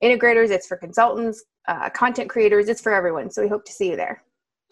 integrators, 0.03 0.51
it's 0.51 0.67
for 0.67 0.77
consultants, 0.77 1.45
uh, 1.69 1.91
content 1.91 2.31
creators, 2.31 2.69
it's 2.69 2.81
for 2.81 2.93
everyone. 2.93 3.31
So 3.31 3.43
we 3.43 3.49
hope 3.49 3.65
to 3.67 3.73
see 3.73 3.91
you 3.91 3.97
there. 3.97 4.23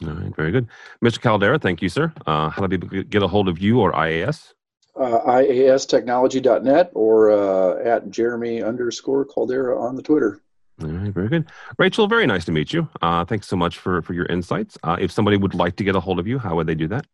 All 0.03 0.11
right, 0.11 0.35
very 0.35 0.51
good. 0.51 0.69
Mr. 1.03 1.21
Caldera, 1.21 1.59
thank 1.59 1.81
you, 1.81 1.89
sir. 1.89 2.13
Uh, 2.27 2.49
how 2.49 2.67
do 2.67 2.79
people 2.79 3.03
get 3.05 3.23
a 3.23 3.29
hold 3.29 3.49
of 3.49 3.59
you 3.59 3.81
or 3.81 3.93
IAS? 3.93 4.53
Uh, 4.97 5.21
IAStechnology.net 5.27 6.91
or 6.95 7.31
uh, 7.31 7.83
at 7.85 8.11
Jeremy 8.11 8.63
underscore 8.63 9.25
Caldera 9.25 9.81
on 9.81 9.97
the 9.97 10.03
Twitter. 10.03 10.41
All 10.83 10.89
right, 10.89 11.13
very 11.13 11.29
good. 11.29 11.47
Rachel, 11.79 12.09
very 12.09 12.27
nice 12.27 12.45
to 12.47 12.53
meet 12.53 12.73
you. 12.73 12.89
Uh, 13.01 13.25
thanks 13.25 13.47
so 13.47 13.57
much 13.57 13.79
for, 13.79 14.03
for 14.03 14.13
your 14.13 14.27
insights. 14.27 14.77
Uh, 14.83 14.97
if 14.99 15.13
somebody 15.13 15.37
would 15.37 15.55
like 15.55 15.77
to 15.77 15.85
get 15.85 15.95
a 15.95 16.01
hold 16.01 16.19
of 16.19 16.27
you, 16.27 16.39
how 16.39 16.57
would 16.57 16.67
they 16.67 16.75
do 16.75 16.89
that? 16.89 17.07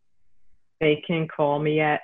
They 0.80 1.02
can 1.06 1.28
call 1.28 1.58
me 1.58 1.80
at 1.80 2.00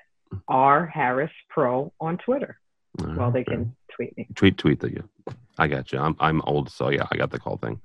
R 0.48 0.86
Harris 0.86 1.30
Pro 1.48 1.92
on 2.00 2.18
Twitter. 2.18 2.58
All 3.00 3.14
well, 3.16 3.30
they 3.30 3.44
can 3.44 3.74
tweet 3.94 4.16
me. 4.16 4.28
Tweet, 4.34 4.58
tweet 4.58 4.80
that 4.80 4.92
you. 4.92 5.08
I 5.58 5.66
got 5.66 5.92
you. 5.92 5.98
I'm 5.98 6.16
I'm 6.20 6.42
old, 6.42 6.70
so 6.70 6.90
yeah, 6.90 7.06
I 7.10 7.16
got 7.16 7.30
the 7.30 7.38
call 7.38 7.56
thing. 7.56 7.80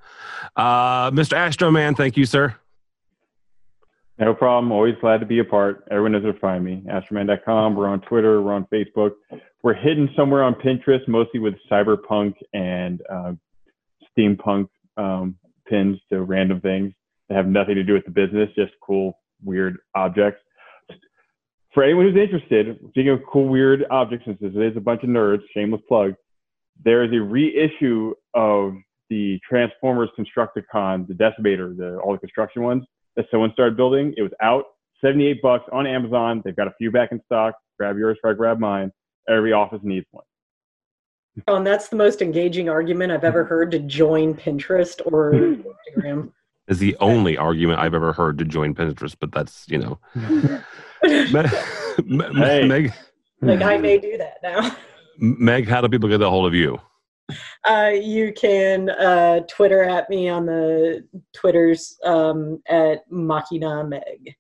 Uh, 0.56 1.12
Mr. 1.12 1.34
Astro 1.34 1.72
Man, 1.72 1.96
thank 1.96 2.18
you, 2.18 2.26
sir. 2.26 2.56
No 4.20 4.36
problem. 4.36 4.72
Always 4.72 4.96
glad 5.02 5.20
to 5.22 5.26
be 5.26 5.40
a 5.40 5.44
part. 5.44 5.88
Everyone 5.90 6.12
knows 6.12 6.24
where 6.24 6.34
to 6.34 6.40
find 6.40 6.64
me. 6.64 6.84
Astroman.com. 6.88 7.76
We're 7.76 7.88
on 7.88 8.02
Twitter. 8.02 8.42
We're 8.42 8.54
on 8.54 8.68
Facebook. 8.72 9.14
We're 9.64 9.74
hidden 9.74 10.10
somewhere 10.16 10.44
on 10.44 10.54
Pinterest, 10.56 11.08
mostly 11.08 11.40
with 11.40 11.56
cyberpunk 11.72 12.36
and 12.54 13.02
uh, 13.10 13.34
steampunk 14.16 14.68
um, 14.98 15.36
pins 15.68 15.98
to 16.10 16.22
random 16.22 16.62
things 16.62 16.94
that 17.30 17.36
have 17.36 17.48
nothing 17.48 17.76
to 17.76 17.84
do 17.84 17.94
with 17.94 18.06
the 18.06 18.12
business, 18.12 18.50
just 18.56 18.74
cool, 18.86 19.18
weird 19.44 19.78
objects. 19.96 20.41
For 21.74 21.84
anyone 21.84 22.06
who's 22.06 22.22
interested, 22.22 22.78
speaking 22.90 23.10
of 23.10 23.22
cool, 23.32 23.48
weird 23.48 23.86
objects, 23.90 24.26
since 24.26 24.38
this 24.42 24.52
is 24.54 24.76
a 24.76 24.82
bunch 24.82 25.04
of 25.04 25.10
nerds, 25.10 25.42
shameless 25.54 25.82
plug, 25.88 26.14
there 26.84 27.04
is 27.04 27.12
a 27.14 27.22
reissue 27.22 28.14
of 28.34 28.74
the 29.10 29.40
Transformers 29.48 30.10
Constructicon, 30.18 31.08
the 31.08 31.14
Decimator, 31.14 31.76
the 31.78 31.98
all 32.00 32.14
the 32.14 32.20
construction 32.20 32.64
ones 32.64 32.84
that 33.16 33.26
someone 33.32 33.52
started 33.54 33.78
building. 33.78 34.14
It 34.18 34.22
was 34.22 34.32
out, 34.42 34.66
78 35.02 35.42
bucks 35.42 35.66
on 35.72 35.88
Amazon. 35.88 36.42
They've 36.44 36.56
got 36.56 36.68
a 36.68 36.74
few 36.78 36.92
back 36.92 37.12
in 37.12 37.22
stock. 37.26 37.56
Grab 37.78 37.98
yours 37.98 38.18
before 38.18 38.32
I 38.32 38.34
grab 38.34 38.60
mine. 38.60 38.92
Every 39.30 39.54
office 39.54 39.80
needs 39.84 40.06
one. 40.12 40.24
Oh, 41.48 41.56
and 41.56 41.66
that's 41.66 41.88
the 41.88 41.96
most 41.96 42.22
engaging 42.22 42.68
argument 42.68 43.12
I've 43.12 43.24
ever 43.24 43.46
heard 43.46 43.72
to 43.72 43.80
join 43.80 44.34
Pinterest 44.34 45.02
or 45.06 45.32
Instagram. 45.96 46.32
Is 46.68 46.80
the 46.80 46.98
only 47.00 47.38
argument 47.38 47.80
I've 47.80 47.94
ever 47.94 48.12
heard 48.12 48.38
to 48.40 48.46
join 48.46 48.76
Pinterest, 48.76 49.16
but 49.20 49.32
that's 49.32 49.66
you 49.70 49.78
know. 49.78 50.00
Meg, 51.04 51.50
Meg, 52.68 52.94
like 53.42 53.62
I 53.62 53.78
may 53.78 53.98
do 53.98 54.18
that 54.18 54.38
now. 54.44 54.76
Meg, 55.18 55.68
how 55.68 55.82
do 55.82 55.90
people 55.90 56.10
get 56.10 56.22
a 56.22 56.30
hold 56.30 56.46
of 56.46 56.54
you? 56.54 56.80
Uh, 57.64 57.92
you 57.94 58.34
can 58.34 58.90
uh, 58.90 59.40
Twitter 59.50 59.84
at 59.84 60.10
me 60.10 60.28
on 60.30 60.46
the 60.46 61.08
Twitters 61.34 61.98
um, 62.04 62.62
at 62.68 63.04
Machina 63.10 63.84
Meg. 63.84 64.36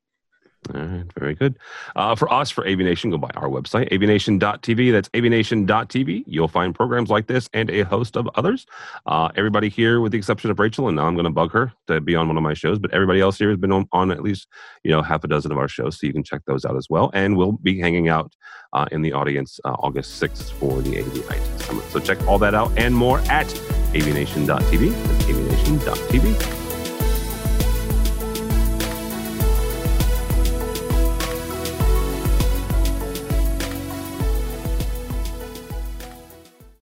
All 0.73 0.79
right, 0.79 1.05
very 1.17 1.33
good. 1.33 1.57
Uh, 1.95 2.15
for 2.15 2.31
us, 2.31 2.51
for 2.51 2.63
AVNation, 2.63 3.09
go 3.09 3.17
by 3.17 3.31
our 3.33 3.49
website, 3.49 3.91
avnation.tv. 3.91 4.91
That's 4.91 5.09
avnation.tv. 5.09 6.23
You'll 6.27 6.47
find 6.47 6.75
programs 6.75 7.09
like 7.09 7.25
this 7.25 7.49
and 7.51 7.71
a 7.71 7.81
host 7.81 8.15
of 8.15 8.29
others. 8.35 8.67
Uh, 9.07 9.29
everybody 9.35 9.69
here, 9.69 10.01
with 10.01 10.11
the 10.11 10.19
exception 10.19 10.51
of 10.51 10.59
Rachel, 10.59 10.87
and 10.87 10.95
now 10.95 11.07
I'm 11.07 11.15
going 11.15 11.25
to 11.25 11.31
bug 11.31 11.51
her 11.53 11.73
to 11.87 11.99
be 11.99 12.15
on 12.15 12.27
one 12.27 12.37
of 12.37 12.43
my 12.43 12.53
shows, 12.53 12.77
but 12.77 12.93
everybody 12.93 13.21
else 13.21 13.39
here 13.39 13.49
has 13.49 13.57
been 13.57 13.71
on, 13.71 13.87
on 13.91 14.11
at 14.11 14.21
least 14.21 14.47
you 14.83 14.91
know 14.91 15.01
half 15.01 15.23
a 15.23 15.27
dozen 15.27 15.51
of 15.51 15.57
our 15.57 15.67
shows, 15.67 15.99
so 15.99 16.05
you 16.05 16.13
can 16.13 16.23
check 16.23 16.43
those 16.45 16.63
out 16.63 16.77
as 16.77 16.87
well. 16.91 17.09
And 17.15 17.37
we'll 17.37 17.53
be 17.53 17.79
hanging 17.79 18.07
out 18.07 18.31
uh, 18.73 18.85
in 18.91 19.01
the 19.01 19.13
audience 19.13 19.59
uh, 19.65 19.73
August 19.79 20.21
6th 20.21 20.51
for 20.51 20.79
the 20.83 20.99
AV 20.99 21.31
IT 21.31 21.61
Summit. 21.61 21.85
So 21.85 21.99
check 21.99 22.21
all 22.27 22.37
that 22.37 22.53
out 22.53 22.71
and 22.77 22.95
more 22.95 23.19
at 23.21 23.47
avnation.tv. 23.93 24.47
That's 24.47 25.25
avnation.tv. 25.25 26.60